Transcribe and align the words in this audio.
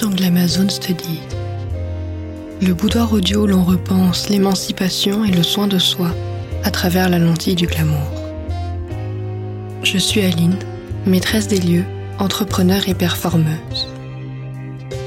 dans 0.00 0.08
Glamazon 0.08 0.68
Study, 0.68 1.20
le 2.62 2.72
boudoir 2.72 3.12
audio 3.12 3.42
où 3.42 3.46
l'on 3.46 3.62
repense 3.62 4.30
l'émancipation 4.30 5.24
et 5.24 5.30
le 5.30 5.42
soin 5.42 5.66
de 5.66 5.78
soi 5.78 6.10
à 6.64 6.70
travers 6.70 7.10
la 7.10 7.18
lentille 7.18 7.54
du 7.54 7.66
glamour. 7.66 8.10
Je 9.82 9.98
suis 9.98 10.22
Aline, 10.22 10.56
maîtresse 11.04 11.48
des 11.48 11.60
lieux, 11.60 11.84
entrepreneur 12.18 12.88
et 12.88 12.94
performeuse. 12.94 13.88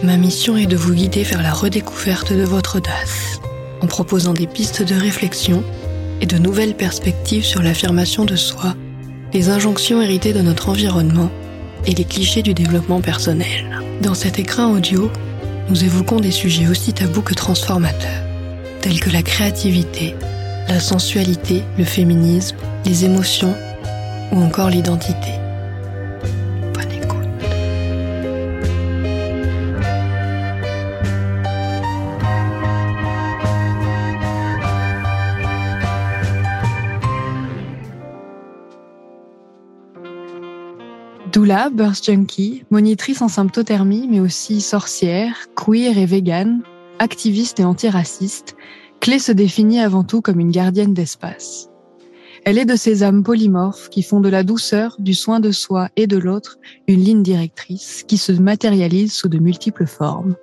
Ma 0.04 0.18
mission 0.18 0.57
est 0.57 0.68
de 0.68 0.77
vous 0.77 0.93
guider 0.93 1.23
vers 1.23 1.41
la 1.41 1.54
redécouverte 1.54 2.32
de 2.32 2.43
votre 2.43 2.78
audace, 2.78 3.39
en 3.82 3.87
proposant 3.87 4.33
des 4.33 4.47
pistes 4.47 4.83
de 4.83 4.96
réflexion 4.96 5.64
et 6.21 6.28
de 6.28 6.37
nouvelles 6.37 6.75
perspectives 6.75 7.46
sur 7.46 7.64
l'affirmation 7.64 8.25
de 8.25 8.36
soi, 8.36 8.75
les 9.33 9.50
injonctions 9.50 10.01
héritées 10.01 10.33
de 10.33 10.41
notre 10.41 10.69
environnement 10.69 11.32
et 11.86 11.96
les 11.96 12.05
clichés 12.05 12.43
du 12.43 12.54
développement 12.54 13.01
personnel. 13.01 13.72
Dans 14.04 14.14
cet 14.14 14.38
écran 14.38 14.70
audio, 14.74 15.10
nous 15.70 15.86
évoquons 15.86 16.20
des 16.20 16.32
sujets 16.32 16.68
aussi 16.68 16.92
tabous 16.92 17.21
que 17.21 17.34
transformateurs, 17.34 18.26
tels 18.82 19.00
que 19.00 19.10
la 19.10 19.24
créativité, 19.24 20.14
la 20.68 20.82
sensualité, 20.82 21.64
le 21.78 21.86
féminisme, 21.86 22.57
les 22.86 23.06
émotions 23.06 23.56
ou 24.34 24.42
encore 24.42 24.70
l'identité. 24.70 25.43
Doula, 41.34 41.72
birth 41.72 42.06
junkie, 42.06 42.64
monitrice 42.70 43.23
en 43.23 43.28
symptothermie, 43.28 44.08
mais 44.08 44.20
aussi 44.20 44.62
sorcière, 44.62 45.48
queer 45.56 45.98
et 45.98 46.06
végane, 46.06 46.62
activiste 47.00 47.59
et 47.59 47.64
antiraciste, 47.64 48.56
Clé 49.00 49.17
se 49.17 49.31
définit 49.31 49.80
avant 49.80 50.04
tout 50.04 50.22
comme 50.22 50.39
une 50.39 50.52
gardienne 50.52 50.94
d'espace. 50.94 51.70
Elle 52.45 52.59
est 52.59 52.66
de 52.66 52.76
ces 52.76 53.02
âmes 53.02 53.23
polymorphes 53.23 53.89
qui 53.89 54.04
font 54.04 54.20
de 54.20 54.30
la 54.30 54.44
douceur, 54.44 54.95
du 55.00 55.16
soin 55.16 55.39
de 55.39 55.52
soi 55.52 55.89
et 55.95 56.06
de 56.06 56.17
l'autre 56.17 56.59
une 56.88 57.04
ligne 57.04 57.23
directrice 57.23 58.04
qui 58.08 58.17
se 58.17 58.31
matérialise 58.31 59.11
sous 59.11 59.28
de 59.28 59.39
multiples 59.39 59.88
formes. 59.88 60.36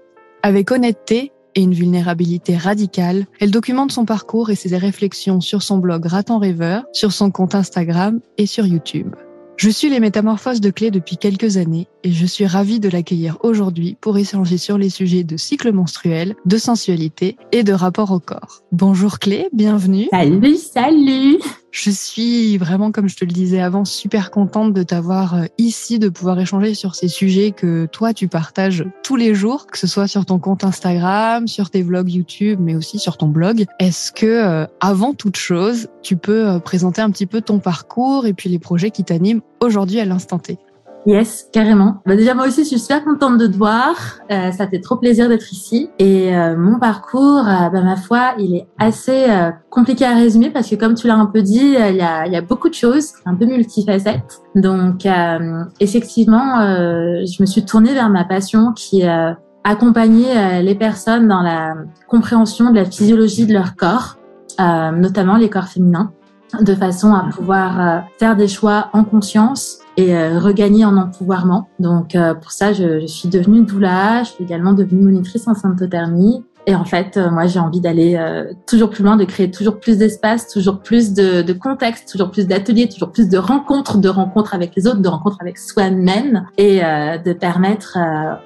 Avec 0.43 0.73
honnêteté 0.73 1.31
et 1.55 1.63
une 1.63 1.73
vulnérabilité 1.73 2.57
radicale, 2.57 3.27
elle 3.39 3.53
documente 3.53 3.93
son 3.93 4.07
parcours 4.07 4.51
et 4.51 4.57
ses 4.57 4.77
réflexions 4.77 5.41
sur 5.41 5.63
son 5.63 5.79
blog 5.79 6.05
Raton 6.07 6.39
Rêveur, 6.39 6.83
sur 6.93 7.13
son 7.13 7.31
compte 7.31 7.55
Instagram 7.55 8.19
et 8.39 8.47
sur 8.47 8.67
YouTube. 8.67 9.15
Je 9.61 9.69
suis 9.69 9.91
les 9.91 10.01
métamorphoses 10.01 10.63
de 10.63 10.71
Clé 10.71 10.91
depuis 10.91 11.19
quelques 11.19 11.59
années 11.59 11.87
et 12.05 12.13
je 12.13 12.27
suis 12.27 12.47
ravie 12.47 12.81
de 12.81 12.89
l'accueillir 12.89 13.39
aujourd'hui 13.43 13.97
pour 14.01 14.19
échanger 14.19 14.59
sur 14.59 14.79
les 14.79 14.91
sujets 14.91 15.25
de 15.25 15.37
cycle 15.37 15.73
menstruel, 15.73 16.35
de 16.45 16.57
sensualité 16.57 17.37
et 17.53 17.63
de 17.63 17.73
rapport 17.73 18.11
au 18.11 18.21
corps. 18.21 18.63
Bonjour 18.73 19.19
Clé, 19.19 19.49
bienvenue. 19.53 20.09
Salut, 20.11 20.57
salut. 20.57 21.39
Je 21.73 21.91
suis 21.91 22.59
vraiment, 22.59 22.91
comme 22.91 23.09
je 23.09 23.17
te 23.17 23.25
le 23.25 23.31
disais 23.31 23.61
avant, 23.61 23.85
super 23.85 24.33
contente 24.33 24.73
de 24.75 24.83
t'avoir 24.83 25.35
euh, 25.35 25.45
ici, 25.57 26.01
de 26.01 26.09
pouvoir 26.09 26.41
échanger 26.41 26.75
sur 26.75 26.97
ces 26.97 27.07
sujets 27.07 27.53
que 27.53 27.87
toi, 27.87 28.13
tu 28.13 28.27
partages 28.27 28.85
tous 29.05 29.15
les 29.15 29.35
jours, 29.35 29.67
que 29.67 29.79
ce 29.79 29.87
soit 29.87 30.09
sur 30.09 30.27
ton 30.27 30.41
compte 30.41 30.65
Instagram, 30.65 31.47
sur 31.47 31.71
tes 31.71 31.83
vlogs 31.83 32.11
YouTube, 32.11 32.59
mais 32.61 32.75
aussi 32.75 32.99
sur 32.99 33.17
ton 33.17 33.29
blog. 33.29 33.67
Est-ce 33.79 34.11
que, 34.11 34.27
euh, 34.27 34.67
avant 34.81 35.15
toute 35.15 35.37
chose, 35.37 35.89
tu 36.03 36.17
peux 36.17 36.49
euh, 36.49 36.59
présenter 36.59 37.03
un 37.03 37.11
petit 37.11 37.27
peu 37.27 37.41
ton 37.41 37.61
parcours 37.61 38.27
et 38.27 38.33
puis 38.33 38.49
les 38.49 38.59
projets 38.59 38.91
qui 38.91 39.05
t'animent 39.05 39.43
aujourd'hui 39.61 40.01
à 40.01 40.05
l'instant 40.05 40.41
T? 40.41 40.59
Yes, 41.07 41.49
carrément. 41.51 42.03
Bah 42.05 42.15
déjà 42.15 42.35
moi 42.35 42.47
aussi, 42.47 42.63
je 42.63 42.69
suis 42.69 42.79
super 42.79 43.05
contente 43.05 43.39
de 43.39 43.47
te 43.47 43.57
voir. 43.57 43.95
Euh, 44.31 44.53
ça 44.53 44.69
fait 44.69 44.81
trop 44.81 44.97
plaisir 44.97 45.29
d'être 45.29 45.51
ici. 45.51 45.89
Et 45.99 46.37
euh, 46.37 46.57
mon 46.57 46.79
parcours, 46.79 47.47
euh, 47.49 47.71
bah, 47.71 47.83
ma 47.83 47.97
foi, 47.97 48.35
il 48.39 48.55
est 48.55 48.67
assez 48.79 49.27
compliqué 49.71 50.05
à 50.05 50.15
résumer 50.15 50.51
parce 50.51 50.69
que 50.69 50.75
comme 50.75 50.95
tu 50.95 51.07
l'as 51.07 51.17
un 51.17 51.27
peu 51.27 51.43
dit, 51.43 51.59
il 51.59 51.97
y 51.97 52.03
a, 52.03 52.27
y, 52.27 52.37
a, 52.37 52.43
beaucoup 52.43 52.69
de 52.69 52.75
choses, 52.75 53.13
un 53.25 53.35
peu 53.35 53.47
multifacette. 53.47 54.43
Donc 54.55 55.07
effectivement, 55.79 56.61
je 56.61 57.41
me 57.41 57.47
suis 57.47 57.65
tournée 57.65 57.95
vers 57.95 58.11
ma 58.11 58.25
passion 58.25 58.73
qui 58.73 59.03
est 59.03 59.35
accompagner 59.65 60.63
les 60.63 60.75
personnes 60.75 61.29
dans 61.29 61.43
la 61.43 61.75
compréhension 62.09 62.71
de 62.71 62.77
la 62.77 62.85
physiologie 62.85 63.47
de 63.47 63.53
leur 63.53 63.77
corps, 63.77 64.17
notamment 64.59 65.37
les 65.37 65.49
corps 65.49 65.69
féminins 65.69 66.13
de 66.61 66.75
façon 66.75 67.15
à 67.15 67.29
pouvoir 67.31 68.03
faire 68.19 68.35
des 68.35 68.49
choix 68.49 68.89
en 68.93 69.05
conscience 69.05 69.80
et 70.01 70.17
euh, 70.17 70.39
regagner 70.39 70.85
en 70.85 70.97
empouvoirment. 70.97 71.69
Donc 71.79 72.15
euh, 72.15 72.35
pour 72.35 72.53
ça, 72.53 72.73
je, 72.73 73.01
je, 73.01 73.07
suis 73.07 73.29
devenue 73.29 73.63
doula, 73.63 74.23
je 74.23 74.31
suis 74.31 74.45
également 74.45 74.73
devenue 74.73 75.03
monitrice 75.03 75.47
en 75.47 75.55
symptothermie. 75.55 76.43
Et 76.67 76.75
en 76.75 76.85
fait, 76.85 77.17
euh, 77.17 77.31
moi, 77.31 77.47
j'ai 77.47 77.59
envie 77.59 77.81
d'aller 77.81 78.19
toujours 78.67 78.91
plus 78.91 79.03
loin, 79.03 79.17
de 79.17 79.25
créer 79.25 79.51
toujours 79.51 79.81
plus 79.81 79.99
d'espace, 79.99 80.49
toujours 80.49 80.81
plus 80.81 81.13
de, 81.13 81.43
de 81.43 81.53
contexte, 81.53 82.11
toujours 82.11 82.31
plus 82.31 82.47
d'ateliers, 82.47 82.89
toujours 82.89 83.13
plus 83.13 83.29
de 83.29 83.39
rencontres, 83.39 83.99
de 83.99 84.09
rencontres 84.09 84.55
avec 84.55 84.75
les 84.77 84.87
autres, 84.87 85.01
de 85.01 85.09
rencontres 85.09 85.39
avec 85.41 85.59
soi-même, 85.59 86.47
et 86.59 86.81
de 86.81 87.33
permettre 87.33 87.99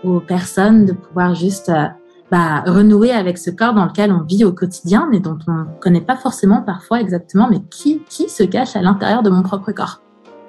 aux 0.05 0.21
personnes 0.21 0.87
de 0.87 0.93
pouvoir 0.93 1.35
juste 1.35 1.73
bah, 2.31 2.63
renouer 2.67 3.11
avec 3.11 3.37
ce 3.37 3.51
corps 3.51 3.75
dans 3.75 3.85
lequel 3.85 4.13
on 4.13 4.23
vit 4.23 4.45
au 4.45 4.53
quotidien, 4.53 5.09
mais 5.11 5.19
dont 5.19 5.39
on 5.49 5.53
ne 5.53 5.81
connaît 5.81 6.01
pas 6.01 6.17
forcément 6.17 6.63
parfois 6.63 7.01
exactement, 7.01 7.49
mais 7.51 7.63
qui, 7.69 8.01
qui 8.09 8.29
se 8.29 8.45
cache 8.45 8.77
à 8.77 8.81
l'intérieur 8.81 9.25
de 9.25 9.31
mon 9.31 9.43
propre 9.43 9.73
corps. 9.73 10.04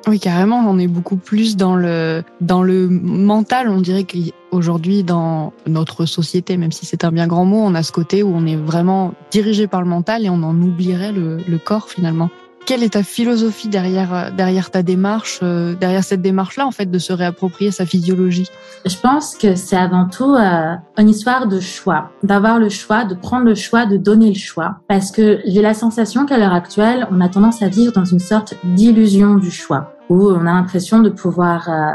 Oui, 0.08 0.20
carrément, 0.20 0.64
on 0.68 0.78
est 0.78 0.88
beaucoup 0.88 1.16
plus 1.16 1.58
dans 1.58 1.76
le 1.76 2.24
dans 2.40 2.62
le 2.62 2.88
mental. 2.88 3.70
On 3.70 3.82
dirait 3.82 4.04
qu'aujourd'hui, 4.06 5.04
dans 5.04 5.52
notre 5.66 6.06
société, 6.06 6.58
même 6.58 6.72
si 6.72 6.86
c'est 6.86 7.04
un 7.04 7.12
bien 7.12 7.26
grand 7.26 7.46
mot, 7.46 7.60
on 7.60 7.74
a 7.74 7.82
ce 7.82 7.92
côté 7.92 8.22
où 8.22 8.32
on 8.36 8.46
est 8.46 8.56
vraiment 8.56 9.16
dirigé 9.32 9.66
par 9.68 9.82
le 9.82 9.88
mental 9.88 10.24
et 10.24 10.30
on 10.30 10.44
en 10.44 10.56
oublierait 10.62 11.12
le, 11.12 11.38
le 11.48 11.58
corps 11.58 11.90
finalement. 11.90 12.30
Quelle 12.68 12.82
est 12.82 12.94
ta 12.94 13.04
philosophie 13.04 13.68
derrière 13.68 14.32
derrière 14.36 14.72
ta 14.72 14.82
démarche, 14.82 15.40
euh, 15.44 15.76
derrière 15.76 16.04
cette 16.04 16.24
démarche-là 16.24 16.66
en 16.66 16.72
fait, 16.72 16.90
de 16.90 16.98
se 16.98 17.14
réapproprier 17.14 17.70
sa 17.70 17.86
physiologie? 17.86 18.48
Je 18.86 18.96
pense 18.98 19.36
que 19.36 19.54
c'est 19.54 19.78
avant 19.78 20.08
tout 20.08 20.34
euh, 20.34 20.74
une 20.98 21.10
histoire 21.10 21.48
de 21.48 21.60
choix, 21.60 22.10
d'avoir 22.24 22.58
le 22.58 22.70
choix, 22.70 23.06
de 23.06 23.14
prendre 23.14 23.46
le 23.46 23.54
choix, 23.54 23.86
de 23.86 23.98
donner 23.98 24.30
le 24.30 24.40
choix, 24.40 24.78
parce 24.88 25.12
que 25.12 25.42
j'ai 25.46 25.62
la 25.62 25.76
sensation 25.76 26.26
qu'à 26.26 26.40
l'heure 26.40 26.54
actuelle, 26.54 27.08
on 27.12 27.22
a 27.22 27.30
tendance 27.30 27.62
à 27.62 27.68
vivre 27.68 27.94
dans 27.94 28.06
une 28.06 28.20
sorte 28.20 28.56
d'illusion 28.64 29.36
du 29.36 29.52
choix 29.52 29.95
où 30.10 30.30
on 30.30 30.42
a 30.42 30.54
l'impression 30.54 31.00
de 31.00 31.10
pouvoir 31.10 31.70
euh, 31.70 31.92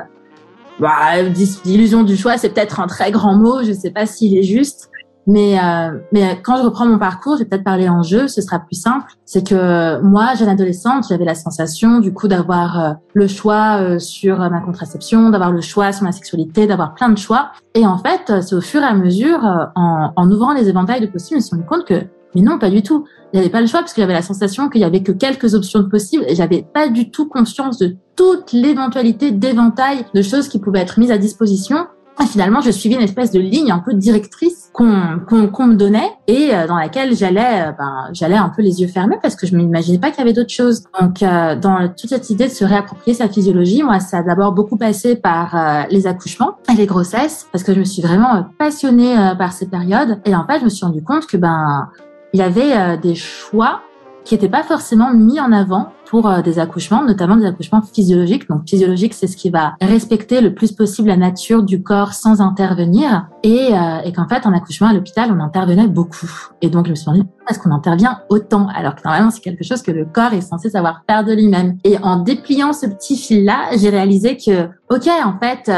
bah, 0.79 1.23
d'illusion 1.65 2.03
du 2.03 2.17
choix, 2.17 2.39
c'est 2.39 2.51
peut-être 2.51 2.81
un 2.81 2.87
très 2.87 3.11
grand 3.11 3.37
mot, 3.37 3.63
je 3.63 3.71
ne 3.71 3.75
sais 3.75 3.91
pas 3.91 4.07
s'il 4.07 4.37
est 4.37 4.43
juste, 4.43 4.91
mais 5.27 5.59
euh, 5.59 5.99
mais 6.13 6.41
quand 6.43 6.57
je 6.57 6.63
reprends 6.63 6.87
mon 6.87 6.99
parcours, 6.99 7.35
je 7.35 7.41
vais 7.41 7.45
peut-être 7.45 7.65
parler 7.65 7.89
en 7.89 8.03
jeu, 8.03 8.27
ce 8.27 8.41
sera 8.41 8.59
plus 8.59 8.75
simple. 8.75 9.07
C'est 9.25 9.47
que 9.47 10.01
moi, 10.01 10.35
jeune 10.35 10.49
adolescente, 10.49 11.05
j'avais 11.09 11.25
la 11.25 11.35
sensation 11.35 12.01
du 12.01 12.13
coup 12.13 12.27
d'avoir 12.27 12.81
euh, 12.81 12.93
le 13.15 13.29
choix 13.29 13.81
euh, 13.81 13.99
sur 13.99 14.39
ma 14.39 14.61
contraception, 14.61 15.31
d'avoir 15.31 15.53
le 15.53 15.61
choix 15.61 15.93
sur 15.93 16.05
ma 16.05 16.13
sexualité, 16.13 16.67
d'avoir 16.67 16.95
plein 16.95 17.11
de 17.11 17.19
choix. 17.19 17.53
Et 17.75 17.87
en 17.87 17.99
fait, 17.99 18.43
c'est 18.43 18.55
au 18.55 18.61
fur 18.61 18.81
et 18.83 18.87
à 18.87 18.95
mesure, 18.95 19.41
en, 19.77 20.13
en 20.17 20.31
ouvrant 20.31 20.55
les 20.55 20.69
éventails 20.69 21.01
de 21.01 21.07
possibles, 21.07 21.41
je 21.41 21.45
me 21.45 21.47
suis 21.47 21.57
rendu 21.57 21.69
compte 21.69 21.85
que 21.85 22.07
mais 22.35 22.43
non, 22.43 22.59
pas 22.59 22.71
du 22.71 22.83
tout. 22.83 23.05
Avait 23.33 23.49
pas 23.49 23.61
le 23.61 23.69
choix 23.69 23.81
parce 23.81 23.93
que 23.93 24.01
j'avais 24.01 24.13
la 24.13 24.23
sensation 24.23 24.69
qu'il 24.69 24.81
y 24.81 24.85
avait 24.85 25.03
que 25.03 25.13
quelques 25.13 25.55
options 25.55 25.89
possibles 25.89 26.25
et 26.27 26.35
j'avais 26.35 26.63
pas 26.63 26.89
du 26.89 27.11
tout 27.11 27.29
conscience 27.29 27.79
de 27.79 27.97
toute 28.17 28.53
l'éventualité 28.53 29.31
d'éventail 29.31 30.05
de 30.15 30.23
choses 30.23 30.49
qui 30.49 30.59
pouvaient 30.59 30.81
être 30.81 30.99
mises 30.99 31.13
à 31.13 31.19
disposition. 31.19 31.87
Et 32.21 32.27
finalement, 32.27 32.61
je 32.61 32.71
suivais 32.71 32.97
une 32.97 33.03
espèce 33.03 33.31
de 33.31 33.39
ligne 33.39 33.71
un 33.71 33.79
peu 33.79 33.95
directrice 33.95 34.69
qu'on 34.75 35.21
qu'on 35.27 35.67
me 35.67 35.75
donnait 35.75 36.11
et 36.27 36.55
euh, 36.55 36.67
dans 36.67 36.77
laquelle 36.77 37.15
j'allais 37.17 37.69
euh, 37.69 37.73
ben, 37.73 38.11
j'allais 38.13 38.37
un 38.37 38.51
peu 38.51 38.63
les 38.63 38.83
yeux 38.83 38.89
fermés 38.89 39.17
parce 39.23 39.37
que 39.37 39.47
je 39.47 39.57
m'imaginais 39.57 39.99
pas 39.99 40.11
qu'il 40.11 40.19
y 40.19 40.23
avait 40.23 40.35
d'autres 40.35 40.53
choses. 40.53 40.83
Donc 41.01 41.23
euh, 41.23 41.57
dans 41.57 41.89
toute 41.89 42.11
cette 42.11 42.29
idée 42.29 42.49
de 42.49 42.53
se 42.53 42.65
réapproprier 42.65 43.15
sa 43.15 43.29
physiologie, 43.29 43.83
moi 43.83 44.01
ça 44.01 44.19
a 44.19 44.23
d'abord 44.23 44.53
beaucoup 44.53 44.77
passé 44.77 45.17
par 45.17 45.87
les 45.89 46.07
accouchements 46.07 46.59
et 46.71 46.75
les 46.75 46.87
grossesses 46.87 47.47
parce 47.53 47.65
que 47.65 47.73
je 47.73 47.79
me 47.79 47.85
suis 47.85 48.03
vraiment 48.03 48.45
passionnée 48.59 49.15
par 49.39 49.53
ces 49.53 49.67
périodes 49.67 50.21
et 50.27 50.35
en 50.35 50.47
fait, 50.47 50.59
je 50.59 50.65
me 50.65 50.69
suis 50.69 50.85
rendu 50.85 51.03
compte 51.03 51.27
que 51.27 51.37
ben 51.37 51.89
il 52.33 52.41
y 52.41 52.43
avait 52.43 52.77
euh, 52.77 52.97
des 52.97 53.15
choix 53.15 53.83
qui 54.25 54.35
n'étaient 54.35 54.49
pas 54.49 54.63
forcément 54.63 55.13
mis 55.13 55.41
en 55.41 55.51
avant 55.51 55.93
pour 56.07 56.29
euh, 56.29 56.43
des 56.43 56.59
accouchements, 56.59 57.03
notamment 57.03 57.37
des 57.37 57.47
accouchements 57.47 57.83
physiologiques. 57.83 58.49
Donc 58.49 58.69
physiologique, 58.69 59.15
c'est 59.15 59.27
ce 59.27 59.37
qui 59.37 59.51
va 59.51 59.75
respecter 59.81 60.41
le 60.41 60.55
plus 60.55 60.73
possible 60.73 61.09
la 61.09 61.17
nature 61.17 61.63
du 61.63 61.83
corps 61.83 62.13
sans 62.13 62.41
intervenir. 62.41 63.29
Et, 63.43 63.71
euh, 63.73 64.01
et 64.05 64.13
qu'en 64.13 64.29
fait, 64.29 64.47
en 64.47 64.53
accouchement 64.53 64.89
à 64.89 64.93
l'hôpital, 64.93 65.31
on 65.33 65.41
intervenait 65.41 65.89
beaucoup. 65.89 66.31
Et 66.61 66.69
donc 66.69 66.87
je 66.87 66.91
me 66.91 66.95
suis 66.95 67.07
demandé, 67.07 67.25
est-ce 67.49 67.59
qu'on 67.59 67.71
intervient 67.73 68.21
autant 68.29 68.69
Alors 68.69 68.95
que 68.95 69.03
normalement, 69.05 69.31
c'est 69.31 69.41
quelque 69.41 69.65
chose 69.65 69.83
que 69.83 69.91
le 69.91 70.05
corps 70.05 70.33
est 70.33 70.43
censé 70.43 70.71
savoir 70.71 71.03
faire 71.09 71.25
de 71.25 71.33
lui-même. 71.33 71.79
Et 71.85 71.97
en 71.99 72.17
dépliant 72.17 72.73
ce 72.73 72.87
petit 72.87 73.17
fil-là, 73.17 73.77
j'ai 73.77 73.91
réalisé 73.91 74.37
que, 74.37 74.67
ok, 74.91 75.09
en 75.25 75.39
fait, 75.39 75.71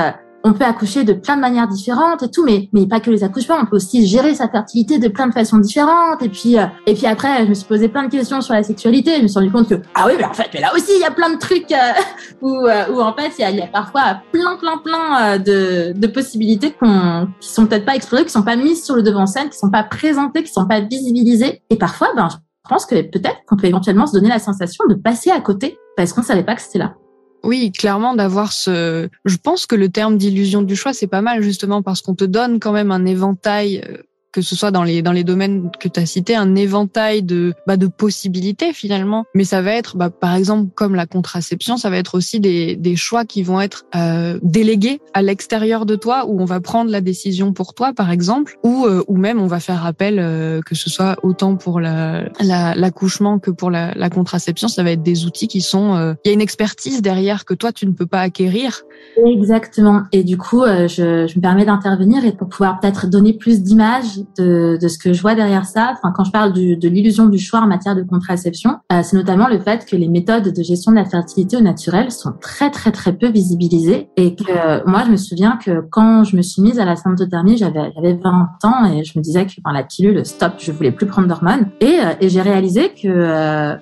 on 0.45 0.53
peut 0.53 0.65
accoucher 0.65 1.05
de 1.05 1.13
plein 1.13 1.37
de 1.37 1.41
manières 1.41 1.69
différentes 1.69 2.23
et 2.23 2.31
tout, 2.31 2.45
mais 2.45 2.69
mais 2.73 2.87
pas 2.87 3.01
que 3.01 3.11
les 3.11 3.25
accouchements, 3.25 3.57
on 3.61 3.67
peut 3.67 3.77
aussi 3.77 4.07
gérer 4.07 4.35
sa 4.35 4.49
fertilité 4.49 4.99
de 4.99 5.09
plein 5.09 5.27
de 5.27 5.33
façons 5.33 5.59
différentes. 5.59 6.23
Et 6.23 6.29
puis 6.29 6.59
euh, 6.59 6.67
et 6.87 6.95
puis 6.95 7.07
après, 7.07 7.45
je 7.45 7.49
me 7.49 7.55
suis 7.55 7.67
posé 7.67 7.89
plein 7.89 8.05
de 8.05 8.11
questions 8.11 8.41
sur 8.41 8.55
la 8.55 8.63
sexualité. 8.63 9.17
Je 9.19 9.23
me 9.23 9.29
suis 9.29 9.39
rendu 9.39 9.53
compte 9.53 9.69
que 9.69 9.75
ah 9.95 10.05
oui, 10.07 10.15
mais 10.19 10.25
en 10.25 10.33
fait, 10.33 10.53
là 10.59 10.73
aussi, 10.75 10.93
il 10.97 11.01
y 11.01 11.05
a 11.05 11.11
plein 11.11 11.31
de 11.31 11.39
trucs 11.39 11.71
euh, 11.73 11.93
où 12.43 12.67
euh, 12.67 12.93
où 12.93 13.01
en 13.01 13.15
fait, 13.15 13.33
il 13.39 13.43
y 13.43 13.45
a, 13.45 13.51
y 13.51 13.61
a, 13.61 13.67
parfois 13.67 14.21
plein 14.33 14.57
plein 14.57 14.79
plein 14.79 15.39
de 15.39 15.93
de 15.93 16.07
possibilités 16.07 16.73
qu'on 16.73 17.29
qui 17.41 17.49
sont 17.49 17.67
peut-être 17.67 17.85
pas 17.85 17.95
explorées, 17.95 18.25
qui 18.25 18.33
sont 18.33 18.43
pas 18.43 18.57
mises 18.57 18.85
sur 18.85 18.97
le 18.97 19.03
devant 19.03 19.27
scène, 19.27 19.49
qui 19.49 19.59
sont 19.59 19.71
pas 19.71 19.85
présentées, 19.85 20.43
qui 20.43 20.53
sont 20.53 20.67
pas 20.67 20.81
visibilisées. 20.81 21.63
Et 21.71 21.77
parfois, 21.77 22.09
ben 22.17 22.29
je 22.31 22.69
pense 22.69 22.87
que 22.87 23.03
peut-être 23.03 23.45
qu'on 23.47 23.57
peut 23.57 23.67
éventuellement 23.67 24.07
se 24.07 24.13
donner 24.13 24.29
la 24.29 24.39
sensation 24.39 24.85
de 24.89 24.95
passer 24.95 25.31
à 25.31 25.41
côté 25.41 25.79
parce 25.97 26.13
qu'on 26.13 26.23
savait 26.23 26.45
pas 26.45 26.55
que 26.55 26.63
c'était 26.63 26.79
là. 26.79 26.95
Oui, 27.45 27.73
clairement 27.73 28.15
d'avoir 28.15 28.53
ce. 28.53 29.09
Je 29.25 29.37
pense 29.37 29.67
que 29.67 29.75
le 29.75 29.89
terme 29.89 30.17
d'illusion 30.17 30.63
du 30.63 30.77
choix, 30.77 30.93
c'est 30.93 31.09
pas 31.09 31.23
mal 31.23 31.43
justement 31.43 31.83
parce 31.83 32.01
qu'on 32.01 32.15
te 32.15 32.25
donne 32.25 32.61
quand 32.61 32.73
même 32.73 32.93
un 32.93 33.05
éventail 33.05 33.83
euh, 33.89 33.99
que 34.33 34.41
ce 34.41 34.57
soit 34.57 34.71
dans 34.71 34.83
les 34.83 35.03
dans 35.03 35.13
les 35.13 35.25
domaines 35.25 35.71
que 35.79 35.89
tu 35.89 36.01
as 36.01 36.07
cités, 36.07 36.35
un 36.35 36.55
éventail 36.55 37.23
de 37.23 37.55
bah, 37.67 37.77
de 37.77 37.87
possibilités 37.87 38.73
finalement. 38.73 39.25
Mais 39.35 39.45
ça 39.45 39.63
va 39.63 39.73
être, 39.73 39.97
bah, 39.97 40.11
par 40.11 40.35
exemple, 40.35 40.71
comme 40.75 40.95
la 40.95 41.07
contraception, 41.07 41.77
ça 41.77 41.91
va 41.91 41.99
être 41.99 42.17
aussi 42.17 42.41
des, 42.41 42.77
des 42.77 42.97
choix 42.97 43.25
qui 43.25 43.43
vont 43.43 43.61
être 43.61 43.85
euh, 43.95 44.39
délégués 44.43 45.01
à 45.15 45.23
l'extérieur 45.23 45.87
de 45.87 45.97
toi, 45.97 46.25
où 46.27 46.41
on 46.41 46.45
va 46.45 46.61
prendre 46.61 46.91
la 46.91 47.01
décision 47.01 47.53
pour 47.53 47.75
toi, 47.75 47.93
par 47.93 48.11
exemple, 48.11 48.59
ou 48.65 48.87
euh, 48.87 49.03
ou 49.07 49.17
même 49.17 49.41
on 49.41 49.47
va 49.47 49.61
faire 49.61 49.85
appel, 49.85 50.19
euh, 50.19 50.61
que 50.63 50.75
ce 50.75 50.89
soit 50.89 51.17
autant 51.23 51.57
pour 51.57 51.81
la 51.81 52.25
l'accouchement 52.41 53.39
que 53.39 53.51
pour 53.51 53.71
la, 53.71 53.93
la, 53.95 54.11
contraception, 54.11 54.69
ça 54.69 54.83
va 54.83 54.93
être 54.93 55.03
des 55.03 55.25
outils 55.27 55.49
qui 55.49 55.61
sont, 55.61 55.95
euh, 55.95 56.15
il 56.25 56.29
y 56.29 56.31
a 56.31 56.35
une 56.35 56.41
expertise 56.41 57.03
derrière 57.03 57.45
que 57.45 57.55
toi 57.55 57.73
tu 57.73 57.87
ne 57.87 57.93
peux 57.93 58.07
pas 58.07 58.21
acquérir. 58.21 58.83
Exactement. 59.27 60.03
Et 60.13 60.25
du 60.25 60.39
coup, 60.39 60.63
je, 60.65 61.27
je 61.27 61.37
me 61.37 61.41
permets 61.41 61.65
d'intervenir 61.65 62.25
et 62.25 62.33
pour 62.33 62.49
pouvoir 62.49 62.81
peut-être 62.81 63.09
donner 63.09 63.33
plus 63.33 63.63
d'images 63.63 64.22
de, 64.39 64.79
de, 64.81 64.89
ce 64.89 64.99
que 64.99 65.13
je 65.13 65.23
vois 65.23 65.35
derrière 65.35 65.65
ça, 65.65 65.93
enfin 65.93 66.13
quand 66.15 66.25
je 66.25 66.31
parle 66.31 66.53
du, 66.53 66.77
de 66.77 66.89
l'illusion 66.89 67.27
du 67.27 67.39
choix 67.39 67.61
en 67.61 67.67
matière 67.67 67.95
de 67.95 68.03
contraception, 68.03 68.79
euh, 68.93 69.01
c'est 69.03 69.17
notamment 69.17 69.49
le 69.49 69.59
fait 69.59 69.85
que 69.85 69.97
les 69.97 70.09
méthodes 70.09 70.53
de 70.53 70.63
gestion 70.63 70.93
de 70.93 70.97
la 70.97 71.05
fertilité 71.05 71.57
au 71.57 71.61
naturel 71.61 72.11
sont 72.11 72.33
très 72.41 72.71
très 72.71 72.93
très 72.93 73.13
peu 73.13 73.29
visibilisées 73.29 74.09
et 74.17 74.35
que 74.35 74.45
euh, 74.51 74.81
moi 74.87 75.03
je 75.07 75.11
me 75.11 75.17
souviens 75.17 75.59
que 75.65 75.83
quand 75.91 76.25
je 76.25 76.37
me 76.37 76.43
suis 76.43 76.63
mise 76.63 76.79
à 76.79 76.85
la 76.85 76.97
symptothermie, 76.97 77.57
j'avais 77.57 77.93
j'avais 77.95 78.15
20 78.15 78.49
ans 78.65 78.93
et 78.93 79.05
je 79.05 79.19
me 79.19 79.23
disais 79.23 79.47
que 79.47 79.53
enfin, 79.65 79.75
la 79.75 79.85
pilule 79.85 80.25
stop, 80.25 80.55
je 80.59 80.73
voulais 80.73 80.93
plus 80.93 81.07
prendre 81.07 81.29
d'hormones. 81.29 81.69
Et, 81.81 81.99
euh, 82.01 82.15
et 82.21 82.29
j'ai 82.29 82.43
réalisé 82.43 82.93
que 82.95 83.77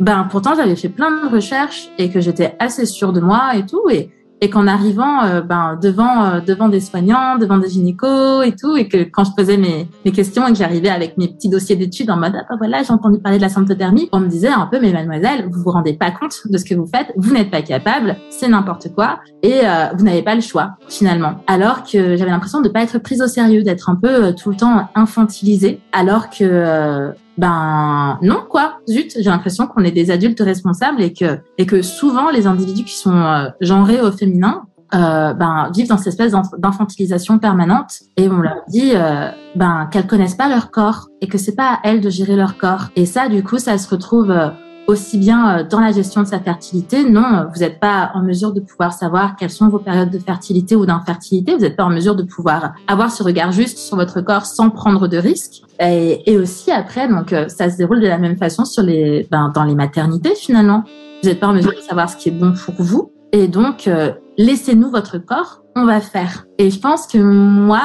ben 0.00 0.28
pourtant 0.30 0.54
j'avais 0.54 0.76
fait 0.76 0.88
plein 0.88 1.10
de 1.10 1.28
recherches 1.28 1.88
et 1.98 2.08
que 2.08 2.20
j'étais 2.20 2.54
assez 2.58 2.86
sûre 2.86 3.12
de 3.12 3.20
moi 3.20 3.56
et 3.56 3.66
tout 3.66 3.82
et 3.90 4.10
et 4.40 4.50
qu'en 4.50 4.66
arrivant 4.66 5.24
euh, 5.24 5.40
ben, 5.40 5.78
devant 5.80 6.24
euh, 6.24 6.40
devant 6.40 6.68
des 6.68 6.80
soignants, 6.80 7.38
devant 7.38 7.58
des 7.58 7.68
gynécos 7.68 8.46
et 8.46 8.52
tout, 8.52 8.76
et 8.76 8.88
que 8.88 9.04
quand 9.04 9.24
je 9.24 9.32
posais 9.36 9.56
mes, 9.56 9.88
mes 10.04 10.12
questions 10.12 10.46
et 10.46 10.52
que 10.52 10.58
j'arrivais 10.58 10.88
avec 10.88 11.18
mes 11.18 11.28
petits 11.28 11.48
dossiers 11.48 11.76
d'études 11.76 12.10
en 12.10 12.16
mode 12.16 12.34
ah, 12.36 12.54
voilà 12.58 12.82
j'ai 12.82 12.92
entendu 12.92 13.18
parler 13.18 13.38
de 13.38 13.42
la 13.42 13.48
symptothermie, 13.48 14.08
on 14.12 14.20
me 14.20 14.28
disait 14.28 14.48
un 14.48 14.66
peu 14.66 14.80
mais 14.80 14.92
mademoiselle 14.92 15.48
vous 15.50 15.62
vous 15.62 15.70
rendez 15.70 15.94
pas 15.94 16.10
compte 16.10 16.36
de 16.48 16.58
ce 16.58 16.64
que 16.64 16.74
vous 16.74 16.86
faites, 16.86 17.12
vous 17.16 17.32
n'êtes 17.32 17.50
pas 17.50 17.62
capable, 17.62 18.16
c'est 18.30 18.48
n'importe 18.48 18.94
quoi 18.94 19.20
et 19.42 19.60
euh, 19.64 19.86
vous 19.96 20.04
n'avez 20.04 20.22
pas 20.22 20.34
le 20.34 20.40
choix 20.40 20.76
finalement. 20.88 21.42
Alors 21.46 21.82
que 21.82 22.16
j'avais 22.16 22.30
l'impression 22.30 22.60
de 22.60 22.68
pas 22.68 22.82
être 22.82 22.98
prise 22.98 23.22
au 23.22 23.26
sérieux, 23.26 23.62
d'être 23.62 23.90
un 23.90 23.96
peu 23.96 24.34
tout 24.34 24.50
le 24.50 24.56
temps 24.56 24.88
infantilisée, 24.94 25.80
alors 25.92 26.30
que 26.30 27.12
ben 27.38 28.18
non 28.20 28.42
quoi, 28.48 28.80
zut, 28.88 29.14
j'ai 29.16 29.30
l'impression 29.30 29.66
qu'on 29.66 29.84
est 29.84 29.92
des 29.92 30.10
adultes 30.10 30.40
responsables 30.40 31.00
et 31.00 31.12
que 31.12 31.38
et 31.56 31.66
que 31.66 31.82
souvent 31.82 32.30
les 32.30 32.46
individus 32.46 32.84
qui 32.84 32.96
sont 32.96 33.16
euh, 33.16 33.48
genrés 33.60 34.00
au 34.00 34.10
féminin 34.10 34.64
euh, 34.94 35.34
ben 35.34 35.70
vivent 35.74 35.88
dans 35.88 35.98
cette 35.98 36.08
espèce 36.08 36.32
d'infantilisation 36.56 37.38
permanente 37.38 38.00
et 38.16 38.28
on 38.28 38.38
leur 38.38 38.62
dit 38.68 38.92
euh, 38.94 39.28
ben 39.54 39.86
qu'elles 39.92 40.06
connaissent 40.06 40.34
pas 40.34 40.48
leur 40.48 40.70
corps 40.70 41.08
et 41.20 41.28
que 41.28 41.38
c'est 41.38 41.54
pas 41.54 41.74
à 41.74 41.80
elles 41.84 42.00
de 42.00 42.10
gérer 42.10 42.36
leur 42.36 42.56
corps. 42.56 42.88
Et 42.96 43.06
ça 43.06 43.28
du 43.28 43.44
coup 43.44 43.58
ça 43.58 43.78
se 43.78 43.88
retrouve 43.88 44.30
euh, 44.30 44.48
aussi 44.88 45.18
bien 45.18 45.58
euh, 45.58 45.64
dans 45.64 45.78
la 45.78 45.92
gestion 45.92 46.22
de 46.22 46.26
sa 46.26 46.40
fertilité. 46.40 47.08
Non, 47.08 47.46
vous 47.54 47.60
n'êtes 47.60 47.78
pas 47.78 48.10
en 48.14 48.22
mesure 48.22 48.52
de 48.52 48.60
pouvoir 48.60 48.92
savoir 48.92 49.36
quelles 49.36 49.50
sont 49.50 49.68
vos 49.68 49.78
périodes 49.78 50.10
de 50.10 50.18
fertilité 50.18 50.74
ou 50.74 50.86
d'infertilité. 50.86 51.54
Vous 51.54 51.60
n'êtes 51.60 51.76
pas 51.76 51.84
en 51.84 51.90
mesure 51.90 52.16
de 52.16 52.24
pouvoir 52.24 52.72
avoir 52.88 53.12
ce 53.12 53.22
regard 53.22 53.52
juste 53.52 53.78
sur 53.78 53.96
votre 53.96 54.20
corps 54.22 54.46
sans 54.46 54.70
prendre 54.70 55.06
de 55.06 55.18
risques. 55.18 55.62
Et, 55.78 56.28
et 56.28 56.38
aussi 56.38 56.72
après, 56.72 57.06
donc 57.06 57.32
euh, 57.32 57.48
ça 57.48 57.70
se 57.70 57.76
déroule 57.76 58.00
de 58.00 58.08
la 58.08 58.18
même 58.18 58.36
façon 58.36 58.64
sur 58.64 58.82
les, 58.82 59.28
ben, 59.30 59.52
dans 59.54 59.64
les 59.64 59.74
maternités 59.74 60.34
finalement. 60.34 60.82
Vous 61.22 61.28
n'êtes 61.28 61.38
pas 61.38 61.48
en 61.48 61.52
mesure 61.52 61.72
de 61.72 61.80
savoir 61.80 62.08
ce 62.08 62.16
qui 62.16 62.30
est 62.30 62.32
bon 62.32 62.52
pour 62.52 62.74
vous. 62.78 63.12
Et 63.32 63.46
donc, 63.46 63.86
euh, 63.86 64.12
laissez-nous 64.38 64.90
votre 64.90 65.18
corps, 65.18 65.62
on 65.76 65.84
va 65.84 66.00
faire. 66.00 66.46
Et 66.56 66.70
je 66.70 66.80
pense 66.80 67.06
que 67.06 67.18
moi, 67.18 67.82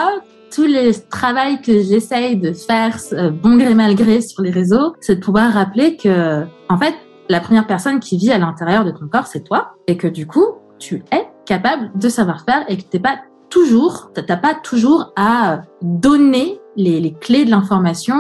tous 0.53 0.65
les 0.65 0.93
travaux 1.09 1.57
que 1.65 1.81
j'essaye 1.81 2.37
de 2.37 2.53
faire, 2.53 2.97
bon 3.41 3.57
gré 3.57 3.73
mal 3.73 3.95
gré 3.95 4.21
sur 4.21 4.43
les 4.43 4.51
réseaux, 4.51 4.93
c'est 5.01 5.15
de 5.15 5.19
pouvoir 5.19 5.51
rappeler 5.51 5.97
que 5.97 6.43
en 6.69 6.77
fait, 6.77 6.93
la 7.29 7.39
première 7.39 7.65
personne 7.65 7.99
qui 7.99 8.17
vit 8.17 8.31
à 8.31 8.37
l'intérieur 8.37 8.85
de 8.85 8.91
ton 8.91 9.07
corps, 9.07 9.27
c'est 9.27 9.43
toi, 9.43 9.73
et 9.87 9.97
que 9.97 10.07
du 10.07 10.27
coup, 10.27 10.45
tu 10.79 11.03
es 11.11 11.27
capable 11.45 11.91
de 11.95 12.09
savoir 12.09 12.43
faire 12.45 12.63
et 12.67 12.77
que 12.77 12.83
t'es 12.83 12.99
pas 12.99 13.19
toujours, 13.49 14.11
t'as 14.13 14.37
pas 14.37 14.53
toujours 14.55 15.11
à 15.15 15.61
donner 15.81 16.59
les, 16.75 16.99
les 16.99 17.13
clés 17.13 17.45
de 17.45 17.51
l'information. 17.51 18.15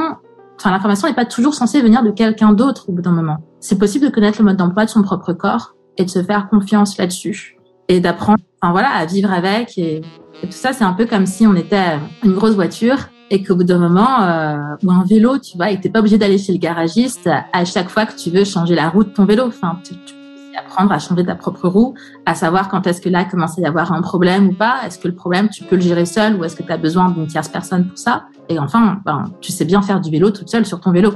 Enfin, 0.59 0.71
l'information 0.71 1.07
n'est 1.07 1.13
pas 1.13 1.25
toujours 1.25 1.53
censée 1.53 1.81
venir 1.81 2.03
de 2.03 2.11
quelqu'un 2.11 2.53
d'autre 2.53 2.89
au 2.89 2.93
bout 2.93 3.01
d'un 3.01 3.11
moment. 3.11 3.37
C'est 3.59 3.77
possible 3.77 4.05
de 4.05 4.11
connaître 4.11 4.39
le 4.39 4.45
mode 4.45 4.57
d'emploi 4.57 4.85
de 4.85 4.89
son 4.89 5.01
propre 5.01 5.33
corps 5.33 5.75
et 5.97 6.05
de 6.05 6.09
se 6.09 6.23
faire 6.23 6.49
confiance 6.49 6.97
là-dessus 6.97 7.57
et 7.87 7.99
d'apprendre, 7.99 8.39
enfin 8.61 8.71
voilà, 8.71 8.89
à 8.89 9.05
vivre 9.05 9.31
avec 9.31 9.77
et, 9.77 10.01
et 10.43 10.47
tout 10.47 10.51
ça. 10.51 10.73
C'est 10.73 10.83
un 10.83 10.93
peu 10.93 11.05
comme 11.05 11.25
si 11.25 11.47
on 11.47 11.55
était 11.55 11.97
une 12.23 12.33
grosse 12.33 12.53
voiture 12.53 12.97
et 13.29 13.43
qu'au 13.43 13.55
bout 13.55 13.63
d'un 13.63 13.79
moment, 13.79 14.21
euh, 14.21 14.75
ou 14.83 14.91
un 14.91 15.05
vélo, 15.05 15.39
tu 15.39 15.57
vois, 15.57 15.71
et 15.71 15.79
t'es 15.79 15.89
pas 15.89 15.99
obligé 15.99 16.17
d'aller 16.17 16.37
chez 16.37 16.51
le 16.51 16.59
garagiste 16.59 17.29
à 17.51 17.65
chaque 17.65 17.89
fois 17.89 18.05
que 18.05 18.15
tu 18.15 18.29
veux 18.29 18.43
changer 18.43 18.75
la 18.75 18.89
roue 18.89 19.03
de 19.03 19.09
ton 19.09 19.25
vélo. 19.25 19.45
Enfin, 19.47 19.79
tu, 19.83 19.95
peux 19.95 20.59
apprendre 20.59 20.91
à 20.91 20.99
changer 20.99 21.25
ta 21.25 21.33
propre 21.33 21.67
roue, 21.67 21.95
à 22.27 22.35
savoir 22.35 22.69
quand 22.69 22.85
est-ce 22.85 23.01
que 23.01 23.09
là 23.09 23.25
commence 23.25 23.57
à 23.57 23.61
y 23.61 23.65
avoir 23.65 23.91
un 23.91 24.01
problème 24.01 24.49
ou 24.49 24.53
pas. 24.53 24.81
Est-ce 24.85 24.99
que 24.99 25.07
le 25.07 25.15
problème, 25.15 25.49
tu 25.49 25.63
peux 25.63 25.75
le 25.75 25.81
gérer 25.81 26.05
seul 26.05 26.35
ou 26.35 26.43
est-ce 26.43 26.55
que 26.55 26.61
tu 26.61 26.71
as 26.71 26.77
besoin 26.77 27.09
d'une 27.09 27.25
tierce 27.25 27.47
personne 27.47 27.87
pour 27.87 27.97
ça? 27.97 28.25
Et 28.49 28.59
enfin, 28.59 28.99
ben, 29.03 29.25
tu 29.41 29.51
sais 29.51 29.65
bien 29.65 29.81
faire 29.81 29.99
du 29.99 30.11
vélo 30.11 30.29
toute 30.29 30.49
seule 30.49 30.65
sur 30.65 30.79
ton 30.79 30.91
vélo. 30.91 31.13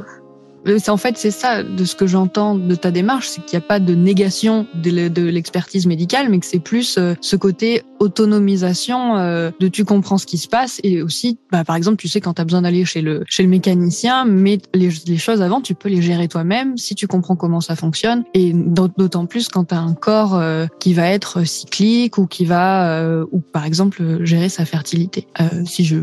Euh, 0.67 0.79
en 0.87 0.97
fait, 0.97 1.17
c'est 1.17 1.31
ça 1.31 1.63
de 1.63 1.85
ce 1.85 1.95
que 1.95 2.07
j'entends 2.07 2.55
de 2.55 2.75
ta 2.75 2.91
démarche, 2.91 3.27
c'est 3.27 3.43
qu'il 3.45 3.57
n'y 3.57 3.63
a 3.63 3.67
pas 3.67 3.79
de 3.79 3.95
négation 3.95 4.65
de 4.73 4.89
l'expertise 5.29 5.85
médicale, 5.85 6.29
mais 6.29 6.39
que 6.39 6.45
c'est 6.45 6.59
plus 6.59 6.97
euh, 6.97 7.13
ce 7.21 7.35
côté 7.35 7.83
autonomisation 7.99 9.17
euh, 9.17 9.51
de 9.59 9.67
tu 9.67 9.85
comprends 9.85 10.17
ce 10.17 10.25
qui 10.25 10.37
se 10.37 10.47
passe 10.47 10.79
et 10.83 11.01
aussi, 11.01 11.39
bah, 11.51 11.63
par 11.63 11.75
exemple, 11.75 11.97
tu 11.97 12.07
sais 12.07 12.21
quand 12.21 12.35
tu 12.35 12.41
as 12.41 12.45
besoin 12.45 12.61
d'aller 12.61 12.85
chez 12.85 13.01
le 13.01 13.23
chez 13.27 13.43
le 13.43 13.49
mécanicien, 13.49 14.25
mais 14.25 14.59
les, 14.73 15.17
choses 15.17 15.41
avant, 15.41 15.61
tu 15.61 15.73
peux 15.73 15.89
les 15.89 16.01
gérer 16.01 16.27
toi-même 16.27 16.77
si 16.77 16.95
tu 16.95 17.07
comprends 17.07 17.35
comment 17.35 17.61
ça 17.61 17.75
fonctionne 17.75 18.23
et 18.33 18.53
d'autant 18.53 19.25
plus 19.25 19.47
quand 19.47 19.65
tu 19.65 19.75
as 19.75 19.79
un 19.79 19.93
corps 19.93 20.41
qui 20.79 20.93
va 20.93 21.07
être 21.07 21.43
cyclique 21.45 22.17
ou 22.17 22.27
qui 22.27 22.45
va 22.45 23.23
ou 23.31 23.39
par 23.39 23.65
exemple 23.65 24.23
gérer 24.23 24.49
sa 24.49 24.65
fertilité. 24.65 25.27
si 25.65 25.85
je 25.85 25.97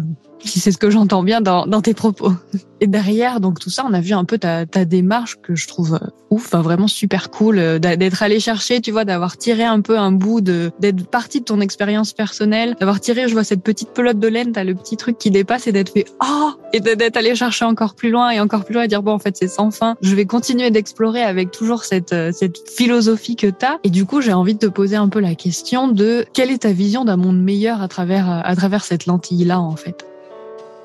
c'est 0.44 0.72
ce 0.72 0.78
que 0.78 0.90
j'entends 0.90 1.22
bien 1.22 1.40
dans, 1.40 1.66
dans, 1.66 1.80
tes 1.80 1.94
propos. 1.94 2.32
Et 2.80 2.86
derrière, 2.86 3.40
donc 3.40 3.60
tout 3.60 3.70
ça, 3.70 3.84
on 3.88 3.94
a 3.94 4.00
vu 4.00 4.12
un 4.12 4.24
peu 4.24 4.38
ta, 4.38 4.66
ta 4.66 4.84
démarche 4.84 5.36
que 5.42 5.54
je 5.54 5.66
trouve 5.66 5.94
euh, 5.94 6.06
ouf, 6.30 6.46
enfin, 6.46 6.60
vraiment 6.60 6.88
super 6.88 7.30
cool, 7.30 7.58
euh, 7.58 7.78
d'être 7.78 8.22
allé 8.22 8.40
chercher, 8.40 8.80
tu 8.80 8.90
vois, 8.90 9.04
d'avoir 9.04 9.36
tiré 9.36 9.64
un 9.64 9.80
peu 9.80 9.98
un 9.98 10.12
bout 10.12 10.40
de, 10.40 10.70
d'être 10.80 11.06
parti 11.08 11.40
de 11.40 11.44
ton 11.44 11.60
expérience 11.60 12.12
personnelle, 12.12 12.76
d'avoir 12.78 13.00
tiré, 13.00 13.28
je 13.28 13.32
vois 13.32 13.44
cette 13.44 13.62
petite 13.62 13.90
pelote 13.90 14.18
de 14.18 14.28
laine, 14.28 14.52
t'as 14.52 14.64
le 14.64 14.74
petit 14.74 14.96
truc 14.96 15.18
qui 15.18 15.30
dépasse 15.30 15.66
et 15.66 15.72
d'être 15.72 15.92
fait 15.92 16.04
oh 16.22 16.50
et 16.72 16.80
d'être 16.80 17.16
allé 17.16 17.34
chercher 17.34 17.64
encore 17.64 17.94
plus 17.94 18.10
loin 18.10 18.30
et 18.30 18.40
encore 18.40 18.64
plus 18.64 18.74
loin 18.74 18.82
et 18.82 18.88
dire 18.88 19.02
bon 19.02 19.12
en 19.12 19.18
fait 19.18 19.36
c'est 19.36 19.48
sans 19.48 19.70
fin. 19.70 19.96
Je 20.02 20.14
vais 20.14 20.26
continuer 20.26 20.70
d'explorer 20.70 21.22
avec 21.22 21.50
toujours 21.50 21.84
cette 21.84 22.12
euh, 22.12 22.32
cette 22.32 22.68
philosophie 22.68 23.36
que 23.36 23.46
t'as. 23.46 23.78
Et 23.84 23.90
du 23.90 24.04
coup, 24.04 24.20
j'ai 24.20 24.32
envie 24.32 24.54
de 24.54 24.58
te 24.58 24.66
poser 24.66 24.96
un 24.96 25.08
peu 25.08 25.20
la 25.20 25.34
question 25.34 25.88
de 25.88 26.26
quelle 26.32 26.50
est 26.50 26.62
ta 26.62 26.72
vision 26.72 27.04
d'un 27.04 27.16
monde 27.16 27.40
meilleur 27.40 27.80
à 27.80 27.88
travers 27.88 28.28
à 28.28 28.56
travers 28.56 28.84
cette 28.84 29.06
lentille 29.06 29.44
là 29.44 29.60
en 29.60 29.76
fait? 29.76 30.04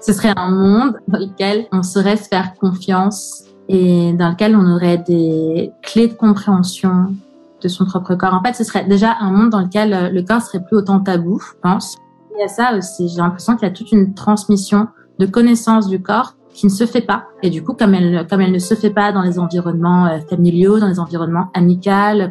Ce 0.01 0.13
serait 0.13 0.33
un 0.35 0.51
monde 0.51 0.97
dans 1.07 1.19
lequel 1.19 1.67
on 1.71 1.83
saurait 1.83 2.17
se 2.17 2.27
faire 2.27 2.55
confiance 2.55 3.43
et 3.67 4.13
dans 4.13 4.29
lequel 4.29 4.55
on 4.55 4.75
aurait 4.75 4.97
des 4.97 5.71
clés 5.83 6.07
de 6.07 6.13
compréhension 6.13 7.13
de 7.61 7.67
son 7.67 7.85
propre 7.85 8.15
corps. 8.15 8.33
En 8.33 8.41
fait, 8.41 8.53
ce 8.53 8.63
serait 8.63 8.85
déjà 8.85 9.17
un 9.19 9.31
monde 9.31 9.49
dans 9.49 9.61
lequel 9.61 9.93
euh, 9.93 10.09
le 10.09 10.23
corps 10.23 10.41
serait 10.41 10.63
plus 10.63 10.77
autant 10.77 11.01
tabou, 11.01 11.39
je 11.39 11.59
pense. 11.61 11.97
Il 12.33 12.39
y 12.39 12.43
a 12.43 12.47
ça 12.47 12.75
aussi. 12.77 13.09
J'ai 13.09 13.17
l'impression 13.17 13.55
qu'il 13.55 13.67
y 13.67 13.71
a 13.71 13.73
toute 13.73 13.91
une 13.91 14.13
transmission 14.13 14.87
de 15.19 15.25
connaissance 15.25 15.87
du 15.87 16.01
corps 16.01 16.35
qui 16.53 16.65
ne 16.65 16.71
se 16.71 16.85
fait 16.85 17.01
pas. 17.01 17.25
Et 17.41 17.49
du 17.49 17.63
coup, 17.63 17.73
comme 17.73 17.93
elle, 17.93 18.27
comme 18.29 18.41
elle 18.41 18.51
ne 18.51 18.59
se 18.59 18.73
fait 18.73 18.89
pas 18.89 19.11
dans 19.11 19.21
les 19.21 19.39
environnements 19.39 20.07
euh, 20.07 20.19
familiaux, 20.29 20.79
dans 20.79 20.87
les 20.87 20.99
environnements 20.99 21.49
amicaux, 21.53 21.79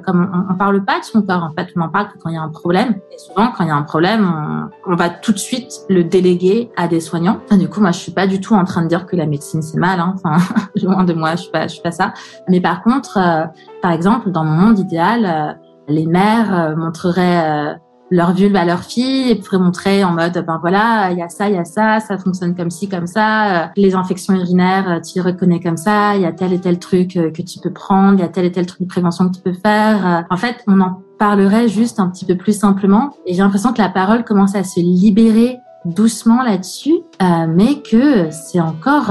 comme 0.04 0.30
on, 0.50 0.54
parle 0.54 0.84
pas 0.84 0.98
de 0.98 1.04
son 1.04 1.22
corps, 1.22 1.42
en 1.42 1.52
fait, 1.52 1.72
on 1.76 1.80
en 1.80 1.88
parle 1.88 2.08
que 2.08 2.18
quand 2.18 2.28
il 2.28 2.34
y 2.34 2.38
a 2.38 2.42
un 2.42 2.48
problème. 2.48 2.96
Et 3.12 3.18
souvent, 3.18 3.50
quand 3.56 3.64
il 3.64 3.68
y 3.68 3.70
a 3.70 3.76
un 3.76 3.82
problème, 3.82 4.68
on, 4.86 4.96
va 4.96 5.08
tout 5.08 5.32
de 5.32 5.38
suite 5.38 5.72
le 5.88 6.04
déléguer 6.04 6.70
à 6.76 6.88
des 6.88 7.00
soignants. 7.00 7.38
Enfin, 7.44 7.56
du 7.56 7.68
coup, 7.68 7.80
moi, 7.80 7.92
je 7.92 7.98
suis 7.98 8.12
pas 8.12 8.26
du 8.26 8.40
tout 8.40 8.54
en 8.54 8.64
train 8.64 8.82
de 8.82 8.88
dire 8.88 9.06
que 9.06 9.16
la 9.16 9.26
médecine 9.26 9.62
c'est 9.62 9.78
mal. 9.78 10.00
Hein. 10.00 10.14
Enfin, 10.16 10.36
loin 10.82 11.04
de 11.04 11.14
moi, 11.14 11.32
je 11.32 11.42
suis 11.42 11.50
pas, 11.50 11.66
je 11.66 11.74
suis 11.74 11.82
pas 11.82 11.92
ça. 11.92 12.12
Mais 12.48 12.60
par 12.60 12.82
contre, 12.82 13.18
euh, 13.18 13.46
par 13.80 13.92
exemple, 13.92 14.30
dans 14.30 14.44
mon 14.44 14.66
monde 14.66 14.78
idéal, 14.78 15.24
euh, 15.24 15.52
les 15.88 16.06
mères 16.06 16.76
montreraient 16.76 17.78
leur 18.10 18.32
vulve 18.32 18.56
à 18.56 18.64
leur 18.64 18.82
fille 18.82 19.30
et 19.30 19.34
pourraient 19.34 19.58
montrer 19.58 20.04
en 20.04 20.12
mode 20.12 20.44
ben 20.46 20.58
voilà 20.60 21.10
il 21.10 21.18
y 21.18 21.22
a 21.22 21.28
ça 21.28 21.48
il 21.48 21.54
y 21.54 21.58
a 21.58 21.64
ça 21.64 22.00
ça 22.00 22.16
fonctionne 22.18 22.54
comme 22.54 22.70
ci 22.70 22.88
comme 22.88 23.06
ça 23.06 23.64
euh, 23.64 23.66
les 23.76 23.94
infections 23.94 24.34
urinaires 24.34 24.90
euh, 24.90 25.00
tu 25.00 25.16
les 25.16 25.20
reconnais 25.20 25.60
comme 25.60 25.76
ça 25.76 26.16
il 26.16 26.22
y 26.22 26.26
a 26.26 26.32
tel 26.32 26.52
et 26.52 26.60
tel 26.60 26.78
truc 26.78 27.12
que 27.12 27.42
tu 27.42 27.58
peux 27.60 27.72
prendre 27.72 28.14
il 28.14 28.20
y 28.20 28.24
a 28.24 28.28
tel 28.28 28.44
et 28.44 28.52
tel 28.52 28.66
truc 28.66 28.82
de 28.82 28.86
prévention 28.86 29.28
que 29.28 29.36
tu 29.36 29.42
peux 29.42 29.52
faire 29.52 30.24
en 30.30 30.36
fait 30.36 30.56
on 30.66 30.80
en 30.80 31.02
parlerait 31.18 31.68
juste 31.68 32.00
un 32.00 32.08
petit 32.08 32.24
peu 32.24 32.36
plus 32.36 32.58
simplement 32.58 33.14
et 33.26 33.34
j'ai 33.34 33.42
l'impression 33.42 33.72
que 33.72 33.82
la 33.82 33.88
parole 33.88 34.24
commence 34.24 34.54
à 34.54 34.64
se 34.64 34.80
libérer 34.80 35.58
doucement 35.84 36.42
là-dessus 36.42 36.94
mais 37.20 37.82
que 37.82 38.30
c'est 38.30 38.60
encore 38.60 39.10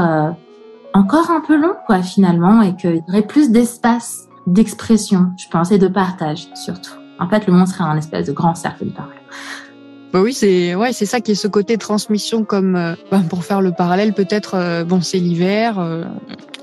encore 0.94 1.32
un 1.32 1.42
peu 1.42 1.56
long 1.56 1.74
quoi 1.86 2.01
finalement 2.01 2.62
et 2.62 2.75
qu'il 2.75 2.98
y 2.98 3.04
aurait 3.10 3.27
plus 3.27 3.51
d'espace 3.51 4.27
d'expression 4.48 5.32
je 5.38 5.46
pense 5.51 5.72
et 5.72 5.77
de 5.77 5.88
partage 5.88 6.48
surtout 6.56 6.97
en 7.19 7.29
fait, 7.29 7.47
le 7.47 7.53
monde 7.53 7.67
serait 7.67 7.83
un 7.83 7.97
espèce 7.97 8.27
de 8.27 8.33
grand 8.33 8.55
cercle 8.55 8.86
de 8.86 8.91
parole. 8.91 9.13
Bah 10.13 10.21
oui, 10.21 10.33
c'est 10.33 10.74
ouais, 10.74 10.93
c'est 10.93 11.05
ça 11.05 11.19
qui 11.19 11.31
est 11.31 11.36
ce 11.36 11.50
côté 11.50 11.77
transmission 11.77 12.45
comme 12.45 12.95
bah, 13.12 13.21
pour 13.29 13.43
faire 13.43 13.59
le 13.59 13.74
parallèle 13.74 14.13
peut-être 14.13 14.55
euh, 14.55 14.86
bon, 14.86 15.01
c'est 15.01 15.17
l'hiver, 15.17 15.79
euh, 15.79 16.05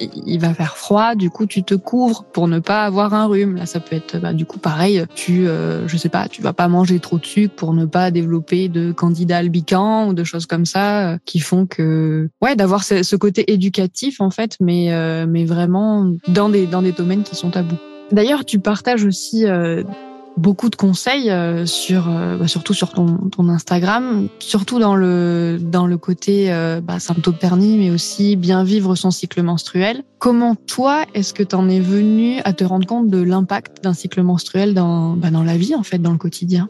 il 0.00 0.40
va 0.40 0.54
faire 0.54 0.78
froid, 0.78 1.14
du 1.14 1.28
coup 1.28 1.44
tu 1.44 1.62
te 1.62 1.74
couvres 1.74 2.24
pour 2.32 2.48
ne 2.48 2.58
pas 2.58 2.84
avoir 2.84 3.12
un 3.12 3.26
rhume. 3.26 3.56
Là, 3.56 3.66
ça 3.66 3.80
peut 3.80 3.96
être 3.96 4.18
bah, 4.18 4.32
du 4.32 4.46
coup 4.46 4.58
pareil, 4.58 5.04
tu 5.14 5.44
je 5.44 5.96
sais 5.96 6.08
pas, 6.08 6.26
tu 6.28 6.40
vas 6.40 6.54
pas 6.54 6.68
manger 6.68 7.00
trop 7.00 7.18
de 7.18 7.26
sucre 7.26 7.54
pour 7.54 7.74
ne 7.74 7.84
pas 7.84 8.10
développer 8.10 8.68
de 8.68 8.92
candidats 8.92 9.38
albicans 9.38 10.08
ou 10.08 10.14
de 10.14 10.24
choses 10.24 10.46
comme 10.46 10.64
ça 10.64 11.18
qui 11.26 11.38
font 11.38 11.66
que 11.66 12.30
ouais, 12.40 12.56
d'avoir 12.56 12.82
ce, 12.82 13.02
ce, 13.02 13.14
côté 13.14 13.52
éducatif 13.52 14.22
en 14.22 14.30
fait, 14.30 14.56
mais 14.60 14.88
mais 15.26 15.44
vraiment 15.44 16.10
dans 16.28 16.48
des 16.48 16.66
dans 16.66 16.80
des 16.80 16.92
domaines 16.92 17.24
qui 17.24 17.36
sont 17.36 17.50
tabous. 17.50 17.76
D'ailleurs, 18.10 18.46
tu 18.46 18.58
partages 18.58 19.04
aussi 19.04 19.44
beaucoup 20.36 20.68
de 20.68 20.76
conseils 20.76 21.30
euh, 21.30 21.66
sur, 21.66 22.08
euh, 22.08 22.36
bah, 22.36 22.48
surtout 22.48 22.74
sur 22.74 22.90
ton, 22.90 23.30
Instagram, 23.48 24.28
surtout 24.38 24.78
dans 24.78 24.96
le 24.96 25.58
dans 25.60 25.86
le 25.86 25.98
côté 25.98 26.52
euh, 26.52 26.80
bah, 26.80 26.98
symptopernie, 26.98 27.76
mais 27.78 27.90
aussi 27.90 28.36
bien 28.36 28.64
vivre 28.64 28.94
son 28.94 29.10
cycle 29.10 29.42
menstruel. 29.42 30.02
Comment 30.18 30.54
toi, 30.54 31.04
est-ce 31.14 31.34
que 31.34 31.42
tu 31.42 31.54
en 31.54 31.68
es 31.68 31.80
venu 31.80 32.40
à 32.44 32.52
te 32.52 32.64
rendre 32.64 32.86
compte 32.86 33.08
de 33.08 33.22
l'impact 33.22 33.84
d'un 33.84 33.92
cycle 33.92 34.22
menstruel 34.22 34.74
dans 34.74 35.14
bah, 35.14 35.30
dans 35.30 35.42
la 35.42 35.56
vie 35.56 35.74
en 35.74 35.82
fait, 35.82 35.98
dans 35.98 36.12
le 36.12 36.18
quotidien? 36.18 36.68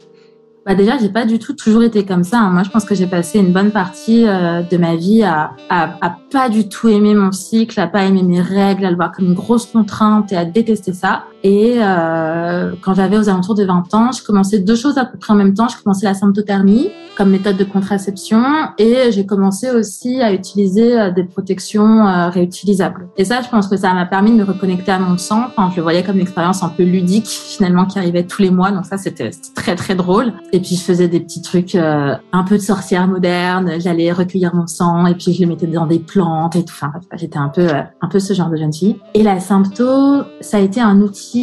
Bah 0.65 0.73
déjà, 0.73 0.97
j'ai 0.97 1.09
pas 1.09 1.25
du 1.25 1.37
tout 1.37 1.53
toujours 1.53 1.83
été 1.83 2.05
comme 2.05 2.23
ça. 2.23 2.39
Hein. 2.39 2.49
Moi, 2.49 2.63
je 2.63 2.71
pense 2.71 2.85
que 2.85 2.95
j'ai 2.95 3.05
passé 3.05 3.37
une 3.37 3.53
bonne 3.53 3.69
partie 3.69 4.23
de 4.23 4.77
ma 4.77 4.95
vie 4.95 5.21
à, 5.21 5.51
à, 5.69 5.95
à, 6.01 6.17
pas 6.31 6.49
du 6.49 6.67
tout 6.67 6.87
aimer 6.87 7.13
mon 7.13 7.31
cycle, 7.31 7.79
à 7.79 7.85
pas 7.85 8.03
aimer 8.03 8.23
mes 8.23 8.41
règles, 8.41 8.83
à 8.83 8.89
le 8.89 8.95
voir 8.95 9.11
comme 9.11 9.27
une 9.27 9.35
grosse 9.35 9.67
contrainte 9.67 10.31
et 10.31 10.35
à 10.35 10.43
détester 10.43 10.91
ça. 10.91 11.25
Et 11.45 11.75
euh, 11.77 12.71
quand 12.81 12.95
j'avais 12.95 13.19
aux 13.19 13.29
alentours 13.29 13.53
de 13.53 13.63
20 13.63 13.93
ans, 13.93 14.11
je 14.11 14.23
commençais 14.23 14.57
deux 14.57 14.75
choses 14.75 14.97
à 14.97 15.05
peu 15.05 15.19
près 15.19 15.31
en 15.31 15.35
même 15.35 15.53
temps. 15.53 15.67
Je 15.67 15.77
commençais 15.77 16.07
la 16.07 16.15
symptothermie 16.15 16.89
comme 17.15 17.29
méthode 17.29 17.55
de 17.55 17.63
contraception 17.63 18.43
et 18.77 19.11
j'ai 19.11 19.25
commencé 19.25 19.69
aussi 19.69 20.21
à 20.21 20.33
utiliser 20.33 20.99
euh, 20.99 21.11
des 21.11 21.23
protections 21.23 22.05
euh, 22.07 22.29
réutilisables. 22.29 23.07
Et 23.15 23.25
ça, 23.25 23.41
je 23.41 23.47
pense 23.47 23.67
que 23.67 23.77
ça 23.77 23.93
m'a 23.93 24.07
permis 24.07 24.31
de 24.31 24.37
me 24.37 24.43
reconnecter 24.43 24.91
à 24.91 24.99
mon 24.99 25.17
sang. 25.19 25.43
Enfin, 25.47 25.69
je 25.71 25.77
le 25.77 25.83
voyais 25.83 26.03
comme 26.03 26.15
une 26.15 26.23
expérience 26.23 26.63
un 26.63 26.69
peu 26.69 26.83
ludique 26.83 27.27
finalement 27.27 27.85
qui 27.85 27.99
arrivait 27.99 28.23
tous 28.23 28.41
les 28.41 28.49
mois. 28.49 28.71
Donc 28.71 28.85
ça, 28.85 28.97
c'était 28.97 29.29
très 29.53 29.75
très 29.75 29.93
drôle. 29.93 30.33
Et 30.51 30.59
puis 30.59 30.75
je 30.75 30.81
faisais 30.81 31.07
des 31.07 31.19
petits 31.19 31.43
trucs 31.43 31.75
euh, 31.75 32.15
un 32.33 32.43
peu 32.43 32.55
de 32.55 32.61
sorcière 32.63 33.07
moderne. 33.07 33.73
J'allais 33.79 34.11
recueillir 34.11 34.55
mon 34.55 34.65
sang 34.65 35.05
et 35.05 35.13
puis 35.13 35.31
je 35.31 35.43
le 35.43 35.47
mettais 35.47 35.67
dans 35.67 35.85
des 35.85 35.99
plantes 35.99 36.55
et 36.55 36.65
tout. 36.65 36.73
Enfin, 36.75 36.91
j'étais 37.13 37.37
un 37.37 37.49
peu 37.49 37.67
un 38.01 38.07
peu 38.09 38.19
ce 38.19 38.33
genre 38.33 38.49
de 38.49 38.57
jeune 38.57 38.73
fille. 38.73 38.97
Et 39.13 39.21
la 39.21 39.39
sympto, 39.39 40.23
ça 40.41 40.57
a 40.57 40.59
été 40.59 40.81
un 40.81 40.99
outil 41.01 41.34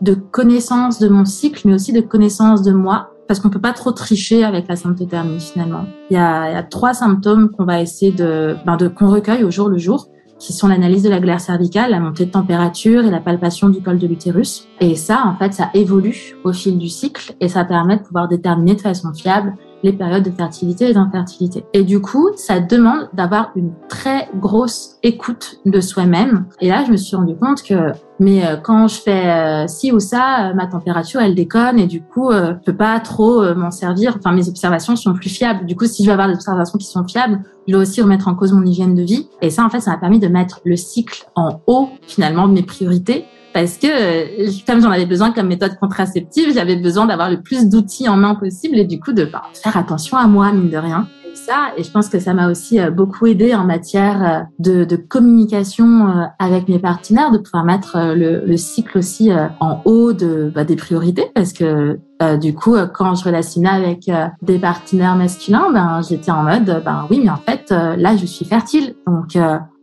de 0.00 0.14
connaissance 0.14 0.98
de 0.98 1.08
mon 1.08 1.24
cycle, 1.24 1.62
mais 1.66 1.74
aussi 1.74 1.92
de 1.92 2.00
connaissance 2.00 2.62
de 2.62 2.72
moi, 2.72 3.10
parce 3.26 3.40
qu'on 3.40 3.50
peut 3.50 3.60
pas 3.60 3.72
trop 3.72 3.92
tricher 3.92 4.44
avec 4.44 4.68
la 4.68 4.76
symptothermie 4.76 5.40
finalement. 5.40 5.84
Il 6.10 6.14
y 6.14 6.20
a, 6.20 6.52
y 6.52 6.54
a 6.54 6.62
trois 6.62 6.92
symptômes 6.92 7.50
qu'on 7.50 7.64
va 7.64 7.80
essayer 7.80 8.12
de, 8.12 8.56
ben 8.66 8.76
de 8.76 8.88
qu'on 8.88 9.08
recueille 9.08 9.44
au 9.44 9.50
jour 9.50 9.68
le 9.68 9.78
jour, 9.78 10.08
qui 10.38 10.52
sont 10.52 10.68
l'analyse 10.68 11.02
de 11.02 11.08
la 11.08 11.20
glaire 11.20 11.40
cervicale, 11.40 11.90
la 11.90 12.00
montée 12.00 12.26
de 12.26 12.30
température 12.30 13.04
et 13.04 13.10
la 13.10 13.20
palpation 13.20 13.68
du 13.68 13.80
col 13.80 13.98
de 13.98 14.06
l'utérus. 14.06 14.68
Et 14.80 14.94
ça, 14.94 15.22
en 15.26 15.36
fait, 15.38 15.54
ça 15.54 15.70
évolue 15.74 16.36
au 16.44 16.52
fil 16.52 16.76
du 16.76 16.88
cycle 16.88 17.34
et 17.40 17.48
ça 17.48 17.64
permet 17.64 17.96
de 17.96 18.02
pouvoir 18.02 18.28
déterminer 18.28 18.74
de 18.74 18.80
façon 18.80 19.12
fiable 19.14 19.54
les 19.84 19.92
périodes 19.92 20.24
de 20.24 20.30
fertilité 20.30 20.88
et 20.88 20.94
d'infertilité. 20.94 21.64
Et 21.74 21.84
du 21.84 22.00
coup, 22.00 22.30
ça 22.36 22.58
demande 22.58 23.08
d'avoir 23.12 23.52
une 23.54 23.72
très 23.88 24.28
grosse 24.34 24.96
écoute 25.02 25.60
de 25.66 25.80
soi-même. 25.80 26.46
Et 26.60 26.68
là, 26.68 26.82
je 26.86 26.90
me 26.90 26.96
suis 26.96 27.14
rendu 27.14 27.36
compte 27.36 27.62
que 27.62 27.92
mais 28.20 28.46
euh, 28.46 28.56
quand 28.56 28.86
je 28.88 29.00
fais 29.00 29.28
euh, 29.28 29.66
ci 29.66 29.92
ou 29.92 29.98
ça, 29.98 30.50
euh, 30.50 30.54
ma 30.54 30.66
température 30.66 31.20
elle 31.20 31.34
déconne 31.34 31.78
et 31.78 31.86
du 31.86 32.00
coup 32.00 32.30
je 32.32 32.52
peux 32.64 32.76
pas 32.76 32.98
trop 33.00 33.54
m'en 33.54 33.70
servir. 33.70 34.16
Enfin 34.18 34.32
mes 34.32 34.48
observations 34.48 34.96
sont 34.96 35.14
plus 35.14 35.28
fiables. 35.28 35.66
Du 35.66 35.76
coup 35.76 35.86
si 35.86 36.04
je 36.04 36.08
veux 36.08 36.12
avoir 36.12 36.28
des 36.28 36.34
observations 36.34 36.78
qui 36.78 36.86
sont 36.86 37.06
fiables, 37.06 37.40
je 37.66 37.72
dois 37.72 37.82
aussi 37.82 38.00
remettre 38.00 38.28
en 38.28 38.34
cause 38.34 38.52
mon 38.52 38.64
hygiène 38.64 38.94
de 38.94 39.02
vie. 39.02 39.28
Et 39.42 39.50
ça 39.50 39.64
en 39.64 39.70
fait 39.70 39.80
ça 39.80 39.90
m'a 39.90 39.98
permis 39.98 40.20
de 40.20 40.28
mettre 40.28 40.60
le 40.64 40.76
cycle 40.76 41.26
en 41.34 41.60
haut 41.66 41.88
finalement 42.06 42.48
de 42.48 42.52
mes 42.52 42.62
priorités 42.62 43.26
parce 43.54 43.78
que 43.78 44.66
comme 44.66 44.82
j'en 44.82 44.90
avais 44.90 45.06
besoin 45.06 45.32
comme 45.32 45.46
méthode 45.46 45.78
contraceptive, 45.78 46.52
j'avais 46.52 46.76
besoin 46.76 47.06
d'avoir 47.06 47.30
le 47.30 47.40
plus 47.40 47.68
d'outils 47.68 48.08
en 48.08 48.16
main 48.16 48.34
possible 48.34 48.76
et 48.76 48.84
du 48.84 48.98
coup 48.98 49.12
de 49.12 49.24
bah, 49.24 49.44
faire 49.54 49.76
attention 49.76 50.16
à 50.16 50.26
moi 50.26 50.52
mine 50.52 50.68
de 50.68 50.76
rien. 50.76 51.06
Ça 51.34 51.72
et 51.76 51.82
je 51.82 51.90
pense 51.90 52.08
que 52.08 52.18
ça 52.18 52.32
m'a 52.32 52.50
aussi 52.50 52.80
euh, 52.80 52.90
beaucoup 52.90 53.26
aidé 53.26 53.54
en 53.54 53.64
matière 53.64 54.46
euh, 54.66 54.84
de, 54.84 54.96
communication 54.96 56.08
euh, 56.08 56.24
avec 56.38 56.68
mes 56.68 56.78
partenaires, 56.78 57.30
de 57.30 57.38
pouvoir 57.38 57.64
mettre 57.64 58.14
le, 58.14 58.44
le 58.44 58.56
cycle 58.56 58.98
aussi 58.98 59.30
en 59.60 59.82
haut 59.84 60.12
de, 60.12 60.50
bah, 60.54 60.64
des 60.64 60.76
priorités. 60.76 61.26
Parce 61.34 61.52
que 61.52 61.98
du 62.40 62.54
coup, 62.54 62.76
quand 62.94 63.14
je 63.14 63.24
relationnais 63.24 63.68
avec 63.68 64.10
des 64.40 64.58
partenaires 64.58 65.14
masculins, 65.14 65.70
ben 65.72 66.00
j'étais 66.08 66.30
en 66.30 66.42
mode, 66.42 66.82
ben 66.84 67.06
oui, 67.10 67.20
mais 67.22 67.30
en 67.30 67.36
fait, 67.36 67.70
là, 67.70 68.16
je 68.16 68.24
suis 68.24 68.46
fertile, 68.46 68.94
donc 69.06 69.36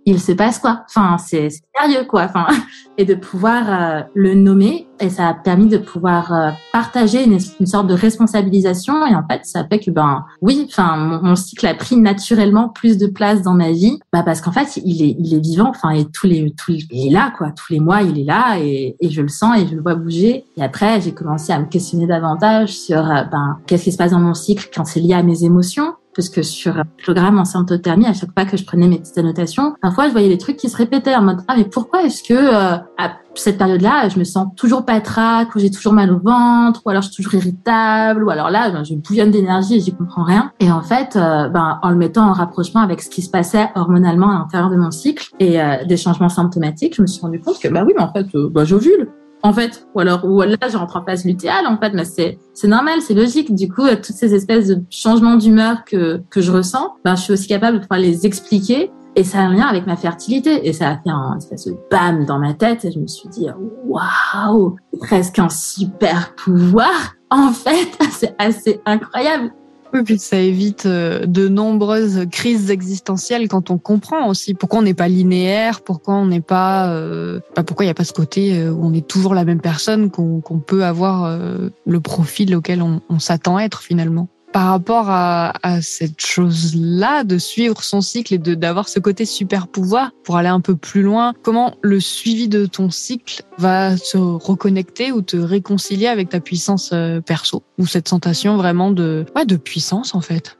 il 0.05 0.19
se 0.19 0.31
passe 0.31 0.59
quoi? 0.59 0.83
Enfin, 0.89 1.17
c'est 1.17 1.49
sérieux 1.49 2.05
quoi. 2.07 2.23
Enfin, 2.23 2.47
et 2.97 3.05
de 3.05 3.15
pouvoir 3.15 3.63
euh, 3.69 4.01
le 4.13 4.33
nommer 4.33 4.87
et 4.99 5.09
ça 5.09 5.27
a 5.27 5.33
permis 5.33 5.67
de 5.67 5.77
pouvoir 5.77 6.33
euh, 6.33 6.51
partager 6.71 7.23
une, 7.23 7.39
sorte 7.65 7.87
de 7.87 7.93
responsabilisation 7.93 9.05
et 9.07 9.15
en 9.15 9.23
fait, 9.29 9.41
ça 9.43 9.65
fait 9.67 9.79
que 9.79 9.89
ben 9.89 10.25
oui, 10.41 10.67
enfin, 10.69 11.19
mon, 11.21 11.35
cycle 11.35 11.65
a 11.65 11.73
pris 11.73 11.97
naturellement 11.97 12.69
plus 12.69 12.97
de 12.97 13.07
place 13.07 13.41
dans 13.41 13.53
ma 13.53 13.71
vie, 13.71 13.99
bah 14.13 14.23
parce 14.23 14.41
qu'en 14.41 14.51
fait, 14.51 14.79
il 14.83 15.01
est 15.01 15.15
il 15.19 15.33
est 15.33 15.39
vivant. 15.39 15.69
Enfin, 15.69 15.89
et 15.91 16.05
tous 16.05 16.27
les 16.27 16.53
tous 16.57 16.85
il 16.91 17.07
est 17.07 17.11
là 17.11 17.33
quoi. 17.37 17.51
Tous 17.51 17.73
les 17.73 17.79
mois, 17.79 18.01
il 18.01 18.19
est 18.19 18.23
là 18.23 18.59
et, 18.59 18.95
et 18.99 19.09
je 19.09 19.21
le 19.21 19.27
sens 19.27 19.57
et 19.57 19.67
je 19.67 19.75
le 19.75 19.81
vois 19.81 19.95
bouger. 19.95 20.45
Et 20.57 20.63
après, 20.63 21.01
j'ai 21.01 21.13
commencé 21.13 21.51
à 21.51 21.59
me 21.59 21.65
questionner 21.65 22.07
davantage 22.07 22.69
sur 22.69 22.99
euh, 22.99 23.23
ben 23.31 23.57
qu'est-ce 23.67 23.85
qui 23.85 23.91
se 23.91 23.97
passe 23.97 24.11
dans 24.11 24.19
mon 24.19 24.33
cycle 24.33 24.69
quand 24.73 24.85
c'est 24.85 24.99
lié 24.99 25.13
à 25.13 25.23
mes 25.23 25.43
émotions 25.43 25.93
parce 26.15 26.29
que 26.29 26.41
sur 26.41 26.73
le 26.73 26.83
programme 27.03 27.39
en 27.39 27.45
symptothermie, 27.45 28.05
à 28.05 28.13
chaque 28.13 28.31
fois 28.33 28.45
que 28.45 28.57
je 28.57 28.65
prenais 28.65 28.87
mes 28.87 28.99
petites 28.99 29.17
annotations, 29.17 29.75
parfois 29.81 30.07
je 30.07 30.11
voyais 30.11 30.29
des 30.29 30.37
trucs 30.37 30.57
qui 30.57 30.69
se 30.69 30.77
répétaient 30.77 31.15
en 31.15 31.21
mode 31.21 31.39
ah 31.47 31.55
mais 31.57 31.65
pourquoi 31.65 32.03
est-ce 32.03 32.23
que 32.23 32.33
euh, 32.33 32.77
à 32.97 33.13
cette 33.33 33.57
période-là 33.57 34.09
je 34.09 34.19
me 34.19 34.23
sens 34.23 34.47
toujours 34.57 34.85
patraque 34.85 35.55
ou 35.55 35.59
j'ai 35.59 35.71
toujours 35.71 35.93
mal 35.93 36.11
au 36.11 36.19
ventre 36.19 36.81
ou 36.85 36.89
alors 36.89 37.01
je 37.01 37.11
suis 37.11 37.23
toujours 37.23 37.35
irritable 37.35 38.23
ou 38.23 38.29
alors 38.29 38.49
là 38.49 38.69
ben, 38.69 38.83
je 38.83 38.95
bouillonne 38.95 39.31
d'énergie 39.31 39.75
et 39.75 39.79
j'y 39.79 39.93
comprends 39.93 40.23
rien. 40.23 40.51
Et 40.59 40.71
en 40.71 40.81
fait 40.81 41.15
euh, 41.15 41.47
ben 41.49 41.79
en 41.81 41.89
le 41.89 41.95
mettant 41.95 42.27
en 42.27 42.33
rapprochement 42.33 42.81
avec 42.81 43.01
ce 43.01 43.09
qui 43.09 43.21
se 43.21 43.29
passait 43.29 43.69
hormonalement 43.75 44.29
à 44.29 44.39
l'intérieur 44.39 44.69
de 44.69 44.75
mon 44.75 44.91
cycle 44.91 45.29
et 45.39 45.61
euh, 45.61 45.85
des 45.85 45.97
changements 45.97 46.29
symptomatiques, 46.29 46.95
je 46.95 47.01
me 47.01 47.07
suis 47.07 47.21
rendu 47.21 47.39
compte 47.39 47.59
que 47.59 47.67
bah 47.67 47.83
oui 47.85 47.93
mais 47.95 48.03
en 48.03 48.11
fait 48.11 48.27
bah 48.51 48.65
j'ovule 48.65 49.09
en 49.43 49.53
fait, 49.53 49.87
ou 49.95 49.99
alors 49.99 50.25
ou 50.25 50.41
là 50.41 50.57
je 50.69 50.77
rentre 50.77 50.97
en 50.97 51.05
phase 51.05 51.25
lutéale 51.25 51.67
en 51.67 51.77
fait, 51.77 51.91
mais 51.93 52.05
c'est 52.05 52.39
c'est 52.53 52.67
normal, 52.67 53.01
c'est 53.01 53.13
logique. 53.13 53.53
Du 53.53 53.69
coup, 53.69 53.87
toutes 53.95 54.15
ces 54.15 54.33
espèces 54.33 54.67
de 54.67 54.83
changements 54.89 55.35
d'humeur 55.35 55.83
que 55.85 56.21
que 56.29 56.41
je 56.41 56.51
ressens, 56.51 56.95
ben 57.03 57.15
je 57.15 57.23
suis 57.23 57.33
aussi 57.33 57.47
capable 57.47 57.77
de 57.77 57.81
pouvoir 57.81 57.99
les 57.99 58.25
expliquer 58.25 58.91
et 59.15 59.23
ça 59.23 59.39
a 59.39 59.41
un 59.41 59.53
lien 59.53 59.65
avec 59.65 59.87
ma 59.87 59.97
fertilité 59.97 60.67
et 60.67 60.73
ça 60.73 60.89
a 60.89 60.95
fait 60.95 61.09
un 61.09 61.37
espèce 61.37 61.65
de 61.65 61.75
bam 61.89 62.25
dans 62.25 62.39
ma 62.39 62.53
tête 62.53 62.85
et 62.85 62.91
je 62.91 62.99
me 62.99 63.07
suis 63.07 63.27
dit 63.29 63.47
waouh, 63.85 64.77
presque 64.99 65.39
un 65.39 65.49
super 65.49 66.33
pouvoir. 66.35 67.15
En 67.29 67.51
fait, 67.51 67.89
c'est 68.11 68.35
assez 68.37 68.81
incroyable. 68.85 69.51
Oui, 69.93 70.03
puis 70.03 70.17
ça 70.19 70.37
évite 70.37 70.85
euh, 70.85 71.25
de 71.25 71.47
nombreuses 71.47 72.25
crises 72.31 72.71
existentielles 72.71 73.47
quand 73.49 73.71
on 73.71 73.77
comprend 73.77 74.29
aussi 74.29 74.53
pourquoi 74.53 74.79
on 74.79 74.83
n'est 74.83 74.93
pas 74.93 75.09
linéaire, 75.09 75.81
pourquoi 75.81 76.15
on 76.15 76.25
n'est 76.25 76.41
pas, 76.41 76.89
euh, 76.89 77.41
bah, 77.55 77.63
pourquoi 77.63 77.83
il 77.83 77.87
n'y 77.87 77.91
a 77.91 77.95
pas 77.95 78.05
ce 78.05 78.13
côté 78.13 78.57
euh, 78.57 78.71
où 78.71 78.85
on 78.85 78.93
est 78.93 79.05
toujours 79.05 79.35
la 79.35 79.43
même 79.43 79.59
personne, 79.59 80.09
qu'on 80.09 80.41
peut 80.41 80.85
avoir 80.85 81.39
le 81.85 81.99
profil 81.99 82.55
auquel 82.55 82.81
on, 82.81 83.01
on 83.09 83.19
s'attend 83.19 83.57
à 83.57 83.63
être 83.63 83.81
finalement 83.81 84.29
par 84.53 84.67
rapport 84.67 85.09
à, 85.09 85.53
cette 85.81 86.19
chose-là, 86.19 87.23
de 87.23 87.37
suivre 87.37 87.83
son 87.83 88.01
cycle 88.01 88.33
et 88.33 88.37
de 88.37 88.53
d'avoir 88.53 88.89
ce 88.89 88.99
côté 88.99 89.25
super 89.25 89.67
pouvoir 89.67 90.11
pour 90.23 90.37
aller 90.37 90.49
un 90.49 90.59
peu 90.59 90.75
plus 90.75 91.01
loin, 91.01 91.33
comment 91.41 91.75
le 91.81 91.99
suivi 91.99 92.47
de 92.47 92.65
ton 92.65 92.89
cycle 92.89 93.43
va 93.57 93.95
se 93.97 94.17
reconnecter 94.17 95.11
ou 95.11 95.21
te 95.21 95.37
réconcilier 95.37 96.07
avec 96.07 96.29
ta 96.29 96.39
puissance 96.39 96.91
euh, 96.93 97.21
perso 97.21 97.63
ou 97.77 97.85
cette 97.85 98.07
sensation 98.07 98.57
vraiment 98.57 98.91
de 98.91 99.25
ouais, 99.35 99.45
de 99.45 99.55
puissance 99.55 100.15
en 100.15 100.21
fait? 100.21 100.57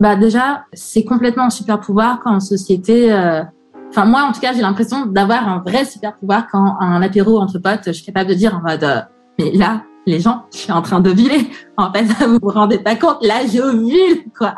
Bah 0.00 0.14
déjà, 0.14 0.64
c'est 0.72 1.04
complètement 1.04 1.44
un 1.44 1.50
super 1.50 1.80
pouvoir 1.80 2.20
quand 2.22 2.34
en 2.34 2.40
société 2.40 3.12
euh, 3.12 3.42
Enfin, 3.90 4.04
moi, 4.04 4.22
en 4.22 4.32
tout 4.32 4.40
cas, 4.40 4.52
j'ai 4.52 4.60
l'impression 4.60 5.06
d'avoir 5.06 5.48
un 5.48 5.60
vrai 5.60 5.84
super 5.84 6.16
pouvoir 6.16 6.46
quand 6.50 6.76
un 6.80 7.00
apéro 7.02 7.40
entre 7.40 7.58
potes, 7.58 7.84
je 7.86 7.92
suis 7.92 8.04
capable 8.04 8.28
de 8.28 8.34
dire 8.34 8.54
en 8.54 8.60
mode, 8.60 8.84
euh, 8.84 9.00
mais 9.38 9.50
là, 9.52 9.82
les 10.08 10.20
gens, 10.20 10.42
je 10.52 10.58
suis 10.58 10.72
en 10.72 10.82
train 10.82 11.00
d'ovuler. 11.00 11.50
En 11.76 11.92
fait, 11.92 12.04
vous 12.26 12.38
vous 12.42 12.50
rendez 12.50 12.78
pas 12.78 12.96
compte, 12.96 13.18
là, 13.22 13.40
j'ovule, 13.46 14.24
quoi. 14.36 14.54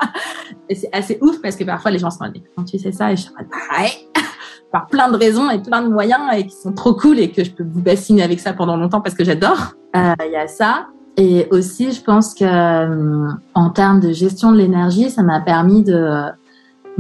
Et 0.69 0.75
c'est 0.75 0.91
assez 0.93 1.19
ouf 1.21 1.41
parce 1.43 1.57
que 1.57 1.65
parfois, 1.65 1.91
les 1.91 1.99
gens 1.99 2.11
se 2.11 2.19
demandent, 2.19 2.37
quand 2.57 2.65
tu 2.65 2.79
sais 2.79 2.93
ça? 2.93 3.13
Et 3.13 3.17
je 3.17 3.23
suis 3.23 3.33
mode, 3.37 3.49
bah. 3.51 4.23
Par 4.73 4.87
plein 4.87 5.11
de 5.11 5.17
raisons 5.17 5.51
et 5.51 5.61
plein 5.61 5.83
de 5.83 5.89
moyens 5.89 6.21
et 6.33 6.47
qui 6.47 6.55
sont 6.55 6.73
trop 6.73 6.95
cool 6.95 7.19
et 7.19 7.33
que 7.33 7.43
je 7.43 7.51
peux 7.51 7.65
vous 7.65 7.83
bassiner 7.83 8.23
avec 8.23 8.39
ça 8.39 8.53
pendant 8.53 8.77
longtemps 8.77 9.01
parce 9.01 9.17
que 9.17 9.25
j'adore. 9.25 9.75
Euh, 9.97 10.15
il 10.25 10.31
y 10.31 10.37
a 10.37 10.47
ça. 10.47 10.87
Et 11.17 11.49
aussi, 11.51 11.91
je 11.91 12.01
pense 12.01 12.35
que 12.35 12.45
euh, 12.45 13.29
en 13.55 13.71
termes 13.71 13.99
de 13.99 14.13
gestion 14.13 14.53
de 14.53 14.59
l'énergie, 14.59 15.11
ça 15.11 15.25
m'a 15.25 15.41
permis 15.41 15.83
de 15.83 16.23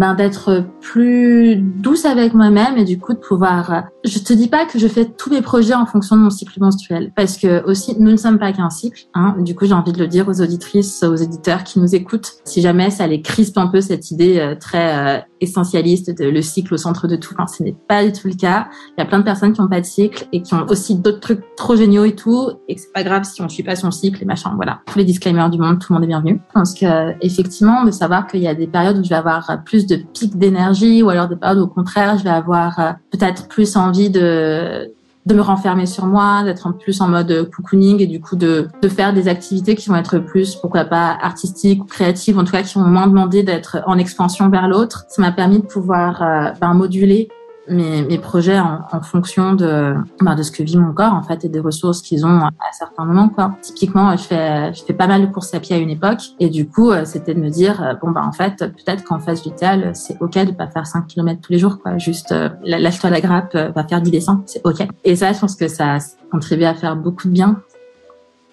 ben, 0.00 0.14
d'être 0.14 0.64
plus 0.80 1.56
douce 1.56 2.06
avec 2.06 2.32
moi-même 2.32 2.78
et 2.78 2.84
du 2.84 2.98
coup 2.98 3.12
de 3.12 3.18
pouvoir. 3.18 3.70
Euh, 3.70 3.80
je 4.02 4.18
te 4.18 4.32
dis 4.32 4.48
pas 4.48 4.64
que 4.64 4.78
je 4.78 4.88
fais 4.88 5.04
tous 5.04 5.28
mes 5.28 5.42
projets 5.42 5.74
en 5.74 5.84
fonction 5.84 6.16
de 6.16 6.22
mon 6.22 6.30
cycle 6.30 6.58
menstruel, 6.58 7.12
parce 7.14 7.36
que 7.36 7.62
aussi 7.66 7.94
nous 8.00 8.10
ne 8.10 8.16
sommes 8.16 8.38
pas 8.38 8.52
qu'un 8.52 8.70
cycle. 8.70 9.08
Hein. 9.12 9.36
Du 9.40 9.54
coup, 9.54 9.66
j'ai 9.66 9.74
envie 9.74 9.92
de 9.92 9.98
le 9.98 10.06
dire 10.06 10.26
aux 10.26 10.40
auditrices, 10.40 11.02
aux 11.02 11.16
éditeurs 11.16 11.64
qui 11.64 11.80
nous 11.80 11.94
écoutent, 11.94 12.32
si 12.44 12.62
jamais 12.62 12.90
ça 12.90 13.06
les 13.06 13.20
crispe 13.20 13.58
un 13.58 13.66
peu 13.66 13.82
cette 13.82 14.10
idée 14.10 14.38
euh, 14.38 14.54
très 14.54 15.18
euh, 15.18 15.20
essentialiste 15.42 16.16
de 16.18 16.24
le 16.24 16.40
cycle 16.40 16.72
au 16.72 16.78
centre 16.78 17.06
de 17.06 17.16
tout. 17.16 17.34
Enfin, 17.38 17.46
ce 17.46 17.62
n'est 17.62 17.76
pas 17.86 18.02
du 18.02 18.12
tout 18.12 18.28
le 18.28 18.34
cas. 18.34 18.68
Il 18.96 19.02
y 19.02 19.04
a 19.04 19.06
plein 19.06 19.18
de 19.18 19.24
personnes 19.24 19.52
qui 19.52 19.60
n'ont 19.60 19.68
pas 19.68 19.82
de 19.82 19.86
cycle 19.86 20.26
et 20.32 20.40
qui 20.40 20.54
ont 20.54 20.64
aussi 20.70 20.94
d'autres 20.94 21.20
trucs 21.20 21.44
trop 21.56 21.76
géniaux 21.76 22.06
et 22.06 22.14
tout, 22.14 22.52
et 22.68 22.74
que 22.74 22.80
c'est 22.80 22.92
pas 22.94 23.02
grave 23.02 23.24
si 23.24 23.42
on 23.42 23.50
suit 23.50 23.64
pas 23.64 23.76
son 23.76 23.90
cycle 23.90 24.22
et 24.22 24.26
machin. 24.26 24.52
Voilà, 24.56 24.80
tous 24.86 24.98
les 24.98 25.04
disclaimers 25.04 25.50
du 25.50 25.58
monde, 25.58 25.78
tout 25.78 25.92
le 25.92 25.98
monde 25.98 26.04
est 26.04 26.08
bienvenu. 26.08 26.40
Je 26.48 26.54
pense 26.54 26.72
que 26.72 27.12
effectivement, 27.20 27.84
de 27.84 27.90
savoir 27.90 28.26
qu'il 28.26 28.40
y 28.40 28.48
a 28.48 28.54
des 28.54 28.66
périodes 28.66 28.96
où 28.96 29.04
je 29.04 29.10
vais 29.10 29.16
avoir 29.16 29.62
plus 29.66 29.89
de 29.90 29.96
pics 29.96 30.36
d'énergie 30.36 31.02
ou 31.02 31.10
alors 31.10 31.28
des 31.28 31.36
périodes 31.36 31.58
au 31.58 31.66
contraire, 31.66 32.18
je 32.18 32.24
vais 32.24 32.30
avoir 32.30 32.78
euh, 32.78 32.92
peut-être 33.10 33.48
plus 33.48 33.76
envie 33.76 34.10
de 34.10 34.90
de 35.26 35.34
me 35.34 35.42
renfermer 35.42 35.86
sur 35.86 36.06
moi, 36.06 36.42
d'être 36.44 36.66
en 36.66 36.72
plus 36.72 37.00
en 37.00 37.08
mode 37.08 37.50
cocooning 37.50 38.00
et 38.00 38.06
du 38.06 38.20
coup 38.20 38.36
de, 38.36 38.68
de 38.80 38.88
faire 38.88 39.12
des 39.12 39.28
activités 39.28 39.74
qui 39.74 39.88
vont 39.90 39.96
être 39.96 40.18
plus, 40.18 40.56
pourquoi 40.56 40.84
pas, 40.84 41.16
artistiques 41.20 41.82
ou 41.82 41.86
créatives, 41.86 42.38
en 42.38 42.44
tout 42.44 42.52
cas 42.52 42.62
qui 42.62 42.78
vont 42.78 42.86
moins 42.86 43.06
demander 43.06 43.42
d'être 43.42 43.78
en 43.86 43.98
expansion 43.98 44.48
vers 44.48 44.66
l'autre. 44.66 45.04
Ça 45.08 45.20
m'a 45.20 45.30
permis 45.30 45.58
de 45.58 45.66
pouvoir 45.66 46.22
euh, 46.22 46.50
ben, 46.60 46.72
moduler 46.72 47.28
mes, 47.68 48.02
mes 48.02 48.18
projets 48.18 48.58
en, 48.58 48.80
en 48.90 49.00
fonction 49.00 49.54
de, 49.54 49.94
bah, 50.20 50.34
de 50.34 50.42
ce 50.42 50.50
que 50.50 50.62
vit 50.62 50.76
mon 50.76 50.92
corps 50.92 51.12
en 51.12 51.22
fait 51.22 51.44
et 51.44 51.48
des 51.48 51.60
ressources 51.60 52.02
qu'ils 52.02 52.26
ont 52.26 52.40
à 52.40 52.52
certains 52.72 53.04
moments 53.04 53.28
quoi. 53.28 53.54
Typiquement, 53.62 54.16
je 54.16 54.22
fais 54.22 54.72
je 54.74 54.82
fais 54.84 54.92
pas 54.92 55.06
mal 55.06 55.22
de 55.22 55.26
courses 55.32 55.54
à 55.54 55.60
pied 55.60 55.76
à 55.76 55.78
une 55.78 55.90
époque 55.90 56.20
et 56.38 56.48
du 56.48 56.68
coup 56.68 56.90
euh, 56.90 57.04
c'était 57.04 57.34
de 57.34 57.40
me 57.40 57.50
dire 57.50 57.82
euh, 57.82 57.94
bon 57.94 58.10
bah 58.10 58.22
en 58.24 58.32
fait 58.32 58.56
peut-être 58.58 59.04
qu'en 59.04 59.18
phase 59.18 59.42
vitale 59.42 59.92
c'est 59.94 60.20
ok 60.20 60.38
de 60.46 60.52
pas 60.52 60.68
faire 60.68 60.86
5 60.86 61.06
km 61.06 61.40
tous 61.40 61.52
les 61.52 61.58
jours 61.58 61.78
quoi. 61.80 61.98
Juste 61.98 62.32
euh, 62.32 62.48
lâche-toi 62.64 63.10
la 63.10 63.20
grappe, 63.20 63.54
va 63.54 63.84
faire 63.84 64.00
10 64.00 64.10
descentes, 64.10 64.42
c'est 64.46 64.62
ok. 64.64 64.86
Et 65.04 65.16
ça 65.16 65.32
je 65.32 65.38
pense 65.38 65.56
que 65.56 65.68
ça 65.68 65.98
contribue 66.30 66.64
à 66.64 66.74
faire 66.74 66.96
beaucoup 66.96 67.28
de 67.28 67.32
bien 67.32 67.60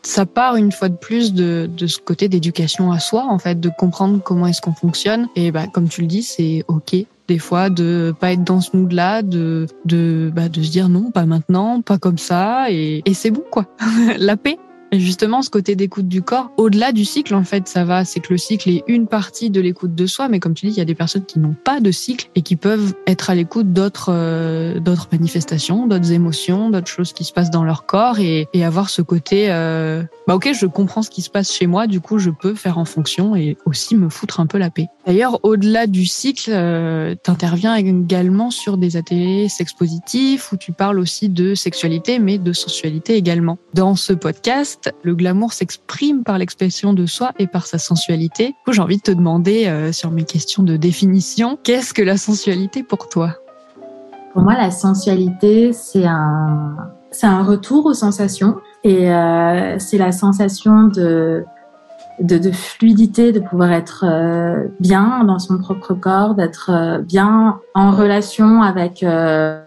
ça 0.04 0.26
part 0.26 0.56
une 0.56 0.72
fois 0.72 0.88
de 0.88 0.96
plus 0.96 1.34
de, 1.34 1.70
de 1.76 1.86
ce 1.86 2.00
côté 2.00 2.30
d'éducation 2.30 2.94
à 2.94 3.00
soi, 3.00 3.26
en 3.28 3.40
fait, 3.40 3.60
de 3.60 3.70
comprendre 3.78 4.22
comment 4.24 4.48
est-ce 4.48 4.62
qu'on 4.62 4.74
fonctionne. 4.74 5.28
Et 5.36 5.52
bah, 5.52 5.66
comme 5.68 5.90
tu 5.90 6.00
le 6.00 6.08
dis, 6.08 6.24
c'est 6.24 6.64
ok 6.70 6.96
des 7.28 7.40
fois 7.40 7.70
de 7.70 8.14
pas 8.20 8.34
être 8.34 8.44
dans 8.44 8.62
ce 8.62 8.76
mood-là, 8.76 9.22
de 9.22 9.68
de 9.86 10.32
bah, 10.34 10.50
de 10.50 10.62
se 10.62 10.72
dire 10.72 10.90
non, 10.90 11.12
pas 11.12 11.26
maintenant, 11.26 11.82
pas 11.82 11.98
comme 11.98 12.18
ça, 12.18 12.72
et, 12.72 13.02
et 13.06 13.14
c'est 13.14 13.32
bon 13.32 13.44
quoi. 13.50 13.66
La 14.18 14.38
paix. 14.38 14.58
Justement, 14.94 15.42
ce 15.42 15.50
côté 15.50 15.76
d'écoute 15.76 16.08
du 16.08 16.22
corps, 16.22 16.52
au-delà 16.58 16.92
du 16.92 17.04
cycle, 17.04 17.36
en 17.36 17.44
fait, 17.44 17.68
ça 17.68 17.84
va, 17.84 18.06
c'est 18.06 18.22
que 18.22 18.32
le 18.32 18.38
cycle 18.38 18.70
est 18.70 18.84
une 18.88 19.08
partie 19.08 19.50
de 19.50 19.60
l'écoute 19.60 19.96
de 19.96 20.06
soi, 20.06 20.30
mais 20.30 20.40
comme 20.40 20.54
tu 20.54 20.66
dis, 20.66 20.72
il 20.72 20.78
y 20.78 20.82
a 20.82 20.86
des 20.86 20.96
personnes 20.96 21.26
qui 21.26 21.40
n'ont 21.40 21.56
pas 21.64 21.80
de 21.80 21.92
cycle 21.92 22.30
et 22.36 22.42
qui 22.42 22.56
peuvent 22.56 22.94
être 23.06 23.30
à 23.30 23.36
l'écoute 23.36 23.74
d'autres 23.74 24.12
euh, 24.14 24.80
d'autres 24.80 25.10
manifestations, 25.12 25.88
d'autres 25.88 26.12
émotions, 26.12 26.70
d'autres 26.70 26.88
choses 26.88 27.12
qui 27.12 27.26
se 27.26 27.34
passent 27.34 27.52
dans 27.52 27.64
leur 27.64 27.86
corps 27.86 28.20
et, 28.20 28.48
avoir 28.68 28.90
ce 28.90 29.02
côté, 29.02 29.46
euh, 29.50 30.04
bah 30.28 30.36
ok, 30.36 30.52
je 30.54 30.66
comprends 30.66 31.02
ce 31.02 31.10
qui 31.10 31.22
se 31.22 31.30
passe 31.30 31.54
chez 31.54 31.68
moi, 31.68 31.88
du 31.88 32.02
coup, 32.02 32.18
je 32.18 32.32
peux 32.32 32.54
faire 32.54 32.78
en 32.78 32.86
fonction 32.86 33.36
et 33.36 33.56
aussi 33.66 33.96
me 33.96 34.10
foutre 34.10 34.42
un 34.42 34.46
peu 34.46 34.58
la 34.58 34.70
paix. 34.70 34.88
D'ailleurs, 35.06 35.40
au-delà 35.44 35.88
du 35.88 36.06
cycle, 36.06 36.52
euh, 36.54 37.16
tu 37.24 37.32
interviens 37.32 37.76
également 37.76 38.52
sur 38.52 38.78
des 38.78 38.98
ateliers 38.98 39.48
sex 39.48 39.72
positifs 39.74 40.52
où 40.52 40.58
tu 40.58 40.74
parles 40.74 41.00
aussi 41.00 41.30
de 41.30 41.56
sexualité, 41.56 42.20
mais 42.20 42.40
de 42.40 42.52
sensualité 42.52 43.16
également. 43.16 43.58
Dans 43.74 43.96
ce 43.96 44.12
podcast, 44.12 44.77
le 45.04 45.16
glamour 45.16 45.54
s'exprime 45.54 46.24
par 46.24 46.38
l'expression 46.38 46.94
de 46.94 47.06
soi 47.06 47.32
et 47.40 47.48
par 47.48 47.66
sa 47.66 47.78
sensualité. 47.78 48.56
J'ai 48.70 48.82
envie 48.82 48.98
de 48.98 49.02
te 49.02 49.12
demander, 49.12 49.68
euh, 49.68 49.92
sur 49.92 50.12
mes 50.12 50.24
questions 50.24 50.64
de 50.64 50.78
définition, 50.78 51.58
qu'est-ce 51.64 51.94
que 51.94 52.02
la 52.02 52.18
sensualité 52.18 52.84
pour 52.84 53.10
toi? 53.10 53.36
Pour 54.34 54.44
moi, 54.44 54.54
la 54.54 54.72
sensualité, 54.72 55.74
c'est 55.74 56.06
un, 56.06 56.76
c'est 57.12 57.28
un 57.28 57.44
retour 57.44 57.86
aux 57.86 57.94
sensations 57.94 58.58
et 58.84 59.12
euh, 59.12 59.80
c'est 59.80 59.98
la 59.98 60.12
sensation 60.12 60.84
de, 60.84 61.44
de, 62.20 62.52
fluidité, 62.52 63.32
de 63.32 63.40
pouvoir 63.40 63.72
être 63.72 64.06
euh, 64.08 64.68
bien 64.80 65.24
dans 65.24 65.40
son 65.40 65.58
propre 65.58 65.94
corps, 65.94 66.36
d'être 66.36 67.02
bien 67.02 67.60
en 67.74 67.92
relation 67.92 68.62
avec 68.62 69.04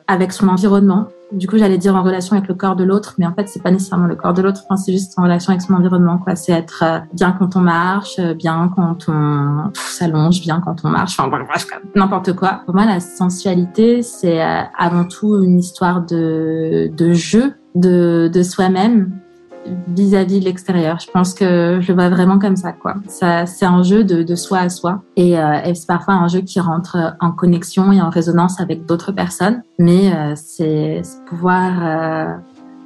avec 0.07 0.33
son 0.33 0.49
environnement 0.49 1.09
du 1.33 1.47
coup, 1.47 1.59
j'allais 1.59 1.79
dire 1.79 1.95
en 1.95 2.03
relation 2.03 2.37
avec 2.37 2.49
le 2.49 2.55
corps 2.55 2.77
de 2.77 2.85
l'autre, 2.85 3.15
mais 3.19 3.27
en 3.27 3.35
fait, 3.35 3.49
c'est 3.49 3.63
pas 3.63 3.71
nécessairement 3.71 4.07
le 4.07 4.17
corps 4.17 4.35
de 4.35 4.43
l'autre. 4.43 4.63
Enfin, 4.65 4.77
c'est 4.77 4.93
juste 4.93 5.19
en 5.19 5.23
relation 5.23 5.51
avec 5.51 5.63
son 5.63 5.75
environnement, 5.75 6.19
quoi. 6.19 6.37
C'est 6.37 6.53
être 6.53 6.83
euh, 6.85 6.99
bien 7.13 7.33
quand 7.33 7.57
on 7.57 7.61
marche, 7.61 8.19
euh, 8.19 8.35
bien 8.35 8.71
quand 8.75 9.09
on 9.09 9.71
s'allonge, 9.75 10.41
bien 10.41 10.61
quand 10.61 10.85
on 10.85 10.89
marche. 10.89 11.19
Enfin, 11.19 11.29
bref, 11.29 11.67
n'importe 11.95 12.35
quoi. 12.35 12.63
Pour 12.65 12.75
moi, 12.75 12.85
la 12.85 13.01
sensualité, 13.01 14.03
c'est 14.03 14.43
euh, 14.43 14.63
avant 14.77 15.05
tout 15.05 15.43
une 15.43 15.59
histoire 15.59 16.03
de, 16.03 16.91
de 16.97 17.13
jeu, 17.13 17.55
de, 17.75 18.31
de 18.33 18.43
soi-même, 18.43 19.13
vis-à-vis 19.89 20.41
de 20.41 20.45
l'extérieur. 20.45 20.99
Je 21.01 21.11
pense 21.11 21.35
que 21.35 21.79
je 21.81 21.89
le 21.89 21.95
vois 21.95 22.09
vraiment 22.09 22.39
comme 22.39 22.57
ça, 22.57 22.73
quoi. 22.73 22.95
Ça, 23.09 23.47
c'est 23.47 23.67
un 23.67 23.83
jeu 23.83 24.05
de, 24.05 24.23
de 24.23 24.35
soi 24.35 24.59
à 24.59 24.69
soi, 24.69 25.03
et, 25.17 25.39
euh, 25.39 25.61
et 25.65 25.75
c'est 25.75 25.87
parfois 25.87 26.15
un 26.15 26.29
jeu 26.29 26.41
qui 26.41 26.61
rentre 26.61 26.97
en 27.21 27.33
connexion 27.33 27.93
et 27.93 28.01
en 28.01 28.11
résonance 28.11 28.61
avec 28.61 28.87
d'autres 28.87 29.13
personnes. 29.13 29.63
Mais 29.79 30.15
euh, 30.15 30.33
c'est 30.35 31.03
pouvoir, 31.27 31.73
euh, 31.83 32.35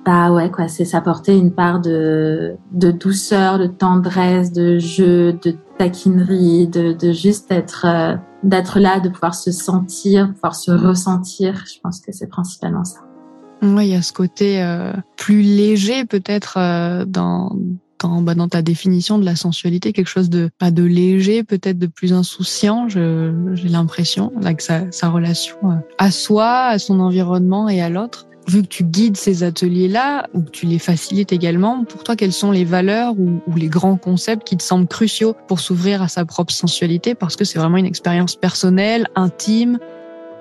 bah 0.05 0.33
ouais, 0.33 0.51
quoi, 0.51 0.69
c'est 0.69 0.85
s'apporter 0.85 1.39
une 1.39 1.53
part 1.53 1.81
de, 1.81 2.57
de 2.73 2.91
douceur, 2.91 3.59
de 3.59 3.67
tendresse, 3.67 4.53
de 4.53 4.79
jeu, 4.79 5.33
de 5.33 5.57
taquinerie, 5.79 6.67
de, 6.69 6.93
de 6.93 7.13
juste 7.13 7.51
être, 7.51 7.87
euh, 7.87 8.17
d'être 8.43 8.81
là, 8.81 9.01
de 9.01 9.09
pouvoir 9.09 9.35
se 9.35 9.53
sentir, 9.53 10.33
pouvoir 10.35 10.55
se 10.55 10.73
ressentir. 10.73 11.65
Je 11.67 11.79
pense 11.81 12.01
que 12.01 12.13
c'est 12.13 12.29
principalement 12.29 12.85
ça. 12.85 13.01
Oui, 13.65 13.87
il 13.87 13.93
y 13.93 13.95
a 13.95 14.03
ce 14.03 14.13
côté 14.13 14.63
euh, 14.63 14.93
plus 15.17 15.41
léger 15.41 16.05
peut-être 16.05 16.59
euh, 16.59 17.05
dans 17.07 17.57
dans, 18.01 18.21
bah, 18.21 18.35
dans 18.35 18.49
ta 18.49 18.61
définition 18.61 19.19
de 19.19 19.25
la 19.25 19.35
sensualité, 19.35 19.95
quelque 19.95 20.09
chose 20.09 20.29
de 20.29 20.51
pas 20.59 20.71
de 20.71 20.83
léger, 20.83 21.43
peut-être 21.43 21.79
de 21.79 21.87
plus 21.87 22.13
insouciant. 22.13 22.89
J'ai 22.89 23.69
l'impression 23.69 24.31
là 24.39 24.53
que 24.53 24.63
sa, 24.63 24.91
sa 24.91 25.09
relation 25.09 25.57
euh, 25.65 25.77
à 25.97 26.11
soi, 26.11 26.67
à 26.67 26.79
son 26.79 27.01
environnement 27.01 27.69
et 27.71 27.81
à 27.81 27.89
l'autre. 27.89 28.27
Vu 28.47 28.61
que 28.61 28.69
tu 28.69 28.85
guides 28.85 29.17
ces 29.17 29.43
ateliers-là, 29.43 30.27
ou 30.35 30.43
que 30.43 30.51
tu 30.51 30.67
les 30.67 30.79
facilites 30.79 31.33
également, 31.33 31.85
pour 31.85 32.05
toi, 32.05 32.15
quelles 32.15 32.35
sont 32.35 32.51
les 32.51 32.67
valeurs 32.67 33.19
ou, 33.19 33.41
ou 33.47 33.57
les 33.57 33.69
grands 33.69 33.97
concepts 33.97 34.47
qui 34.47 34.59
te 34.59 34.63
semblent 34.63 34.87
cruciaux 34.87 35.35
pour 35.49 35.61
s'ouvrir 35.61 36.03
à 36.03 36.09
sa 36.09 36.27
propre 36.27 36.53
sensualité? 36.53 37.15
Parce 37.15 37.37
que 37.37 37.47
c'est 37.47 37.59
vraiment 37.59 37.79
une 37.79 37.87
expérience 37.87 38.37
personnelle, 38.37 39.09
intime, 39.15 39.79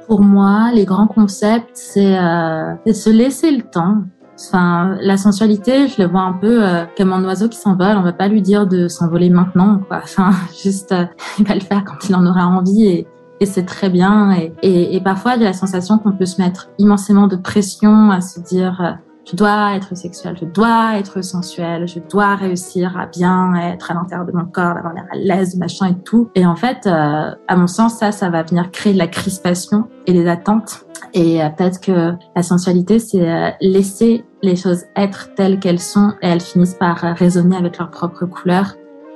pour 0.07 0.21
moi, 0.21 0.71
les 0.73 0.85
grands 0.85 1.07
concepts, 1.07 1.71
c'est 1.73 2.17
euh, 2.17 2.75
se 2.91 3.09
laisser 3.09 3.51
le 3.51 3.63
temps. 3.63 4.03
Enfin, 4.39 4.97
la 5.01 5.17
sensualité, 5.17 5.87
je 5.87 6.01
le 6.01 6.07
vois 6.07 6.21
un 6.21 6.33
peu 6.33 6.63
euh, 6.63 6.85
comme 6.97 7.13
un 7.13 7.23
oiseau 7.23 7.47
qui 7.47 7.57
s'envole. 7.57 7.97
On 7.97 8.01
va 8.01 8.13
pas 8.13 8.27
lui 8.27 8.41
dire 8.41 8.65
de 8.67 8.87
s'envoler 8.87 9.29
maintenant, 9.29 9.81
quoi. 9.87 10.01
Enfin, 10.03 10.31
juste, 10.63 10.91
euh, 10.91 11.05
il 11.39 11.45
va 11.45 11.55
le 11.55 11.61
faire 11.61 11.83
quand 11.85 12.09
il 12.09 12.15
en 12.15 12.25
aura 12.25 12.47
envie 12.47 12.85
et, 12.85 13.07
et 13.39 13.45
c'est 13.45 13.65
très 13.65 13.89
bien. 13.89 14.31
Et, 14.31 14.53
et, 14.61 14.95
et, 14.95 15.01
parfois, 15.01 15.35
il 15.35 15.41
y 15.41 15.45
a 15.45 15.49
la 15.49 15.53
sensation 15.53 15.97
qu'on 15.97 16.13
peut 16.13 16.25
se 16.25 16.41
mettre 16.41 16.69
immensément 16.79 17.27
de 17.27 17.35
pression 17.35 18.11
à 18.11 18.21
se 18.21 18.39
dire 18.39 18.81
euh, 18.81 18.91
je 19.29 19.35
dois 19.35 19.75
être 19.75 19.95
sexuelle, 19.95 20.35
je 20.39 20.45
dois 20.45 20.97
être 20.97 21.23
sensuelle, 21.23 21.87
je 21.87 21.99
dois 21.99 22.35
réussir 22.35 22.97
à 22.97 23.05
bien 23.05 23.53
être 23.55 23.91
à 23.91 23.93
l'intérieur 23.93 24.25
de 24.25 24.33
mon 24.33 24.45
corps, 24.45 24.73
d'avoir 24.75 24.93
l'air 24.93 25.05
à 25.11 25.15
l'aise, 25.15 25.55
machin 25.57 25.87
et 25.91 26.03
tout. 26.03 26.29
Et 26.35 26.45
en 26.45 26.55
fait, 26.55 26.85
euh, 26.85 27.31
à 27.47 27.55
mon 27.55 27.67
sens, 27.67 27.97
ça, 27.97 28.11
ça 28.11 28.29
va 28.29 28.43
venir 28.43 28.69
créer 28.71 28.93
de 28.93 28.97
la 28.97 29.07
crispation 29.07 29.87
et 30.07 30.13
des 30.13 30.27
attentes. 30.27 30.85
Et 31.13 31.41
euh, 31.41 31.49
peut-être 31.49 31.79
que 31.79 32.13
la 32.35 32.43
sensualité, 32.43 32.99
c'est 32.99 33.29
euh, 33.29 33.49
laisser 33.61 34.25
les 34.41 34.55
choses 34.55 34.83
être 34.95 35.33
telles 35.35 35.59
qu'elles 35.59 35.79
sont 35.79 36.13
et 36.21 36.27
elles 36.27 36.41
finissent 36.41 36.75
par 36.75 36.97
résonner 36.97 37.55
avec 37.55 37.77
leur 37.77 37.91
propre 37.91 38.25
couleur. 38.25 38.75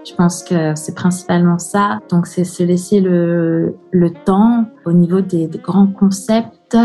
Je 0.10 0.15
pense 0.15 0.41
que 0.41 0.74
c'est 0.76 0.96
principalement 0.96 1.60
ça. 1.60 2.00
Donc, 2.10 2.28
c'est 2.28 2.46
se 2.46 2.63
laisser 2.63 3.02
le, 3.02 3.76
le 3.91 4.13
temps 4.13 4.65
au 4.86 4.93
niveau 4.93 5.20
des, 5.20 5.48
des 5.48 5.58
grands 5.58 5.88
concepts 5.88 6.78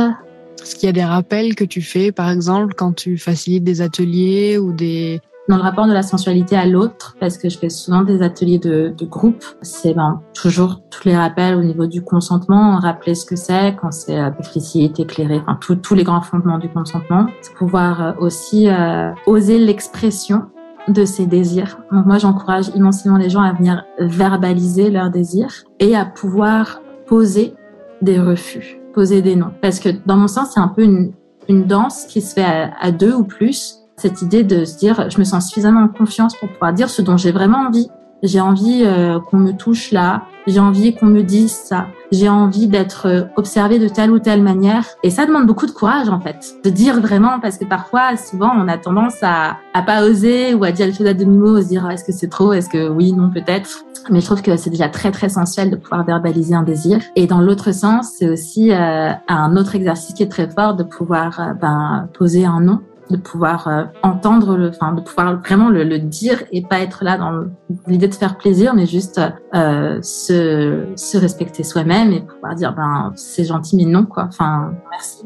est-ce 0.60 0.74
qu'il 0.74 0.86
y 0.86 0.90
a 0.90 0.92
des 0.92 1.04
rappels 1.04 1.54
que 1.54 1.64
tu 1.64 1.82
fais, 1.82 2.12
par 2.12 2.30
exemple, 2.30 2.74
quand 2.74 2.92
tu 2.92 3.18
facilites 3.18 3.64
des 3.64 3.80
ateliers 3.80 4.58
ou 4.58 4.72
des... 4.72 5.20
Dans 5.48 5.56
le 5.56 5.62
rapport 5.62 5.88
de 5.88 5.92
la 5.92 6.02
sensualité 6.04 6.56
à 6.56 6.66
l'autre, 6.66 7.16
parce 7.18 7.36
que 7.36 7.48
je 7.48 7.58
fais 7.58 7.68
souvent 7.68 8.02
des 8.02 8.22
ateliers 8.22 8.60
de, 8.60 8.94
de 8.96 9.04
groupe, 9.04 9.44
c'est 9.60 9.92
ben, 9.92 10.22
toujours 10.34 10.80
tous 10.88 11.08
les 11.08 11.16
rappels 11.16 11.56
au 11.56 11.62
niveau 11.62 11.86
du 11.86 12.02
consentement, 12.02 12.78
rappeler 12.78 13.16
ce 13.16 13.26
que 13.26 13.34
c'est, 13.34 13.74
quand 13.80 13.90
c'est 13.90 14.16
euh, 14.16 14.30
explicite, 14.38 15.00
éclairé, 15.00 15.40
enfin 15.44 15.58
tous 15.58 15.94
les 15.96 16.04
grands 16.04 16.22
fondements 16.22 16.58
du 16.58 16.68
consentement. 16.68 17.26
C'est 17.40 17.54
pouvoir 17.54 18.00
euh, 18.00 18.12
aussi 18.20 18.68
euh, 18.68 19.10
oser 19.26 19.58
l'expression 19.58 20.42
de 20.88 21.04
ses 21.04 21.26
désirs. 21.26 21.78
Donc 21.90 22.06
moi, 22.06 22.18
j'encourage 22.18 22.68
immensément 22.76 23.16
les 23.16 23.30
gens 23.30 23.42
à 23.42 23.52
venir 23.52 23.84
verbaliser 23.98 24.90
leurs 24.90 25.10
désirs 25.10 25.64
et 25.80 25.96
à 25.96 26.04
pouvoir 26.04 26.82
poser 27.06 27.54
des 28.00 28.18
refus, 28.18 28.78
poser 28.92 29.22
des 29.22 29.36
noms. 29.36 29.52
Parce 29.60 29.80
que 29.80 29.88
dans 30.06 30.16
mon 30.16 30.28
sens, 30.28 30.52
c'est 30.54 30.60
un 30.60 30.68
peu 30.68 30.82
une, 30.82 31.12
une 31.48 31.64
danse 31.64 32.06
qui 32.06 32.20
se 32.20 32.34
fait 32.34 32.70
à, 32.80 32.92
deux 32.92 33.14
ou 33.14 33.24
plus. 33.24 33.78
Cette 33.96 34.22
idée 34.22 34.42
de 34.42 34.64
se 34.64 34.78
dire, 34.78 35.10
je 35.10 35.18
me 35.18 35.24
sens 35.24 35.48
suffisamment 35.48 35.82
en 35.82 35.88
confiance 35.88 36.36
pour 36.36 36.48
pouvoir 36.48 36.72
dire 36.72 36.88
ce 36.90 37.02
dont 37.02 37.16
j'ai 37.16 37.32
vraiment 37.32 37.58
envie 37.58 37.88
j'ai 38.22 38.40
envie 38.40 38.82
euh, 38.84 39.18
qu'on 39.18 39.38
me 39.38 39.52
touche 39.52 39.90
là, 39.90 40.22
j'ai 40.46 40.60
envie 40.60 40.94
qu'on 40.94 41.06
me 41.06 41.22
dise 41.22 41.52
ça, 41.52 41.88
j'ai 42.12 42.28
envie 42.28 42.68
d'être 42.68 43.06
euh, 43.06 43.22
observée 43.36 43.78
de 43.78 43.88
telle 43.88 44.10
ou 44.10 44.18
telle 44.18 44.42
manière. 44.42 44.86
Et 45.02 45.10
ça 45.10 45.26
demande 45.26 45.46
beaucoup 45.46 45.66
de 45.66 45.72
courage 45.72 46.08
en 46.08 46.20
fait, 46.20 46.54
de 46.64 46.70
dire 46.70 47.00
vraiment, 47.00 47.40
parce 47.40 47.58
que 47.58 47.64
parfois, 47.64 48.16
souvent, 48.16 48.52
on 48.56 48.68
a 48.68 48.78
tendance 48.78 49.22
à, 49.22 49.56
à 49.74 49.82
pas 49.82 50.04
oser 50.04 50.54
ou 50.54 50.64
à 50.64 50.72
dire 50.72 50.86
les 50.86 50.92
choses 50.92 51.06
à 51.06 51.14
demi-mot, 51.14 51.60
se 51.60 51.68
dire 51.68 51.88
est-ce 51.90 52.04
que 52.04 52.12
c'est 52.12 52.28
trop, 52.28 52.52
est-ce 52.52 52.68
que 52.68 52.88
oui, 52.88 53.12
non, 53.12 53.30
peut-être. 53.30 53.84
Mais 54.10 54.20
je 54.20 54.26
trouve 54.26 54.42
que 54.42 54.56
c'est 54.56 54.70
déjà 54.70 54.88
très 54.88 55.10
très 55.12 55.26
essentiel 55.28 55.70
de 55.70 55.76
pouvoir 55.76 56.04
verbaliser 56.04 56.54
un 56.54 56.62
désir. 56.62 57.00
Et 57.16 57.26
dans 57.26 57.40
l'autre 57.40 57.72
sens, 57.72 58.14
c'est 58.18 58.28
aussi 58.28 58.72
euh, 58.72 59.12
un 59.28 59.56
autre 59.56 59.74
exercice 59.74 60.14
qui 60.14 60.22
est 60.22 60.30
très 60.30 60.50
fort 60.50 60.74
de 60.74 60.82
pouvoir 60.82 61.54
ben, 61.60 62.08
poser 62.12 62.44
un 62.44 62.60
nom 62.60 62.80
de 63.12 63.16
pouvoir 63.16 63.68
euh, 63.68 63.84
entendre 64.02 64.56
le, 64.56 64.70
enfin 64.70 64.92
de 64.92 65.00
pouvoir 65.00 65.36
vraiment 65.40 65.68
le, 65.68 65.84
le, 65.84 65.98
dire 65.98 66.42
et 66.50 66.62
pas 66.62 66.80
être 66.80 67.04
là 67.04 67.18
dans 67.18 67.44
l'idée 67.86 68.08
de 68.08 68.14
faire 68.14 68.36
plaisir, 68.36 68.74
mais 68.74 68.86
juste 68.86 69.20
euh, 69.54 70.00
se, 70.02 70.86
se 70.96 71.18
respecter 71.18 71.62
soi-même 71.62 72.12
et 72.12 72.22
pouvoir 72.22 72.54
dire 72.54 72.74
ben 72.74 73.12
c'est 73.14 73.44
gentil 73.44 73.76
mais 73.76 73.84
non 73.84 74.06
quoi. 74.06 74.24
Enfin 74.28 74.72
merci, 74.90 75.24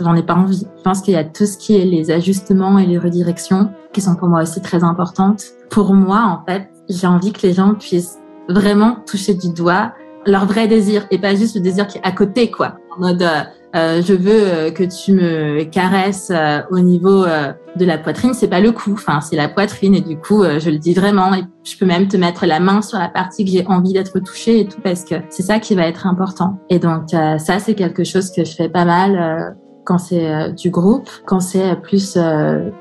j'en 0.00 0.14
ai 0.14 0.22
pas 0.22 0.34
envie. 0.34 0.66
Je 0.78 0.82
pense 0.82 1.02
qu'il 1.02 1.14
y 1.14 1.18
a 1.18 1.24
tout 1.24 1.46
ce 1.46 1.58
qui 1.58 1.76
est 1.76 1.84
les 1.84 2.10
ajustements 2.10 2.78
et 2.78 2.86
les 2.86 2.98
redirections 2.98 3.70
qui 3.92 4.00
sont 4.00 4.16
pour 4.16 4.28
moi 4.28 4.42
aussi 4.42 4.60
très 4.60 4.82
importantes. 4.82 5.44
Pour 5.70 5.94
moi 5.94 6.22
en 6.22 6.44
fait, 6.44 6.70
j'ai 6.88 7.06
envie 7.06 7.32
que 7.32 7.46
les 7.46 7.52
gens 7.52 7.74
puissent 7.74 8.18
vraiment 8.48 8.98
toucher 9.06 9.34
du 9.34 9.52
doigt 9.52 9.92
leur 10.26 10.46
vrai 10.46 10.66
désir 10.66 11.06
et 11.10 11.18
pas 11.18 11.34
juste 11.34 11.54
le 11.56 11.60
désir 11.60 11.86
qui 11.86 11.98
est 11.98 12.04
à 12.04 12.12
côté 12.12 12.50
quoi. 12.50 12.76
En 12.96 13.00
mode 13.00 13.22
euh, 13.22 13.42
euh, 13.76 14.00
je 14.00 14.14
veux 14.14 14.30
euh, 14.30 14.70
que 14.70 14.84
tu 14.84 15.12
me 15.12 15.64
caresses 15.64 16.30
euh, 16.34 16.60
au 16.70 16.78
niveau 16.78 17.26
de 17.26 17.84
la 17.84 17.98
poitrine, 17.98 18.32
c'est 18.32 18.48
pas 18.48 18.60
le 18.60 18.72
cou, 18.72 18.92
enfin 18.94 19.20
c'est 19.20 19.36
la 19.36 19.48
poitrine 19.48 19.94
et 19.94 20.00
du 20.00 20.16
coup 20.16 20.44
je 20.44 20.70
le 20.70 20.78
dis 20.78 20.94
vraiment 20.94 21.34
et 21.34 21.42
je 21.62 21.76
peux 21.76 21.84
même 21.84 22.08
te 22.08 22.16
mettre 22.16 22.46
la 22.46 22.58
main 22.58 22.80
sur 22.80 22.98
la 22.98 23.08
partie 23.08 23.44
que 23.44 23.50
j'ai 23.50 23.66
envie 23.66 23.92
d'être 23.92 24.18
touchée 24.20 24.60
et 24.60 24.66
tout 24.66 24.80
parce 24.82 25.04
que 25.04 25.16
c'est 25.28 25.42
ça 25.42 25.58
qui 25.58 25.74
va 25.74 25.86
être 25.86 26.06
important. 26.06 26.58
Et 26.70 26.78
donc 26.78 27.10
ça 27.10 27.58
c'est 27.58 27.74
quelque 27.74 28.02
chose 28.04 28.30
que 28.30 28.44
je 28.44 28.54
fais 28.54 28.70
pas 28.70 28.86
mal 28.86 29.54
quand 29.84 29.98
c'est 29.98 30.52
du 30.54 30.70
groupe, 30.70 31.10
quand 31.26 31.40
c'est 31.40 31.76
plus 31.82 32.16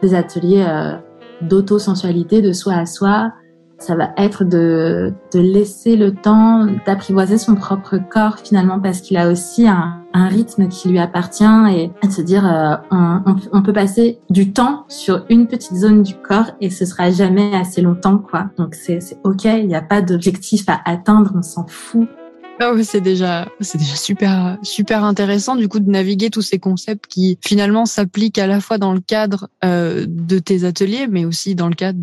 des 0.02 0.16
ateliers 0.16 0.66
d'auto-sensualité, 1.42 2.42
de 2.42 2.54
soi 2.54 2.76
à 2.76 2.86
soi, 2.86 3.34
ça 3.80 3.96
va 3.96 4.12
être 4.18 4.44
de, 4.44 5.14
de 5.34 5.40
laisser 5.40 5.96
le 5.96 6.14
temps 6.14 6.66
d'apprivoiser 6.86 7.38
son 7.38 7.56
propre 7.56 7.98
corps 7.98 8.40
finalement 8.40 8.80
parce 8.80 9.02
qu'il 9.02 9.18
a 9.18 9.30
aussi 9.30 9.68
un, 9.68 10.02
rythme 10.14 10.70
qui 10.70 10.88
lui 10.88 10.98
appartient 10.98 11.44
et, 11.72 11.92
de 12.08 12.12
se 12.12 12.22
dire 12.22 12.48
euh, 12.48 12.76
on, 13.52 13.62
peut 13.62 13.74
passer 13.74 14.20
du 14.30 14.54
temps 14.54 14.86
sur 14.88 15.26
une 15.30 15.46
petite 15.46 15.76
zone 15.76 16.04
du 16.04 16.16
corps 16.16 16.52
et 16.62 16.70
ce 16.70 16.86
sera 16.86 17.12
jamais 17.12 17.54
assez 17.54 17.82
longtemps 17.82 18.18
quoi. 18.18 18.50
Donc 18.58 18.76
c'est 18.76 19.00
ok, 19.26 19.44
il 19.44 19.68
n'y 19.68 19.76
a 19.76 19.82
pas 19.82 20.02
d'objectif 20.02 20.70
à 20.70 20.80
atteindre, 20.86 21.34
on 21.36 21.42
s'en 21.42 21.68
fout. 21.68 22.08
Oui, 22.62 22.86
c'est 22.86 23.02
déjà, 23.02 23.50
c'est 23.60 23.78
déjà 23.78 23.96
super, 23.96 24.58
super 24.64 25.04
intéressant 25.04 25.58
du 25.58 25.68
coup 25.68 25.82
de 25.82 25.90
naviguer 25.90 26.30
tous 26.30 26.42
ces 26.42 26.60
concepts 26.60 27.06
qui 27.08 27.38
finalement 27.46 27.86
s'appliquent 27.86 28.40
à 28.40 28.48
la 28.48 28.62
fois 28.62 28.78
dans 28.78 28.94
le 28.94 29.02
cadre 29.02 29.50
euh, 29.66 30.06
de 30.08 30.40
tes 30.40 30.64
ateliers, 30.64 31.08
mais 31.10 31.26
aussi 31.26 31.56
dans 31.56 31.68
le 31.68 31.76
cadre 31.76 32.00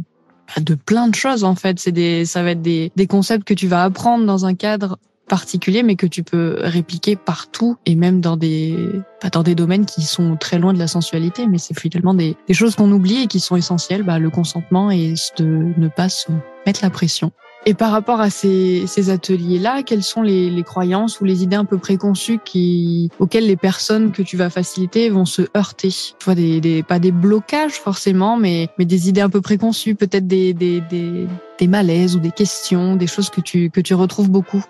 de 0.60 0.74
plein 0.74 1.08
de 1.08 1.14
choses 1.14 1.44
en 1.44 1.54
fait. 1.54 1.78
C'est 1.78 1.92
des, 1.92 2.24
ça 2.24 2.42
va 2.42 2.50
être 2.50 2.62
des, 2.62 2.92
des 2.96 3.06
concepts 3.06 3.44
que 3.46 3.54
tu 3.54 3.68
vas 3.68 3.84
apprendre 3.84 4.24
dans 4.26 4.46
un 4.46 4.54
cadre 4.54 4.98
particulier, 5.28 5.82
mais 5.82 5.96
que 5.96 6.06
tu 6.06 6.22
peux 6.22 6.56
répliquer 6.58 7.16
partout 7.16 7.76
et 7.86 7.94
même 7.94 8.20
dans 8.20 8.36
des, 8.36 8.76
pas 9.20 9.30
dans 9.30 9.42
des 9.42 9.54
domaines 9.54 9.86
qui 9.86 10.02
sont 10.02 10.36
très 10.36 10.58
loin 10.58 10.74
de 10.74 10.78
la 10.78 10.88
sensualité, 10.88 11.46
mais 11.46 11.58
c'est 11.58 11.78
finalement 11.78 12.12
des, 12.12 12.36
des 12.48 12.54
choses 12.54 12.74
qu'on 12.74 12.90
oublie 12.92 13.22
et 13.22 13.26
qui 13.28 13.40
sont 13.40 13.56
essentielles, 13.56 14.02
bah, 14.02 14.18
le 14.18 14.30
consentement 14.30 14.90
et 14.90 15.14
de 15.38 15.72
ne 15.76 15.88
pas 15.88 16.08
se 16.08 16.30
mettre 16.66 16.80
la 16.82 16.90
pression. 16.90 17.32
Et 17.64 17.74
par 17.74 17.92
rapport 17.92 18.20
à 18.20 18.28
ces, 18.28 18.88
ces 18.88 19.10
ateliers-là, 19.10 19.84
quelles 19.84 20.02
sont 20.02 20.22
les, 20.22 20.50
les, 20.50 20.62
croyances 20.64 21.20
ou 21.20 21.24
les 21.24 21.44
idées 21.44 21.54
un 21.54 21.64
peu 21.64 21.78
préconçues 21.78 22.40
qui, 22.44 23.08
auxquelles 23.20 23.46
les 23.46 23.56
personnes 23.56 24.10
que 24.10 24.22
tu 24.22 24.36
vas 24.36 24.50
faciliter 24.50 25.10
vont 25.10 25.24
se 25.24 25.42
heurter? 25.56 25.90
Tu 25.90 26.24
vois, 26.24 26.34
des, 26.34 26.60
des, 26.60 26.82
pas 26.82 26.98
des 26.98 27.12
blocages 27.12 27.74
forcément, 27.74 28.36
mais, 28.36 28.68
mais 28.78 28.84
des 28.84 29.08
idées 29.08 29.20
un 29.20 29.30
peu 29.30 29.40
préconçues, 29.40 29.94
peut-être 29.94 30.26
des, 30.26 30.54
des, 30.54 30.80
des, 30.80 31.28
des 31.56 31.66
malaises 31.68 32.16
ou 32.16 32.18
des 32.18 32.32
questions, 32.32 32.96
des 32.96 33.06
choses 33.06 33.30
que 33.30 33.40
tu, 33.40 33.70
que 33.70 33.80
tu 33.80 33.94
retrouves 33.94 34.28
beaucoup? 34.28 34.64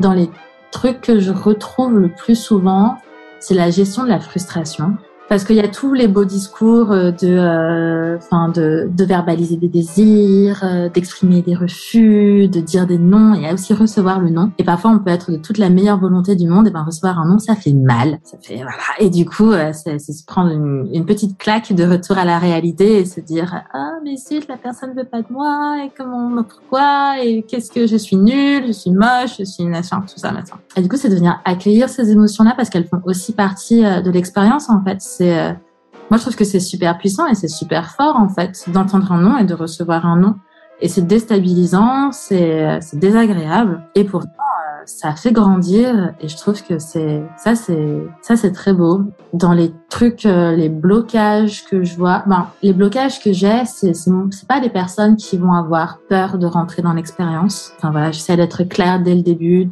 Dans 0.00 0.12
les 0.12 0.28
trucs 0.72 1.00
que 1.00 1.20
je 1.20 1.30
retrouve 1.30 1.98
le 2.00 2.08
plus 2.08 2.36
souvent, 2.36 2.98
c'est 3.38 3.54
la 3.54 3.70
gestion 3.70 4.02
de 4.02 4.08
la 4.08 4.18
frustration 4.18 4.96
parce 5.28 5.44
qu'il 5.44 5.56
y 5.56 5.60
a 5.60 5.68
tous 5.68 5.92
les 5.92 6.08
beaux 6.08 6.24
discours 6.24 6.90
euh, 6.90 7.10
de, 7.10 7.28
euh, 7.28 8.16
enfin, 8.16 8.48
de, 8.48 8.88
de, 8.90 9.04
verbaliser 9.04 9.56
des 9.56 9.68
désirs, 9.68 10.60
euh, 10.64 10.88
d'exprimer 10.88 11.42
des 11.42 11.54
refus, 11.54 12.48
de 12.48 12.60
dire 12.60 12.86
des 12.86 12.98
noms, 12.98 13.34
et 13.34 13.52
aussi 13.52 13.74
recevoir 13.74 14.20
le 14.20 14.30
nom. 14.30 14.50
Et 14.58 14.64
parfois, 14.64 14.90
on 14.90 14.98
peut 14.98 15.10
être 15.10 15.30
de 15.30 15.36
toute 15.36 15.58
la 15.58 15.68
meilleure 15.68 15.98
volonté 15.98 16.34
du 16.34 16.48
monde, 16.48 16.66
et 16.66 16.70
ben 16.70 16.82
recevoir 16.82 17.18
un 17.18 17.26
nom, 17.26 17.38
ça 17.38 17.54
fait 17.54 17.74
mal, 17.74 18.18
ça 18.24 18.38
fait 18.40 18.56
voilà. 18.56 18.72
Et 18.98 19.10
du 19.10 19.26
coup, 19.26 19.52
c'est 19.72 19.98
se 19.98 20.24
prendre 20.24 20.50
une, 20.50 20.88
une, 20.92 21.04
petite 21.04 21.38
claque 21.38 21.72
de 21.72 21.84
retour 21.84 22.18
à 22.18 22.24
la 22.24 22.38
réalité 22.38 22.98
et 22.98 23.04
se 23.04 23.20
dire 23.20 23.62
ah 23.72 23.92
mais 24.02 24.16
si 24.16 24.40
la 24.48 24.56
personne 24.56 24.94
veut 24.94 25.04
pas 25.04 25.22
de 25.22 25.26
moi, 25.30 25.84
et 25.84 25.90
comment, 25.96 26.42
pourquoi, 26.42 27.22
et 27.22 27.42
qu'est-ce 27.42 27.70
que 27.70 27.86
je 27.86 27.96
suis 27.96 28.16
nulle, 28.16 28.66
je 28.66 28.72
suis 28.72 28.90
moche, 28.90 29.38
je 29.38 29.44
suis 29.44 29.64
machin, 29.64 30.00
tout 30.00 30.18
ça, 30.18 30.32
machin. 30.32 30.56
Et 30.76 30.82
du 30.82 30.88
coup, 30.88 30.96
c'est 30.96 31.08
de 31.08 31.14
venir 31.14 31.40
accueillir 31.44 31.88
ces 31.88 32.10
émotions-là 32.10 32.54
parce 32.56 32.70
qu'elles 32.70 32.86
font 32.86 33.00
aussi 33.04 33.32
partie 33.32 33.82
de 33.82 34.10
l'expérience 34.10 34.70
en 34.70 34.82
fait 34.82 35.00
euh, 35.20 35.52
moi 36.10 36.18
je 36.18 36.22
trouve 36.22 36.36
que 36.36 36.44
c'est 36.44 36.60
super 36.60 36.98
puissant 36.98 37.26
et 37.26 37.34
c'est 37.34 37.48
super 37.48 37.90
fort 37.90 38.16
en 38.16 38.28
fait 38.28 38.64
d'entendre 38.68 39.12
un 39.12 39.20
nom 39.20 39.38
et 39.38 39.44
de 39.44 39.54
recevoir 39.54 40.06
un 40.06 40.16
nom. 40.16 40.34
Et 40.80 40.88
c'est 40.88 41.06
déstabilisant, 41.06 42.12
c'est 42.12 42.64
euh, 42.64 42.78
désagréable 42.92 43.82
et 43.96 44.04
pourtant 44.04 44.28
euh, 44.28 44.82
ça 44.86 45.16
fait 45.16 45.32
grandir 45.32 46.14
et 46.20 46.28
je 46.28 46.36
trouve 46.36 46.62
que 46.62 46.78
c'est 46.78 47.22
ça 47.36 47.56
c'est 47.56 48.06
ça 48.22 48.36
c'est 48.36 48.52
très 48.52 48.72
beau. 48.72 49.02
Dans 49.32 49.52
les 49.52 49.72
trucs 49.90 50.22
les 50.24 50.68
blocages 50.68 51.64
que 51.64 51.82
je 51.82 51.96
vois, 51.96 52.22
ben 52.26 52.46
les 52.62 52.72
blocages 52.72 53.20
que 53.20 53.32
j'ai 53.32 53.64
c'est 53.66 53.94
c'est 53.94 54.48
pas 54.48 54.60
des 54.60 54.70
personnes 54.70 55.16
qui 55.16 55.36
vont 55.36 55.52
avoir 55.52 55.98
peur 56.08 56.38
de 56.38 56.46
rentrer 56.46 56.82
dans 56.82 56.92
l'expérience. 56.92 57.72
Enfin 57.78 57.90
voilà, 57.90 58.12
j'essaie 58.12 58.36
d'être 58.36 58.62
claire 58.64 59.00
dès 59.00 59.14
le 59.14 59.22
début 59.22 59.68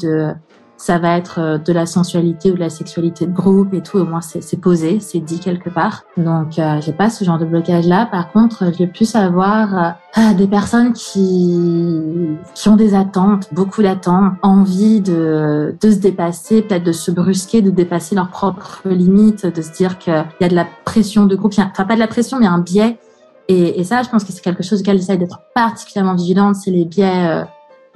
ça 0.77 0.99
va 0.99 1.17
être 1.17 1.41
euh, 1.41 1.59
de 1.59 1.73
la 1.73 1.87
sensualité 1.87 2.51
ou 2.51 2.55
de 2.55 2.61
la 2.61 2.71
sexualité 2.71 3.27
de 3.27 3.33
groupe 3.33 3.73
et 3.75 3.83
tout. 3.83 3.99
Au 3.99 4.05
moins, 4.05 4.21
c'est 4.21 4.61
posé, 4.61 5.01
c'est 5.01 5.21
dit 5.21 5.41
quelque 5.41 5.71
part. 5.71 6.05
Donc, 6.17 6.59
euh, 6.59 6.81
j'ai 6.81 6.93
pas 6.93 7.11
ce 7.11 7.25
genre 7.25 7.39
de 7.39 7.45
blocage-là. 7.45 8.07
Par 8.07 8.31
contre, 8.33 8.73
je 8.73 8.79
vais 8.79 8.87
plus 8.87 9.15
avoir 9.15 9.97
euh, 10.19 10.35
des 10.35 10.47
personnes 10.47 10.93
qui 10.93 12.37
qui 12.55 12.69
ont 12.69 12.77
des 12.77 12.95
attentes, 12.95 13.53
beaucoup 13.53 13.83
d'attentes, 13.83 14.35
envie 14.43 15.01
de 15.01 15.75
de 15.81 15.91
se 15.91 15.99
dépasser, 15.99 16.62
peut-être 16.62 16.85
de 16.85 16.93
se 16.93 17.11
brusquer, 17.11 17.62
de 17.62 17.71
dépasser 17.71 18.15
leurs 18.15 18.31
propres 18.31 18.83
limites, 18.85 19.47
de 19.47 19.62
se 19.62 19.73
dire 19.73 19.99
qu'il 19.99 20.25
y 20.41 20.45
a 20.45 20.49
de 20.49 20.55
la 20.55 20.67
pression 20.85 21.27
de 21.27 21.37
groupe. 21.37 21.53
Enfin, 21.57 21.85
pas 21.85 21.95
de 21.95 22.01
la 22.01 22.09
pression, 22.09 22.39
mais 22.39 22.47
un 22.47 22.59
biais. 22.59 22.99
Et, 23.49 23.81
et 23.81 23.85
ça, 23.85 24.03
je 24.03 24.09
pense 24.09 24.25
que 24.25 24.33
c'est 24.33 24.43
quelque 24.43 24.65
chose 24.65 24.81
auquel 24.81 24.99
j'essaie 24.99 25.17
d'être 25.17 25.41
particulièrement 25.55 26.17
vigilante. 26.17 26.57
C'est 26.57 26.71
les 26.71 26.85
biais 26.85 27.29
euh, 27.29 27.45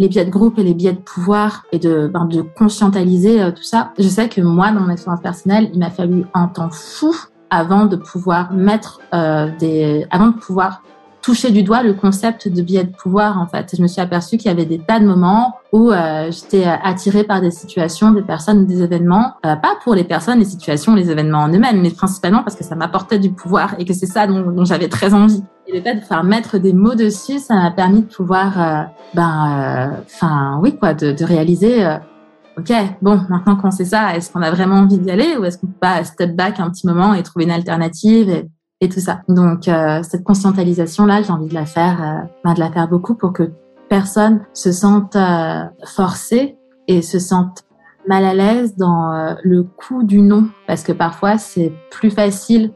les 0.00 0.08
biais 0.08 0.24
de 0.24 0.30
groupe 0.30 0.58
et 0.58 0.64
les 0.64 0.74
biais 0.74 0.94
de 0.94 0.98
pouvoir 0.98 1.64
et 1.70 1.78
de, 1.78 2.10
ben, 2.12 2.24
de 2.24 2.40
conscientaliser 2.42 3.40
euh, 3.40 3.50
tout 3.52 3.62
ça. 3.62 3.92
Je 3.98 4.08
sais 4.08 4.28
que 4.28 4.40
moi, 4.40 4.72
dans 4.72 4.80
mon 4.80 4.90
expérience 4.90 5.20
personnelle, 5.20 5.70
il 5.72 5.78
m'a 5.78 5.90
fallu 5.90 6.24
un 6.34 6.48
temps 6.48 6.70
fou 6.70 7.14
avant 7.50 7.84
de 7.84 7.96
pouvoir 7.96 8.52
mettre 8.52 9.00
euh, 9.12 9.50
des, 9.58 10.06
avant 10.10 10.28
de 10.28 10.36
pouvoir 10.36 10.82
toucher 11.22 11.50
du 11.50 11.62
doigt 11.62 11.82
le 11.82 11.92
concept 11.92 12.48
de 12.48 12.62
biais 12.62 12.84
de 12.84 12.92
pouvoir 12.92 13.38
en 13.38 13.46
fait. 13.46 13.74
Je 13.76 13.82
me 13.82 13.88
suis 13.88 14.00
aperçue 14.00 14.36
qu'il 14.36 14.50
y 14.50 14.54
avait 14.54 14.64
des 14.64 14.78
tas 14.78 14.98
de 14.98 15.04
moments 15.04 15.56
où 15.72 15.90
euh, 15.90 16.30
j'étais 16.30 16.64
attirée 16.64 17.24
par 17.24 17.40
des 17.40 17.50
situations, 17.50 18.10
des 18.12 18.22
personnes, 18.22 18.66
des 18.66 18.82
événements, 18.82 19.34
euh, 19.44 19.56
pas 19.56 19.74
pour 19.84 19.94
les 19.94 20.04
personnes, 20.04 20.38
les 20.38 20.44
situations, 20.44 20.94
les 20.94 21.10
événements 21.10 21.40
en 21.40 21.48
eux-mêmes, 21.48 21.80
mais 21.80 21.90
principalement 21.90 22.42
parce 22.42 22.56
que 22.56 22.64
ça 22.64 22.74
m'apportait 22.74 23.18
du 23.18 23.30
pouvoir 23.30 23.74
et 23.78 23.84
que 23.84 23.92
c'est 23.92 24.06
ça 24.06 24.26
dont, 24.26 24.50
dont 24.50 24.64
j'avais 24.64 24.88
très 24.88 25.14
envie. 25.14 25.42
Et 25.70 25.76
le 25.76 25.82
fait 25.82 25.94
de 25.94 26.00
faire 26.00 26.24
mettre 26.24 26.58
des 26.58 26.72
mots 26.72 26.96
dessus, 26.96 27.38
ça 27.38 27.54
m'a 27.54 27.70
permis 27.70 28.02
de 28.02 28.06
pouvoir, 28.06 28.60
euh, 28.60 28.82
ben, 29.14 30.02
enfin, 30.04 30.58
oui 30.60 30.76
quoi, 30.76 30.94
de, 30.94 31.24
réaliser. 31.24 31.86
Ok, 32.58 32.72
bon, 33.00 33.20
maintenant 33.28 33.56
qu'on 33.56 33.70
sait 33.70 33.84
ça, 33.84 34.16
est-ce 34.16 34.32
qu'on 34.32 34.42
a 34.42 34.50
vraiment 34.50 34.76
envie 34.76 34.98
d'y 34.98 35.10
aller 35.10 35.36
ou 35.36 35.44
est-ce 35.44 35.58
qu'on 35.58 35.68
peut 35.68 35.78
pas 35.80 36.02
step 36.04 36.34
back 36.34 36.58
un 36.60 36.70
petit 36.70 36.86
moment 36.86 37.14
et 37.14 37.22
trouver 37.22 37.44
une 37.44 37.52
alternative 37.52 38.28
et, 38.82 38.88
tout 38.88 39.00
ça. 39.00 39.20
Donc 39.28 39.68
euh, 39.68 40.02
cette 40.02 40.24
conscientisation 40.24 41.06
là, 41.06 41.22
j'ai 41.22 41.30
envie 41.30 41.48
de 41.48 41.54
la 41.54 41.66
faire, 41.66 42.02
euh, 42.02 42.26
ben, 42.44 42.54
de 42.54 42.60
la 42.60 42.70
faire 42.72 42.88
beaucoup 42.88 43.14
pour 43.14 43.32
que 43.32 43.52
personne 43.90 44.40
se 44.54 44.72
sente 44.72 45.16
euh, 45.16 45.64
forcé 45.84 46.56
et 46.88 47.02
se 47.02 47.18
sente 47.18 47.64
mal 48.08 48.24
à 48.24 48.34
l'aise 48.34 48.76
dans 48.76 49.12
euh, 49.12 49.34
le 49.42 49.62
coup 49.62 50.02
du 50.02 50.22
non, 50.22 50.48
parce 50.66 50.82
que 50.82 50.92
parfois 50.92 51.38
c'est 51.38 51.72
plus 51.90 52.10
facile 52.10 52.72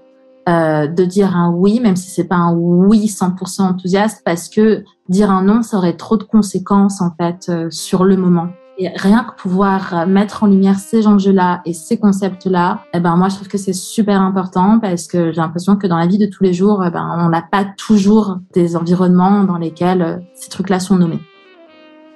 euh, 0.49 0.87
de 0.87 1.05
dire 1.05 1.37
un 1.37 1.51
oui, 1.51 1.81
même 1.81 1.97
si 1.97 2.11
c'est 2.11 2.25
pas 2.25 2.37
un 2.37 2.55
oui 2.55 3.07
100% 3.07 3.63
enthousiaste, 3.63 4.23
parce 4.25 4.49
que 4.49 4.85
dire 5.09 5.31
un 5.31 5.43
non, 5.43 5.63
ça 5.63 5.79
aurait 5.79 5.97
trop 5.97 6.17
de 6.17 6.25
conséquences 6.25 7.01
en 7.01 7.11
fait 7.19 7.47
euh, 7.49 7.71
sur 7.71 8.05
le 8.05 8.17
moment. 8.17 8.49
Et 8.77 8.89
rien 8.89 9.23
que 9.23 9.41
pouvoir 9.41 10.07
mettre 10.09 10.43
en 10.43 10.49
lumière 10.49 10.81
ces 10.81 11.07
enjeux-là 11.07 11.63
et 11.65 11.73
ces 11.73 11.97
concepts-là, 11.97 12.81
eh 12.93 12.99
ben 12.99 13.15
moi 13.15 13.29
je 13.29 13.37
trouve 13.37 13.47
que 13.47 13.59
c'est 13.59 13.73
super 13.73 14.21
important 14.21 14.81
parce 14.81 15.07
que 15.07 15.31
j'ai 15.31 15.41
l'impression 15.41 15.77
que 15.77 15.87
dans 15.87 15.97
la 15.97 16.09
vie 16.09 16.19
de 16.19 16.27
tous 16.27 16.43
les 16.43 16.53
jours, 16.53 16.83
eh 16.85 16.91
ben 16.91 17.17
on 17.21 17.29
n'a 17.29 17.43
pas 17.43 17.65
toujours 17.65 18.39
des 18.53 18.75
environnements 18.75 19.45
dans 19.45 19.59
lesquels 19.59 20.03
euh, 20.03 20.17
ces 20.35 20.51
trucs-là 20.51 20.81
sont 20.81 20.97
nommés. 20.97 21.21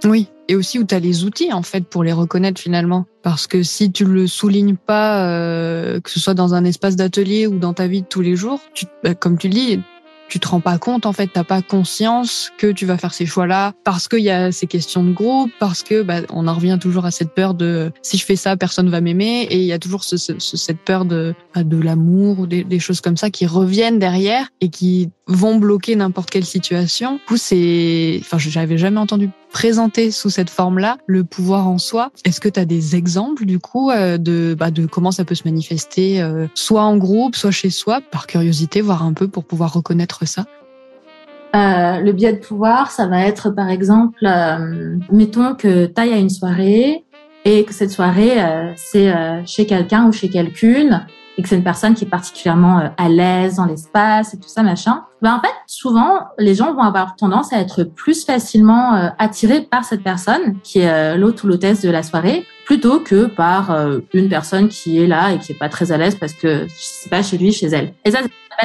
Oui, 0.05 0.29
et 0.49 0.55
aussi 0.55 0.79
où 0.79 0.85
tu 0.85 0.95
as 0.95 1.01
les 1.01 1.25
outils 1.25 1.53
en 1.53 1.63
fait 1.63 1.83
pour 1.83 2.05
les 2.05 2.13
reconnaître 2.13 2.61
finalement. 2.61 3.07
Parce 3.23 3.47
que 3.47 3.63
si 3.63 3.91
tu 3.91 4.05
le 4.05 4.27
soulignes 4.27 4.77
pas, 4.77 5.29
euh, 5.29 6.01
que 6.01 6.11
ce 6.11 6.21
soit 6.21 6.35
dans 6.35 6.55
un 6.55 6.65
espace 6.65 6.97
d'atelier 6.97 7.47
ou 7.47 7.59
dans 7.59 7.75
ta 7.75 7.87
vie 7.87 8.03
de 8.03 8.07
tous 8.07 8.21
les 8.21 8.37
jours, 8.37 8.61
tu, 8.75 8.87
bah, 9.03 9.15
comme 9.15 9.39
tu 9.39 9.49
le 9.49 9.55
dis, 9.55 9.81
tu 10.29 10.41
te 10.41 10.49
rends 10.49 10.61
pas 10.61 10.79
compte 10.79 11.07
en 11.07 11.13
fait, 11.13 11.29
t'as 11.33 11.45
pas 11.45 11.63
conscience 11.63 12.53
que 12.59 12.71
tu 12.71 12.87
vas 12.87 12.99
faire 12.99 13.15
ces 13.15 13.27
choix-là 13.27 13.73
parce 13.85 14.09
qu'il 14.09 14.21
y 14.21 14.31
a 14.31 14.53
ces 14.53 14.67
questions 14.67 15.03
de 15.03 15.13
groupe, 15.13 15.51
parce 15.59 15.83
que 15.83 16.03
bah, 16.03 16.21
on 16.31 16.47
en 16.47 16.55
revient 16.55 16.79
toujours 16.81 17.07
à 17.07 17.11
cette 17.11 17.35
peur 17.35 17.55
de 17.55 17.91
si 18.03 18.19
je 18.19 18.25
fais 18.25 18.37
ça, 18.37 18.57
personne 18.57 18.91
va 18.91 19.01
m'aimer, 19.01 19.43
et 19.51 19.57
il 19.57 19.65
y 19.65 19.73
a 19.73 19.79
toujours 19.79 20.05
ce, 20.05 20.17
ce, 20.17 20.39
cette 20.39 20.81
peur 20.81 21.05
de 21.05 21.35
bah, 21.55 21.65
de 21.65 21.79
l'amour 21.79 22.41
ou 22.41 22.47
des, 22.47 22.65
des, 22.65 22.79
choses 22.79 23.01
comme 23.01 23.17
ça 23.17 23.31
qui 23.31 23.47
reviennent 23.47 23.99
derrière 23.99 24.49
et 24.61 24.69
qui 24.69 25.11
vont 25.27 25.57
bloquer 25.57 25.97
n'importe 25.97 26.31
quelle 26.31 26.45
situation. 26.45 27.15
Du 27.15 27.21
coup, 27.27 27.37
c'est, 27.37 28.19
enfin, 28.21 28.39
j'avais 28.39 28.79
jamais 28.79 29.01
entendu 29.01 29.31
présenter 29.51 30.11
sous 30.11 30.31
cette 30.31 30.51
forme-là 30.51 30.99
le 31.07 31.25
pouvoir 31.25 31.69
en 31.69 31.79
soi. 31.79 32.11
Est-ce 32.25 32.41
que 32.41 32.49
tu 32.49 32.61
as 32.61 32.65
des 32.65 32.97
exemples 32.97 33.45
du 33.45 33.59
coup 33.59 33.91
euh, 33.91 34.19
de 34.19 34.55
bah, 34.59 34.71
de 34.71 34.87
comment 34.87 35.11
ça 35.11 35.25
peut 35.25 35.35
se 35.35 35.45
manifester, 35.45 36.21
euh, 36.21 36.47
soit 36.55 36.83
en 36.83 36.97
groupe, 36.97 37.37
soit 37.37 37.51
chez 37.51 37.71
soi, 37.71 38.01
par 38.11 38.27
curiosité, 38.27 38.81
voir 38.81 39.03
un 39.03 39.13
peu 39.13 39.29
pour 39.29 39.45
pouvoir 39.45 39.73
reconnaître 39.73 40.27
ça? 40.27 40.45
Euh, 41.57 42.01
le 42.01 42.13
biais 42.13 42.35
de 42.35 42.39
pouvoir, 42.39 42.91
ça 42.91 43.07
va 43.07 43.23
être 43.23 43.51
par 43.51 43.71
exemple, 43.71 44.27
mettons 45.11 45.55
que 45.55 45.87
tu 45.87 46.01
ailles 46.01 46.13
à 46.13 46.19
une 46.19 46.31
soirée 46.31 47.05
et 47.45 47.65
que 47.65 47.73
cette 47.73 47.91
soirée, 47.91 48.37
c'est 48.77 49.11
chez 49.47 49.65
quelqu'un 49.65 50.07
ou 50.07 50.13
chez 50.13 50.29
quelqu'une 50.29 51.07
et 51.39 51.43
que 51.43 51.49
c'est 51.49 51.57
une 51.57 51.65
personne 51.65 51.95
qui 51.95 52.05
est 52.05 52.09
particulièrement 52.09 52.81
euh, 52.81 52.89
à 52.99 53.09
l'aise 53.09 53.57
dans 53.57 53.65
l'espace 53.65 54.35
et 54.35 54.39
tout 54.39 54.49
ça, 54.49 54.65
machin, 54.65 55.05
ben 55.23 55.35
en 55.35 55.41
fait, 55.41 55.55
souvent, 55.67 56.27
les 56.37 56.55
gens 56.55 56.75
vont 56.75 56.83
avoir 56.83 57.15
tendance 57.15 57.53
à 57.53 57.61
être 57.61 57.85
plus 57.85 58.25
facilement 58.25 58.95
euh, 58.95 59.09
attirés 59.19 59.63
par 59.63 59.85
cette 59.85 60.03
personne 60.03 60.59
qui 60.65 60.81
est 60.81 60.91
euh, 60.91 61.17
l'hôte 61.17 61.43
ou 61.45 61.47
l'hôtesse 61.47 61.81
de 61.81 61.91
la 61.91 62.03
soirée, 62.03 62.45
plutôt 62.67 62.99
que 63.01 63.27
par 63.27 63.75
une 64.13 64.29
personne 64.29 64.69
qui 64.69 65.03
est 65.03 65.07
là 65.07 65.33
et 65.33 65.39
qui 65.39 65.53
est 65.53 65.59
pas 65.59 65.71
très 65.71 65.91
à 65.91 65.97
l'aise 65.97 66.17
parce 66.17 66.35
que 66.35 66.67
c'est 66.77 67.09
pas 67.09 67.23
chez 67.23 67.39
lui, 67.39 67.51
chez 67.51 67.69
elle. 67.69 67.95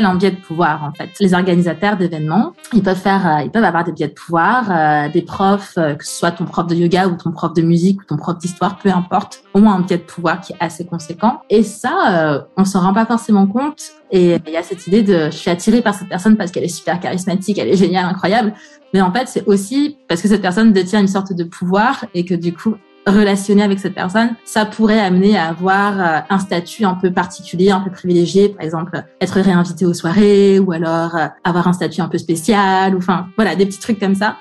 Un 0.02 0.16
biais 0.16 0.32
de 0.32 0.38
pouvoir 0.38 0.84
en 0.84 0.92
fait. 0.92 1.10
Les 1.20 1.34
organisateurs 1.34 1.98
d'événements, 1.98 2.54
ils 2.74 2.82
peuvent 2.82 3.00
faire, 3.00 3.28
euh, 3.28 3.42
ils 3.44 3.52
peuvent 3.52 3.64
avoir 3.64 3.84
des 3.84 3.92
biais 3.92 4.08
de 4.08 4.14
pouvoir, 4.14 4.72
euh, 4.72 5.10
des 5.10 5.22
profs, 5.22 5.78
euh, 5.78 5.94
que 5.94 6.06
ce 6.06 6.18
soit 6.18 6.32
ton 6.32 6.46
prof 6.46 6.68
de 6.68 6.76
yoga 6.76 7.08
ou 7.08 7.16
ton 7.16 7.32
prof 7.32 7.54
de 7.54 7.62
musique 7.62 8.02
ou 8.02 8.06
ton 8.06 8.18
prof 8.18 8.38
d'histoire, 8.38 8.78
peu 8.78 8.90
importe, 8.90 9.44
moins 9.56 9.76
un 9.76 9.82
biais 9.82 9.98
de 9.98 10.04
pouvoir 10.04 10.42
qui 10.42 10.54
est 10.54 10.58
assez 10.60 10.86
conséquent. 10.86 11.42
Et 11.50 11.64
ça, 11.64 12.44
on 12.58 12.66
s'en 12.66 12.82
rend 12.82 12.94
pas 12.94 13.06
forcément 13.06 13.46
compte. 13.48 13.92
Et 14.12 14.38
il 14.48 14.54
y 14.54 14.58
a 14.58 14.64
cette 14.64 14.88
idée 14.88 15.04
de, 15.04 15.26
je 15.26 15.38
suis 15.38 15.50
attirée 15.50 15.82
par 15.82 15.94
cette 15.94 16.10
personne 16.10 16.38
parce 16.38 16.52
qu'elle 16.52 16.64
est 16.64 16.68
super 16.68 17.00
charismatique, 17.00 17.58
elle 17.60 17.70
est 17.70 17.78
géniale, 17.78 18.06
incroyable. 18.06 18.54
Mais 18.94 19.02
en 19.02 19.12
fait, 19.12 19.28
c'est 19.28 19.46
aussi 19.48 19.98
parce 20.08 20.22
que 20.22 20.28
cette 20.28 20.42
personne 20.42 20.72
détient 20.72 21.00
une 21.00 21.08
sorte 21.08 21.34
de 21.34 21.44
pouvoir 21.44 22.06
et 22.14 22.26
que 22.26 22.34
du 22.34 22.54
coup, 22.54 22.76
relationner 23.06 23.63
avec 23.63 23.80
cette 23.80 23.96
personne, 23.96 24.36
ça 24.46 24.66
pourrait 24.66 25.00
amener 25.00 25.38
à 25.38 25.50
avoir 25.50 26.00
euh, 26.00 26.20
un 26.30 26.39
statut 26.39 26.86
un 26.86 26.96
peu 26.96 27.12
particulier, 27.12 27.72
un 27.72 27.82
peu 27.82 27.92
privilégié, 27.92 28.50
par 28.50 28.63
exemple 28.63 29.04
être 29.20 29.39
réinvité 29.39 29.86
aux 29.86 29.94
soirées 29.94 30.60
ou 30.60 30.72
alors 30.72 31.16
euh, 31.16 31.28
avoir 31.44 31.68
un 31.68 31.74
statut 31.74 32.02
un 32.02 32.08
peu 32.08 32.18
spécial, 32.18 32.96
ou 32.96 33.00
enfin 33.00 33.28
voilà 33.36 33.56
des 33.56 33.66
petits 33.66 33.80
trucs 33.80 34.00
comme 34.00 34.16
ça. 34.16 34.38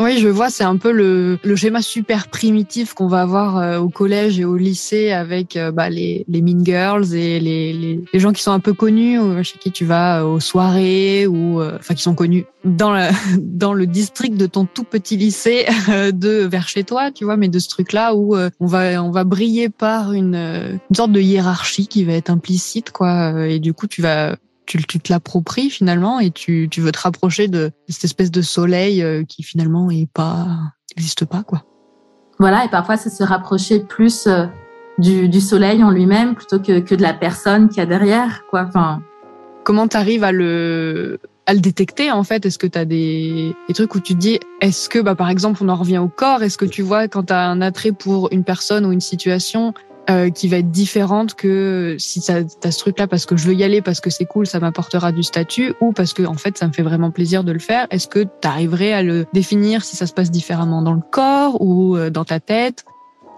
Oui, 0.00 0.18
je 0.18 0.28
vois, 0.28 0.48
c'est 0.48 0.62
un 0.62 0.76
peu 0.76 0.92
le, 0.92 1.40
le, 1.42 1.56
schéma 1.56 1.82
super 1.82 2.28
primitif 2.28 2.94
qu'on 2.94 3.08
va 3.08 3.22
avoir 3.22 3.56
euh, 3.56 3.78
au 3.80 3.88
collège 3.88 4.38
et 4.38 4.44
au 4.44 4.56
lycée 4.56 5.10
avec 5.10 5.56
euh, 5.56 5.72
bah, 5.72 5.90
les, 5.90 6.24
les 6.28 6.40
mean 6.40 6.64
girls 6.64 7.14
et 7.14 7.40
les, 7.40 7.72
les, 7.72 8.20
gens 8.20 8.32
qui 8.32 8.42
sont 8.44 8.52
un 8.52 8.60
peu 8.60 8.72
connus, 8.74 9.18
chez 9.42 9.58
qui 9.58 9.72
tu 9.72 9.84
vas 9.84 10.24
aux 10.24 10.38
soirées 10.38 11.26
ou 11.26 11.60
enfin 11.60 11.94
qui 11.94 12.02
sont 12.02 12.14
connus 12.14 12.46
dans 12.64 12.92
le, 12.92 13.08
dans 13.38 13.72
le 13.72 13.86
district 13.86 14.36
de 14.36 14.46
ton 14.46 14.66
tout 14.66 14.84
petit 14.84 15.16
lycée 15.16 15.66
de 15.88 16.46
vers 16.46 16.68
chez 16.68 16.84
toi, 16.84 17.10
tu 17.10 17.24
vois, 17.24 17.36
mais 17.36 17.48
de 17.48 17.58
ce 17.58 17.68
truc-là 17.68 18.14
où 18.14 18.36
on 18.36 18.66
va 18.66 19.02
on 19.02 19.10
va 19.10 19.24
briller 19.24 19.68
par 19.68 20.12
une, 20.12 20.36
une 20.36 20.96
sorte 20.96 21.10
de 21.10 21.20
hiérarchie 21.20 21.88
qui 21.88 22.04
va 22.04 22.12
être 22.12 22.30
implicite, 22.30 22.92
quoi, 22.92 23.46
et 23.48 23.58
du 23.58 23.72
coup 23.72 23.88
tu 23.88 24.02
vas 24.02 24.36
tu, 24.68 24.84
tu 24.84 25.00
te 25.00 25.12
l'appropries 25.12 25.70
finalement 25.70 26.20
et 26.20 26.30
tu, 26.30 26.68
tu 26.70 26.80
veux 26.80 26.92
te 26.92 27.00
rapprocher 27.00 27.48
de, 27.48 27.72
cette 27.88 28.04
espèce 28.04 28.30
de 28.30 28.42
soleil 28.42 29.02
euh, 29.02 29.24
qui 29.24 29.42
finalement 29.42 29.90
est 29.90 30.08
pas 30.12 30.46
n'existe 30.96 31.24
pas 31.24 31.42
quoi. 31.42 31.64
Voilà 32.38 32.64
et 32.64 32.68
parfois 32.68 32.96
c'est 32.96 33.10
se 33.10 33.24
rapprocher 33.24 33.80
plus 33.80 34.26
euh, 34.26 34.44
du, 34.98 35.28
du 35.28 35.40
soleil 35.40 35.82
en 35.82 35.90
lui-même 35.90 36.34
plutôt 36.34 36.60
que, 36.60 36.80
que 36.80 36.94
de 36.94 37.02
la 37.02 37.14
personne 37.14 37.68
qui 37.68 37.80
a 37.80 37.86
derrière 37.86 38.44
quoi. 38.50 38.66
Enfin 38.68 39.00
comment 39.64 39.88
tu 39.88 39.96
arrives 39.96 40.22
à 40.22 40.32
le 40.32 41.18
à 41.46 41.54
le 41.54 41.60
détecter 41.60 42.12
en 42.12 42.22
fait? 42.22 42.44
Est-ce 42.44 42.58
que 42.58 42.66
tu 42.66 42.78
as 42.78 42.84
des, 42.84 43.56
des, 43.68 43.74
trucs 43.74 43.94
où 43.94 44.00
tu 44.00 44.12
te 44.12 44.18
dis 44.18 44.38
est-ce 44.60 44.90
que 44.90 44.98
bah 44.98 45.14
par 45.14 45.30
exemple 45.30 45.64
on 45.64 45.70
en 45.70 45.76
revient 45.76 45.98
au 45.98 46.08
corps? 46.08 46.42
Est-ce 46.42 46.58
que 46.58 46.66
tu 46.66 46.82
vois 46.82 47.08
quand 47.08 47.24
tu 47.24 47.32
as 47.32 47.48
un 47.48 47.62
attrait 47.62 47.92
pour 47.92 48.28
une 48.32 48.44
personne 48.44 48.84
ou 48.84 48.92
une 48.92 49.00
situation 49.00 49.72
euh, 50.10 50.30
qui 50.30 50.48
va 50.48 50.58
être 50.58 50.70
différente 50.70 51.34
que 51.34 51.96
si 51.98 52.20
tu 52.20 52.32
as 52.32 52.70
ce 52.70 52.78
truc-là 52.78 53.06
parce 53.06 53.26
que 53.26 53.36
je 53.36 53.46
veux 53.46 53.54
y 53.54 53.64
aller, 53.64 53.82
parce 53.82 54.00
que 54.00 54.10
c'est 54.10 54.26
cool, 54.26 54.46
ça 54.46 54.60
m'apportera 54.60 55.12
du 55.12 55.22
statut, 55.22 55.74
ou 55.80 55.92
parce 55.92 56.12
que 56.12 56.22
en 56.24 56.34
fait 56.34 56.56
ça 56.58 56.66
me 56.66 56.72
fait 56.72 56.82
vraiment 56.82 57.10
plaisir 57.10 57.44
de 57.44 57.52
le 57.52 57.58
faire. 57.58 57.86
Est-ce 57.90 58.08
que 58.08 58.20
tu 58.20 58.48
arriverais 58.48 58.92
à 58.92 59.02
le 59.02 59.26
définir 59.32 59.84
si 59.84 59.96
ça 59.96 60.06
se 60.06 60.12
passe 60.12 60.30
différemment 60.30 60.82
dans 60.82 60.94
le 60.94 61.02
corps 61.10 61.60
ou 61.60 61.96
euh, 61.96 62.10
dans 62.10 62.24
ta 62.24 62.40
tête? 62.40 62.84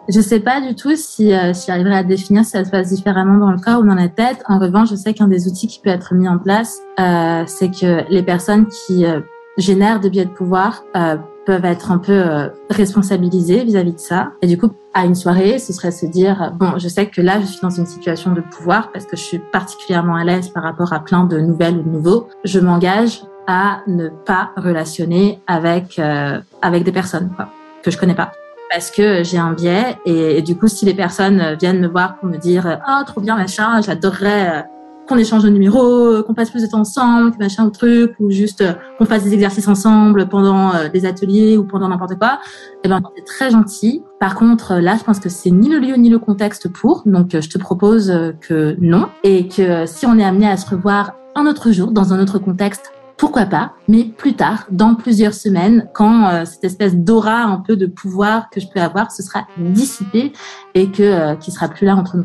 Je 0.08 0.20
sais 0.20 0.40
pas 0.40 0.60
du 0.60 0.74
tout 0.74 0.96
si, 0.96 1.32
euh, 1.32 1.52
j'arriverai 1.52 1.94
à 1.94 2.02
définir 2.02 2.44
si 2.44 2.52
ça 2.52 2.64
se 2.64 2.70
passe 2.70 2.88
différemment 2.88 3.38
dans 3.38 3.52
le 3.52 3.58
corps 3.58 3.80
ou 3.80 3.86
dans 3.86 3.94
la 3.94 4.08
tête. 4.08 4.42
En 4.48 4.58
revanche, 4.58 4.90
je 4.90 4.96
sais 4.96 5.14
qu'un 5.14 5.28
des 5.28 5.46
outils 5.46 5.68
qui 5.68 5.80
peut 5.80 5.90
être 5.90 6.14
mis 6.14 6.28
en 6.28 6.38
place, 6.38 6.80
euh, 6.98 7.44
c'est 7.46 7.70
que 7.70 8.04
les 8.10 8.22
personnes 8.22 8.66
qui 8.66 9.04
euh, 9.04 9.20
génèrent 9.58 10.00
des 10.00 10.10
biais 10.10 10.24
de 10.24 10.30
pouvoir 10.30 10.82
euh, 10.96 11.16
peuvent 11.46 11.64
être 11.64 11.90
un 11.90 11.98
peu 11.98 12.12
euh, 12.12 12.48
responsabilisés 12.70 13.64
vis-à-vis 13.64 13.92
de 13.92 13.98
ça. 13.98 14.32
Et 14.42 14.46
du 14.46 14.58
coup, 14.58 14.70
à 14.94 15.04
une 15.04 15.14
soirée, 15.14 15.58
ce 15.58 15.72
serait 15.72 15.90
se 15.90 16.06
dire, 16.06 16.52
bon, 16.58 16.78
je 16.78 16.88
sais 16.88 17.06
que 17.06 17.20
là, 17.20 17.40
je 17.40 17.46
suis 17.46 17.60
dans 17.60 17.70
une 17.70 17.86
situation 17.86 18.32
de 18.32 18.40
pouvoir 18.40 18.90
parce 18.92 19.06
que 19.06 19.16
je 19.16 19.22
suis 19.22 19.38
particulièrement 19.52 20.16
à 20.16 20.24
l'aise 20.24 20.48
par 20.48 20.62
rapport 20.62 20.92
à 20.92 21.00
plein 21.00 21.24
de 21.24 21.38
nouvelles 21.38 21.78
ou 21.78 21.82
de 21.82 21.88
nouveaux. 21.88 22.28
Je 22.44 22.60
m'engage 22.60 23.22
à 23.46 23.80
ne 23.86 24.08
pas 24.08 24.50
relationner 24.56 25.40
avec 25.46 25.98
euh, 25.98 26.40
avec 26.62 26.84
des 26.84 26.92
personnes 26.92 27.30
quoi, 27.34 27.48
que 27.82 27.90
je 27.90 27.98
connais 27.98 28.14
pas 28.14 28.32
parce 28.70 28.92
que 28.92 29.24
j'ai 29.24 29.38
un 29.38 29.52
biais 29.52 29.96
et, 30.04 30.42
du 30.42 30.56
coup 30.56 30.68
si 30.68 30.84
les 30.84 30.94
personnes 30.94 31.56
viennent 31.58 31.80
me 31.80 31.88
voir 31.88 32.18
pour 32.18 32.28
me 32.28 32.36
dire 32.36 32.78
oh, 32.88 33.02
trop 33.04 33.20
bien 33.20 33.34
machin 33.34 33.80
j'adorerais 33.80 34.66
qu'on 35.10 35.18
échange 35.18 35.42
de 35.42 35.50
numéros, 35.50 36.22
qu'on 36.22 36.34
passe 36.34 36.50
plus 36.50 36.62
de 36.62 36.68
temps 36.68 36.80
ensemble, 36.80 37.36
machin 37.38 37.66
ou 37.66 37.70
truc, 37.70 38.14
ou 38.20 38.30
juste 38.30 38.60
euh, 38.60 38.72
qu'on 38.96 39.04
fasse 39.04 39.24
des 39.24 39.34
exercices 39.34 39.68
ensemble 39.68 40.28
pendant 40.28 40.72
euh, 40.72 40.88
des 40.88 41.04
ateliers 41.04 41.56
ou 41.56 41.64
pendant 41.64 41.88
n'importe 41.88 42.16
quoi, 42.16 42.38
eh 42.84 42.88
ben 42.88 43.00
c'est 43.16 43.24
très 43.24 43.50
gentil. 43.50 44.02
Par 44.20 44.36
contre, 44.36 44.76
là, 44.76 44.96
je 44.96 45.04
pense 45.04 45.18
que 45.18 45.28
c'est 45.28 45.50
ni 45.50 45.68
le 45.68 45.78
lieu 45.78 45.96
ni 45.96 46.08
le 46.08 46.18
contexte 46.18 46.68
pour, 46.68 47.02
donc 47.06 47.30
je 47.32 47.48
te 47.48 47.58
propose 47.58 48.12
que 48.40 48.76
non, 48.80 49.08
et 49.24 49.48
que 49.48 49.84
si 49.86 50.06
on 50.06 50.18
est 50.18 50.24
amené 50.24 50.48
à 50.48 50.56
se 50.56 50.70
revoir 50.70 51.14
un 51.34 51.46
autre 51.46 51.72
jour 51.72 51.90
dans 51.90 52.12
un 52.12 52.20
autre 52.20 52.38
contexte, 52.38 52.92
pourquoi 53.20 53.44
pas, 53.44 53.72
mais 53.86 54.04
plus 54.04 54.32
tard, 54.32 54.64
dans 54.70 54.94
plusieurs 54.94 55.34
semaines, 55.34 55.88
quand 55.92 56.30
euh, 56.30 56.44
cette 56.46 56.64
espèce 56.64 56.96
d'aura 56.96 57.42
un 57.42 57.58
peu 57.58 57.76
de 57.76 57.84
pouvoir 57.84 58.48
que 58.48 58.60
je 58.60 58.66
peux 58.66 58.80
avoir, 58.80 59.12
ce 59.12 59.22
sera 59.22 59.46
dissipé 59.58 60.32
et 60.74 60.90
que 60.90 61.02
euh, 61.02 61.34
qui 61.34 61.50
sera 61.50 61.68
plus 61.68 61.84
là 61.84 61.96
entre 61.96 62.16
nous 62.16 62.24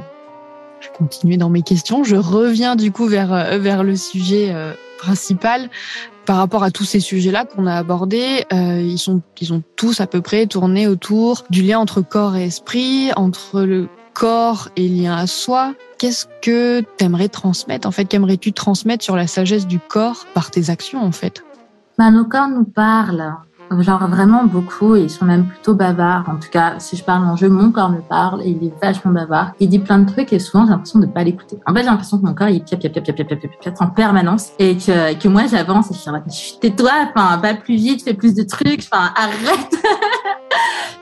je 0.86 0.98
continuer 0.98 1.38
dans 1.38 1.50
mes 1.50 1.62
questions. 1.62 2.04
Je 2.04 2.16
reviens 2.16 2.76
du 2.76 2.92
coup 2.92 3.08
vers, 3.08 3.34
euh, 3.34 3.58
vers 3.58 3.84
le 3.84 3.96
sujet 3.96 4.52
euh, 4.54 4.74
principal. 4.98 5.70
Par 6.26 6.38
rapport 6.38 6.64
à 6.64 6.72
tous 6.72 6.86
ces 6.86 7.00
sujets-là 7.00 7.46
qu'on 7.46 7.68
a 7.68 7.76
abordés, 7.76 8.46
euh, 8.52 8.82
ils 8.82 8.98
sont 8.98 9.22
ils 9.40 9.54
ont 9.54 9.62
tous 9.76 10.02
à 10.02 10.08
peu 10.08 10.22
près 10.22 10.48
tourné 10.48 10.88
autour 10.88 11.44
du 11.52 11.62
lien 11.62 11.78
entre 11.78 12.02
corps 12.02 12.36
et 12.36 12.46
esprit, 12.46 13.12
entre 13.16 13.62
le 13.62 13.88
corps 14.14 14.70
et 14.76 14.88
lien 14.88 15.16
à 15.16 15.28
soi. 15.28 15.76
Qu'est-ce 16.00 16.26
que 16.42 16.82
t'aimerais 16.98 17.30
transmettre 17.30 17.88
En 17.88 17.92
fait, 17.92 18.06
qu'aimerais-tu 18.06 18.54
transmettre 18.54 19.04
sur 19.04 19.16
la 19.16 19.28
sagesse 19.28 19.68
du 19.68 19.80
corps 19.80 20.26
par 20.34 20.50
tes 20.50 20.72
actions 20.72 21.04
en 21.04 21.12
fait? 21.12 21.44
Bah, 21.98 22.10
nos 22.10 22.26
corps 22.26 22.48
nous 22.48 22.66
parlent. 22.66 23.36
Genre 23.80 24.08
vraiment 24.08 24.46
beaucoup, 24.46 24.96
et 24.96 25.02
ils 25.02 25.10
sont 25.10 25.26
même 25.26 25.48
plutôt 25.48 25.74
bavards. 25.74 26.30
En 26.30 26.38
tout 26.38 26.50
cas, 26.50 26.76
si 26.80 26.96
je 26.96 27.04
parle 27.04 27.26
en 27.26 27.36
jeu, 27.36 27.50
mon 27.50 27.72
corps 27.72 27.90
me 27.90 28.02
parle 28.02 28.42
et 28.44 28.50
il 28.50 28.68
est 28.68 28.74
vachement 28.82 29.12
bavard. 29.12 29.52
Il 29.60 29.70
dit 29.70 29.80
plein 29.80 30.00
de 30.00 30.10
trucs 30.10 30.32
et 30.34 30.40
souvent 30.40 30.66
j'ai 30.66 30.72
l'impression 30.72 31.00
de 31.00 31.08
pas 31.08 31.24
l'écouter. 31.24 31.58
En 31.66 31.74
fait, 31.74 31.82
j'ai 31.82 31.88
l'impression 31.88 32.18
que 32.18 32.26
mon 32.26 32.34
corps 32.34 32.50
il 32.50 32.64
piap 32.64 32.80
piap 32.80 32.94
piap 32.94 33.04
piap 33.04 33.16
piap 33.16 33.40
piap 33.40 33.60
piap 33.60 33.82
en 33.82 33.88
permanence 33.88 34.52
et 34.60 34.78
que 34.78 35.14
que 35.16 35.28
moi 35.28 35.48
j'avance 35.48 35.92
et 35.92 35.94
je 35.94 36.32
suis 36.32 36.60
tais-toi, 36.60 36.92
enfin 37.10 37.38
va 37.38 37.54
plus 37.56 37.76
vite, 37.76 38.04
fais 38.04 38.14
plus 38.14 38.36
de 38.36 38.44
trucs, 38.44 38.88
enfin 38.92 39.12
arrête. 39.16 39.76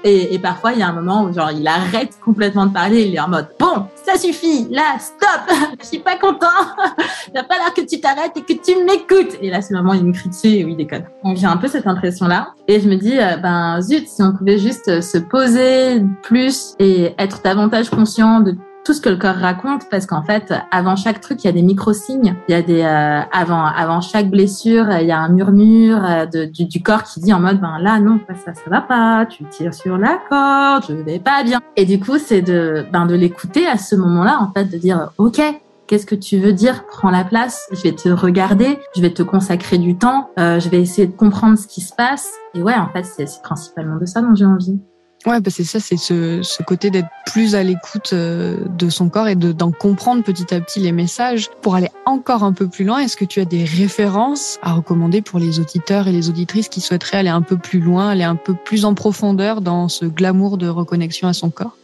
et, 0.04 0.34
et 0.34 0.40
parfois 0.40 0.74
il 0.74 0.80
y 0.80 0.82
a 0.84 0.88
un 0.88 0.94
moment 0.94 1.24
où 1.24 1.34
genre 1.34 1.52
il 1.52 1.68
arrête 1.68 2.18
complètement 2.24 2.66
de 2.66 2.74
parler, 2.74 3.04
il 3.04 3.16
est 3.16 3.20
en 3.20 3.30
mode 3.30 3.48
bon 3.60 3.88
ça 4.04 4.18
suffit, 4.18 4.68
là 4.70 4.98
stop, 5.00 5.56
je 5.82 5.86
suis 5.86 6.00
pas 6.00 6.18
content, 6.18 6.48
va 7.34 7.44
pas 7.44 7.56
l'air 7.58 7.74
que 7.74 7.82
t'arrêtes 8.00 8.36
et 8.36 8.42
que 8.42 8.54
tu 8.54 8.84
m'écoutes. 8.84 9.38
Et 9.42 9.50
là, 9.50 9.60
le 9.70 9.78
moment 9.78 9.94
il 9.94 10.06
me 10.06 10.14
crie 10.14 10.30
dessus 10.30 10.48
et 10.48 10.66
oui, 10.66 10.76
déconne. 10.76 11.06
Donc 11.24 11.38
j'ai 11.38 11.46
un 11.46 11.58
peu 11.58 11.68
cette 11.68 11.88
impression-là. 11.88 12.54
Et 12.68 12.80
je 12.80 12.90
me 12.90 12.96
dis, 12.96 13.18
euh, 13.18 13.38
ben 13.38 13.82
zut, 13.82 14.08
si 14.08 14.22
on 14.22 14.34
pouvait 14.34 14.58
juste 14.58 15.02
se 15.02 15.18
poser 15.18 16.04
plus 16.22 16.76
et 16.80 17.14
être 17.18 17.42
davantage 17.44 17.90
conscient 17.90 18.42
de 18.42 18.56
tout 18.84 18.94
ce 18.94 19.02
que 19.02 19.10
le 19.10 19.18
corps 19.18 19.36
raconte 19.36 19.90
parce 19.90 20.06
qu'en 20.06 20.24
fait 20.24 20.54
avant 20.72 20.96
chaque 20.96 21.22
truc 21.22 21.44
il 21.44 21.48
y 21.48 21.50
a 21.50 21.54
des 21.54 21.62
micro 21.62 21.94
signes 21.94 22.36
il 22.48 22.52
y 22.52 22.56
a 22.56 22.62
des 22.62 22.82
euh, 22.82 23.22
avant 23.32 23.66
avant 23.66 24.02
chaque 24.02 24.30
blessure 24.30 24.88
il 25.00 25.08
y 25.08 25.12
a 25.12 25.20
un 25.20 25.30
murmure 25.30 26.04
euh, 26.04 26.26
de, 26.26 26.46
du, 26.46 26.66
du, 26.66 26.82
corps 26.82 27.04
qui 27.04 27.20
dit 27.22 27.34
en 27.34 27.40
mode 27.40 27.60
ben 27.60 27.80
là 27.80 28.00
non 28.00 28.20
ça 28.28 28.54
ça 28.54 28.70
va 28.70 28.82
pas 28.82 29.26
tu 29.26 29.44
tires 29.46 29.74
sur 29.74 29.98
la 29.98 30.20
corde 30.30 30.86
je 30.90 30.94
vais 31.04 31.20
pas 31.20 31.44
bien 31.44 31.60
et 31.76 31.86
du 31.86 32.00
coup 32.00 32.18
c'est 32.18 32.42
de 32.42 32.86
ben 32.92 33.06
de 33.06 33.16
l'écouter 33.16 33.68
à 33.68 33.78
ce 33.78 33.96
moment-là 33.96 34.40
en 34.42 34.52
fait 34.52 34.66
de 34.66 34.78
dire 34.78 35.12
ok 35.18 35.42
Qu'est-ce 35.86 36.06
que 36.06 36.16
tu 36.16 36.40
veux 36.40 36.54
dire? 36.54 36.86
Prends 36.88 37.12
la 37.12 37.26
place. 37.26 37.68
Je 37.72 37.84
vais 37.84 37.92
te 37.92 38.08
regarder. 38.08 38.80
Je 38.96 39.02
vais 39.02 39.14
te 39.14 39.22
consacrer 39.22 39.78
du 39.78 39.98
temps. 39.98 40.30
Euh, 40.40 40.60
je 40.60 40.70
vais 40.70 40.80
essayer 40.80 41.08
de 41.08 41.16
comprendre 41.16 41.58
ce 41.58 41.68
qui 41.68 41.82
se 41.82 41.94
passe. 41.94 42.32
Et 42.56 42.64
ouais, 42.64 42.74
en 42.74 42.88
fait, 42.90 43.04
c'est 43.04 43.28
principalement 43.44 43.98
de 43.98 44.06
ça 44.06 44.22
dont 44.22 44.34
j'ai 44.34 44.46
envie. 44.46 44.80
Ouais, 45.26 45.40
bah 45.40 45.50
c'est 45.50 45.64
ça, 45.64 45.80
c'est 45.80 45.96
ce, 45.96 46.42
ce 46.42 46.64
côté 46.64 46.90
d'être 46.90 47.08
plus 47.26 47.56
à 47.56 47.64
l'écoute 47.64 48.12
euh, 48.12 48.58
de 48.78 48.90
son 48.90 49.08
corps 49.08 49.30
et 49.30 49.36
d'en 49.36 49.72
comprendre 49.72 50.22
petit 50.22 50.54
à 50.54 50.60
petit 50.60 50.82
les 50.82 50.92
messages 50.92 51.50
pour 51.62 51.76
aller 51.76 51.90
encore 52.06 52.44
un 52.44 52.52
peu 52.52 52.68
plus 52.68 52.84
loin. 52.84 53.00
Est-ce 53.00 53.16
que 53.16 53.24
tu 53.24 53.40
as 53.40 53.46
des 53.46 53.64
références 53.64 54.60
à 54.62 54.74
recommander 54.74 55.22
pour 55.22 55.40
les 55.40 55.60
auditeurs 55.60 56.10
et 56.10 56.12
les 56.12 56.30
auditrices 56.30 56.68
qui 56.68 56.82
souhaiteraient 56.82 57.20
aller 57.20 57.30
un 57.30 57.42
peu 57.42 57.56
plus 57.56 57.80
loin, 57.80 58.10
aller 58.10 58.24
un 58.26 58.36
peu 58.36 58.54
plus 58.54 58.84
en 58.84 58.96
profondeur 58.96 59.62
dans 59.62 59.88
ce 59.88 60.06
glamour 60.06 60.58
de 60.58 60.68
reconnexion 60.68 61.30
à 61.30 61.34
son 61.34 61.50
corps? 61.50 61.78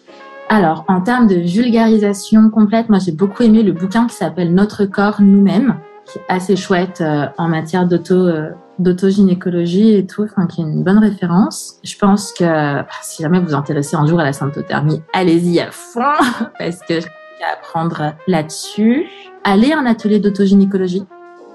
Alors, 0.49 0.84
en 0.89 0.99
termes 0.99 1.28
de 1.28 1.36
vulgarisation 1.36 2.49
complète, 2.49 2.89
moi 2.89 2.99
j'ai 2.99 3.12
beaucoup 3.13 3.43
aimé 3.43 3.63
le 3.63 3.71
bouquin 3.71 4.08
qui 4.08 4.15
s'appelle 4.15 4.54
Notre 4.54 4.84
corps 4.84 5.21
nous-mêmes, 5.21 5.78
qui 6.06 6.17
est 6.17 6.23
assez 6.28 6.58
chouette 6.58 6.99
euh, 7.02 7.28
en 7.38 7.47
matière 7.47 7.88
d'auto 7.88 8.15
euh, 8.15 8.49
d'autogynécologie 8.79 9.93
et 9.93 10.05
tout, 10.05 10.23
enfin, 10.23 10.47
qui 10.47 10.61
est 10.61 10.63
une 10.63 10.83
bonne 10.83 10.99
référence. 10.99 11.75
Je 11.83 11.97
pense 11.97 12.33
que 12.33 12.43
bah, 12.43 12.87
si 13.01 13.21
jamais 13.21 13.39
vous 13.39 13.47
vous 13.47 13.55
intéressez 13.55 13.95
un 13.95 14.05
jour 14.05 14.19
à 14.19 14.23
la 14.23 14.33
symptothermie, 14.33 15.01
allez-y 15.13 15.59
à 15.59 15.71
fond, 15.71 16.01
parce 16.59 16.79
que 16.79 16.99
à 17.43 17.53
apprendre 17.53 18.13
là-dessus. 18.27 19.05
Allez 19.43 19.71
à 19.71 19.79
un 19.79 19.85
atelier 19.85 20.19
d'autogynécologie. 20.19 21.03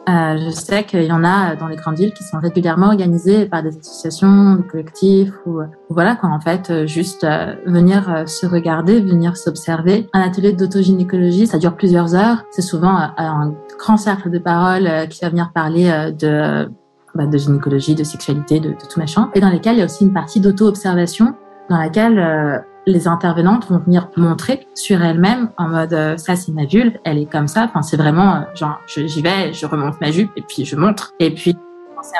Euh, 0.06 0.36
je 0.38 0.50
sais 0.50 0.84
qu'il 0.84 1.04
y 1.04 1.12
en 1.12 1.24
a 1.24 1.56
dans 1.56 1.66
les 1.66 1.76
grandes 1.76 1.96
villes 1.96 2.12
qui 2.12 2.24
sont 2.24 2.38
régulièrement 2.38 2.88
organisées 2.88 3.46
par 3.46 3.62
des 3.62 3.70
associations, 3.78 4.56
des 4.56 4.62
collectifs 4.64 5.32
ou, 5.46 5.60
voilà 5.88 6.14
quoi 6.14 6.28
en 6.28 6.40
fait 6.40 6.68
euh, 6.68 6.86
juste 6.86 7.24
euh, 7.24 7.54
venir 7.64 8.10
euh, 8.10 8.26
se 8.26 8.46
regarder, 8.46 9.00
venir 9.00 9.38
s'observer. 9.38 10.06
Un 10.12 10.20
atelier 10.20 10.52
d'autogynécologie, 10.52 11.46
ça 11.46 11.56
dure 11.56 11.74
plusieurs 11.74 12.14
heures. 12.14 12.44
C'est 12.50 12.62
souvent 12.62 12.94
un 13.16 13.54
grand 13.78 13.96
cercle 13.96 14.30
de 14.30 14.38
parole 14.38 15.08
qui 15.08 15.20
va 15.22 15.30
venir 15.30 15.52
parler 15.54 16.12
de 16.18 16.68
bah, 17.14 17.26
de 17.26 17.38
gynécologie, 17.38 17.94
de 17.94 18.04
sexualité, 18.04 18.60
de, 18.60 18.70
de, 18.70 18.74
tout 18.74 18.98
machin, 18.98 19.30
et 19.34 19.40
dans 19.40 19.50
lesquels 19.50 19.74
il 19.74 19.78
y 19.78 19.82
a 19.82 19.84
aussi 19.84 20.04
une 20.04 20.12
partie 20.12 20.40
d'auto-observation 20.40 21.34
dans 21.70 21.78
laquelle 21.78 22.18
euh, 22.18 22.58
les 22.86 23.08
intervenantes 23.08 23.66
vont 23.68 23.78
venir 23.78 24.08
montrer 24.16 24.66
sur 24.74 25.02
elles-mêmes 25.02 25.50
en 25.56 25.68
mode 25.68 25.92
euh, 25.94 26.16
ça 26.16 26.36
c'est 26.36 26.52
ma 26.52 26.66
vulve, 26.66 26.98
elle 27.04 27.18
est 27.18 27.30
comme 27.30 27.48
ça. 27.48 27.64
Enfin 27.64 27.82
c'est 27.82 27.96
vraiment 27.96 28.36
euh, 28.36 28.40
genre 28.54 28.80
j'y 28.86 29.22
vais, 29.22 29.52
je 29.52 29.66
remonte 29.66 30.00
ma 30.00 30.10
jupe 30.10 30.30
et 30.36 30.42
puis 30.42 30.64
je 30.64 30.76
montre 30.76 31.12
et 31.20 31.32
puis 31.32 31.56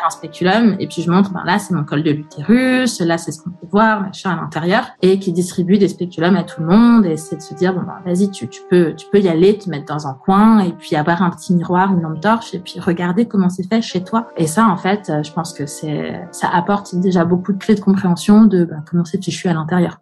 un 0.05 0.11
spéculum 0.11 0.77
et 0.79 0.87
puis 0.87 1.03
je 1.03 1.11
montre, 1.11 1.33
ben 1.33 1.43
là 1.45 1.59
c'est 1.59 1.75
mon 1.75 1.85
col 1.85 2.03
de 2.03 2.11
l'utérus, 2.11 3.01
là 3.01 3.19
c'est 3.19 3.33
ce 3.33 3.43
qu'on 3.43 3.51
peut 3.51 3.67
voir, 3.71 4.01
machin 4.01 4.31
à 4.31 4.37
l'intérieur, 4.37 4.87
et 5.03 5.19
qui 5.19 5.33
distribue 5.33 5.79
des 5.79 5.89
spéculums 5.89 6.37
à 6.37 6.43
tout 6.43 6.61
le 6.61 6.67
monde 6.67 7.07
et 7.07 7.17
c'est 7.17 7.37
de 7.37 7.43
se 7.43 7.55
dire 7.55 7.75
bon 7.75 7.83
ben 7.83 7.97
vas-y 8.05 8.31
tu, 8.31 8.49
tu 8.49 8.61
peux 8.69 8.95
tu 8.95 9.07
peux 9.11 9.21
y 9.21 9.29
aller, 9.29 9.59
te 9.59 9.69
mettre 9.69 9.87
dans 9.87 10.07
un 10.07 10.15
coin 10.15 10.61
et 10.61 10.73
puis 10.73 10.97
avoir 10.97 11.23
un 11.23 11.31
petit 11.31 11.55
miroir, 11.55 11.93
une 11.93 12.03
lampe 12.03 12.21
torche 12.21 12.55
et 12.55 12.59
puis 12.59 12.81
regarder 12.81 13.27
comment 13.27 13.49
c'est 13.49 13.69
fait 13.69 13.83
chez 13.83 14.03
toi. 14.05 14.29
Et 14.37 14.47
ça 14.47 14.67
en 14.67 14.77
fait, 14.77 15.11
je 15.23 15.33
pense 15.33 15.53
que 15.53 15.67
c'est 15.67 16.21
ça 16.33 16.49
apporte 16.49 16.95
déjà 16.95 17.25
beaucoup 17.25 17.53
de 17.53 17.59
clés 17.59 17.75
de 17.75 17.81
compréhension 17.81 18.45
de 18.45 18.65
ben, 18.65 18.85
comment 18.89 19.05
c'est 19.05 19.23
fichu 19.23 19.49
à 19.49 19.55
l'intérieur. 19.55 19.99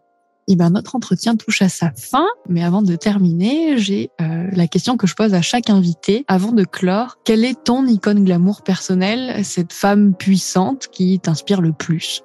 Eh 0.48 0.57
ben, 0.57 0.70
notre 0.70 0.96
entretien 0.96 1.37
touche 1.37 1.62
à 1.62 1.68
sa 1.68 1.92
fin, 1.92 2.26
mais 2.48 2.64
avant 2.64 2.83
de 2.83 2.96
terminer, 2.96 3.78
j'ai 3.78 4.11
euh, 4.20 4.48
la 4.52 4.66
question 4.66 4.96
que 4.96 5.07
je 5.07 5.14
pose 5.14 5.35
à 5.35 5.42
chaque 5.42 5.70
invité. 5.70 6.24
Avant 6.26 6.52
de 6.52 6.64
clore, 6.64 7.16
quelle 7.24 7.44
est 7.44 7.62
ton 7.62 7.87
icône 7.87 8.24
glamour 8.24 8.62
personnelle, 8.62 9.44
cette 9.44 9.72
femme 9.72 10.14
puissante 10.14 10.88
qui 10.90 11.20
t'inspire 11.20 11.61
le 11.61 11.72
plus? 11.72 12.22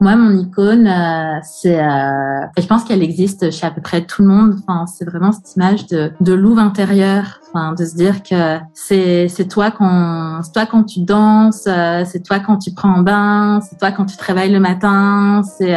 Moi, 0.00 0.14
mon 0.14 0.38
icône, 0.38 0.86
euh, 0.86 1.40
c'est, 1.42 1.82
euh, 1.82 2.46
je 2.56 2.66
pense 2.66 2.84
qu'elle 2.84 3.02
existe 3.02 3.50
chez 3.50 3.66
à 3.66 3.72
peu 3.72 3.80
près 3.80 4.06
tout 4.06 4.22
le 4.22 4.28
monde. 4.28 4.54
Enfin, 4.60 4.86
c'est 4.86 5.04
vraiment 5.04 5.32
cette 5.32 5.56
image 5.56 5.86
de, 5.88 6.12
de 6.20 6.32
louve 6.32 6.60
intérieur. 6.60 7.40
Enfin, 7.48 7.72
de 7.72 7.84
se 7.84 7.96
dire 7.96 8.22
que 8.22 8.58
c'est, 8.74 9.26
c'est 9.26 9.48
toi 9.48 9.72
quand, 9.72 10.40
c'est 10.44 10.52
toi 10.52 10.66
quand 10.66 10.84
tu 10.84 11.00
danses, 11.00 11.64
euh, 11.66 12.04
c'est 12.04 12.22
toi 12.22 12.38
quand 12.38 12.58
tu 12.58 12.70
prends 12.72 12.94
un 12.94 13.02
bain, 13.02 13.60
c'est 13.68 13.76
toi 13.76 13.90
quand 13.90 14.04
tu 14.04 14.16
travailles 14.16 14.52
le 14.52 14.60
matin, 14.60 15.42
c'est 15.58 15.74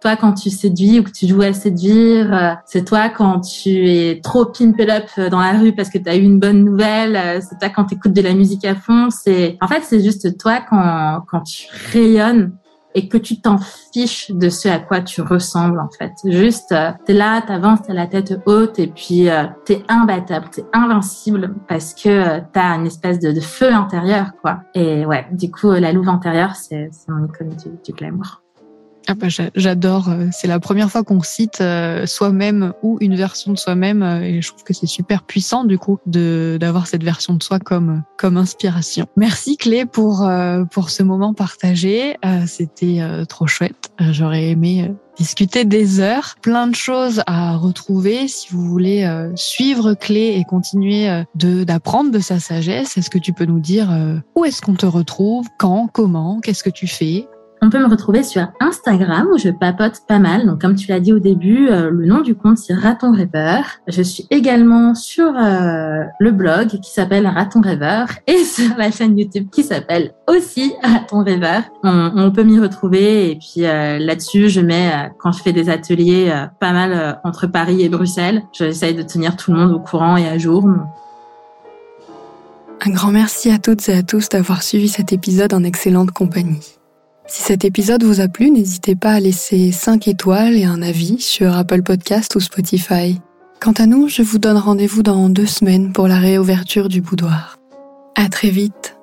toi 0.00 0.16
quand 0.16 0.32
tu 0.32 0.50
séduis 0.50 1.00
ou 1.00 1.02
que 1.02 1.10
tu 1.10 1.26
joues 1.26 1.42
à 1.42 1.52
séduire, 1.52 2.32
euh, 2.32 2.54
c'est 2.66 2.84
toi 2.84 3.08
quand 3.08 3.40
tu 3.40 3.90
es 3.90 4.20
trop 4.22 4.46
pimp 4.46 4.78
up 4.80 5.30
dans 5.30 5.40
la 5.40 5.58
rue 5.58 5.72
parce 5.72 5.90
que 5.90 5.98
tu 5.98 6.08
as 6.08 6.16
eu 6.16 6.22
une 6.22 6.38
bonne 6.38 6.64
nouvelle, 6.64 7.16
euh, 7.16 7.40
c'est 7.40 7.58
toi 7.58 7.68
quand 7.68 7.86
tu 7.86 7.94
écoutes 7.94 8.12
de 8.12 8.22
la 8.22 8.34
musique 8.34 8.64
à 8.64 8.74
fond, 8.74 9.08
c'est 9.10 9.56
en 9.60 9.68
fait 9.68 9.82
c'est 9.82 10.02
juste 10.02 10.38
toi 10.38 10.60
quand 10.68 11.22
quand 11.28 11.40
tu 11.40 11.66
rayonnes 11.92 12.52
et 12.94 13.08
que 13.08 13.18
tu 13.18 13.40
t'en 13.40 13.58
fiches 13.92 14.30
de 14.30 14.48
ce 14.48 14.68
à 14.68 14.78
quoi 14.78 15.00
tu 15.00 15.20
ressembles 15.22 15.78
en 15.80 15.88
fait. 15.88 16.12
Juste 16.24 16.72
euh, 16.72 16.90
t'es 17.04 17.12
là, 17.12 17.42
t'avances, 17.42 17.80
t'as 17.86 17.94
la 17.94 18.06
tête 18.06 18.40
haute 18.46 18.78
et 18.78 18.88
puis 18.88 19.28
euh, 19.28 19.44
t'es 19.64 19.82
imbattable, 19.88 20.48
t'es 20.50 20.64
invincible 20.72 21.54
parce 21.68 21.94
que 21.94 22.40
t'as 22.52 22.76
une 22.76 22.86
espèce 22.86 23.18
de, 23.20 23.38
feu 23.40 23.72
intérieur 23.72 24.32
quoi. 24.42 24.60
Et 24.74 25.06
ouais, 25.06 25.26
du 25.32 25.50
coup 25.50 25.70
la 25.70 25.92
louve 25.92 26.08
intérieure 26.08 26.56
c'est 26.56 26.90
mon 27.08 27.26
icône 27.26 27.50
du, 27.50 27.70
du 27.84 27.92
glamour. 27.92 28.42
Ah 29.10 29.14
bah, 29.14 29.28
j'adore. 29.54 30.10
Euh, 30.10 30.26
c'est 30.32 30.46
la 30.48 30.60
première 30.60 30.90
fois 30.90 31.02
qu'on 31.02 31.22
cite 31.22 31.62
euh, 31.62 32.04
soi-même 32.04 32.74
ou 32.82 32.98
une 33.00 33.16
version 33.16 33.54
de 33.54 33.58
soi-même, 33.58 34.02
euh, 34.02 34.20
et 34.20 34.42
je 34.42 34.48
trouve 34.48 34.64
que 34.64 34.74
c'est 34.74 34.86
super 34.86 35.22
puissant 35.22 35.64
du 35.64 35.78
coup 35.78 35.98
de 36.04 36.58
d'avoir 36.60 36.86
cette 36.86 37.02
version 37.02 37.32
de 37.32 37.42
soi 37.42 37.58
comme 37.58 38.02
comme 38.18 38.36
inspiration. 38.36 39.06
Merci 39.16 39.56
Clé 39.56 39.86
pour 39.86 40.28
pour 40.70 40.90
ce 40.90 41.02
moment 41.02 41.32
partagé. 41.32 42.16
C'était 42.46 43.00
trop 43.28 43.46
chouette. 43.46 43.90
J'aurais 43.98 44.48
aimé 44.48 44.92
discuter 45.16 45.64
des 45.64 46.00
heures, 46.00 46.36
plein 46.42 46.66
de 46.66 46.74
choses 46.74 47.22
à 47.26 47.56
retrouver 47.56 48.28
si 48.28 48.48
vous 48.50 48.64
voulez 48.64 49.08
suivre 49.36 49.94
Clé 49.94 50.34
et 50.36 50.44
continuer 50.44 51.24
de 51.34 51.64
d'apprendre 51.64 52.10
de 52.10 52.18
sa 52.18 52.40
sagesse. 52.40 52.96
Est-ce 52.96 53.10
que 53.10 53.18
tu 53.18 53.32
peux 53.32 53.46
nous 53.46 53.60
dire 53.60 53.88
où 54.34 54.44
est-ce 54.44 54.60
qu'on 54.60 54.74
te 54.74 54.86
retrouve, 54.86 55.46
quand, 55.58 55.88
comment, 55.92 56.40
qu'est-ce 56.40 56.62
que 56.62 56.70
tu 56.70 56.86
fais? 56.86 57.26
On 57.62 57.70
peut 57.70 57.78
me 57.78 57.88
retrouver 57.88 58.22
sur 58.22 58.46
Instagram 58.60 59.28
où 59.32 59.38
je 59.38 59.50
papote 59.50 60.02
pas 60.06 60.18
mal. 60.18 60.46
Donc, 60.46 60.60
comme 60.60 60.74
tu 60.74 60.88
l'as 60.88 61.00
dit 61.00 61.12
au 61.12 61.18
début, 61.18 61.68
euh, 61.68 61.90
le 61.90 62.06
nom 62.06 62.20
du 62.20 62.34
compte 62.34 62.58
c'est 62.58 62.74
Raton 62.74 63.12
Rêveur. 63.12 63.64
Je 63.86 64.02
suis 64.02 64.26
également 64.30 64.94
sur 64.94 65.26
euh, 65.36 66.02
le 66.20 66.30
blog 66.30 66.68
qui 66.80 66.90
s'appelle 66.90 67.26
Raton 67.26 67.60
Rêveur 67.60 68.08
et 68.26 68.44
sur 68.44 68.76
la 68.76 68.90
chaîne 68.90 69.18
YouTube 69.18 69.48
qui 69.50 69.62
s'appelle 69.62 70.14
aussi 70.28 70.74
Raton 70.82 71.24
Rêveur. 71.24 71.62
On, 71.82 72.30
peut 72.30 72.42
m'y 72.42 72.58
retrouver 72.60 73.30
et 73.30 73.36
puis 73.36 73.64
euh, 73.64 73.98
là-dessus, 73.98 74.48
je 74.48 74.60
mets 74.60 75.10
quand 75.18 75.32
je 75.32 75.42
fais 75.42 75.52
des 75.52 75.70
ateliers 75.70 76.32
pas 76.60 76.72
mal 76.72 77.20
entre 77.24 77.46
Paris 77.46 77.82
et 77.82 77.88
Bruxelles. 77.88 78.42
J'essaye 78.52 78.94
de 78.94 79.02
tenir 79.02 79.36
tout 79.36 79.52
le 79.52 79.58
monde 79.58 79.72
au 79.72 79.80
courant 79.80 80.16
et 80.16 80.28
à 80.28 80.36
jour. 80.36 80.68
Un 82.86 82.90
grand 82.90 83.10
merci 83.10 83.50
à 83.50 83.58
toutes 83.58 83.88
et 83.88 83.94
à 83.94 84.02
tous 84.02 84.28
d'avoir 84.28 84.62
suivi 84.62 84.88
cet 84.88 85.12
épisode 85.12 85.52
en 85.54 85.64
excellente 85.64 86.12
compagnie. 86.12 86.77
Si 87.28 87.42
cet 87.42 87.66
épisode 87.66 88.04
vous 88.04 88.20
a 88.20 88.28
plu, 88.28 88.50
n'hésitez 88.50 88.96
pas 88.96 89.12
à 89.12 89.20
laisser 89.20 89.70
5 89.70 90.08
étoiles 90.08 90.56
et 90.56 90.64
un 90.64 90.80
avis 90.80 91.20
sur 91.20 91.54
Apple 91.54 91.82
Podcast 91.82 92.34
ou 92.36 92.40
Spotify. 92.40 93.20
Quant 93.60 93.72
à 93.72 93.84
nous, 93.84 94.08
je 94.08 94.22
vous 94.22 94.38
donne 94.38 94.56
rendez-vous 94.56 95.02
dans 95.02 95.28
deux 95.28 95.46
semaines 95.46 95.92
pour 95.92 96.08
la 96.08 96.18
réouverture 96.18 96.88
du 96.88 97.02
boudoir. 97.02 97.58
À 98.14 98.30
très 98.30 98.48
vite. 98.48 98.97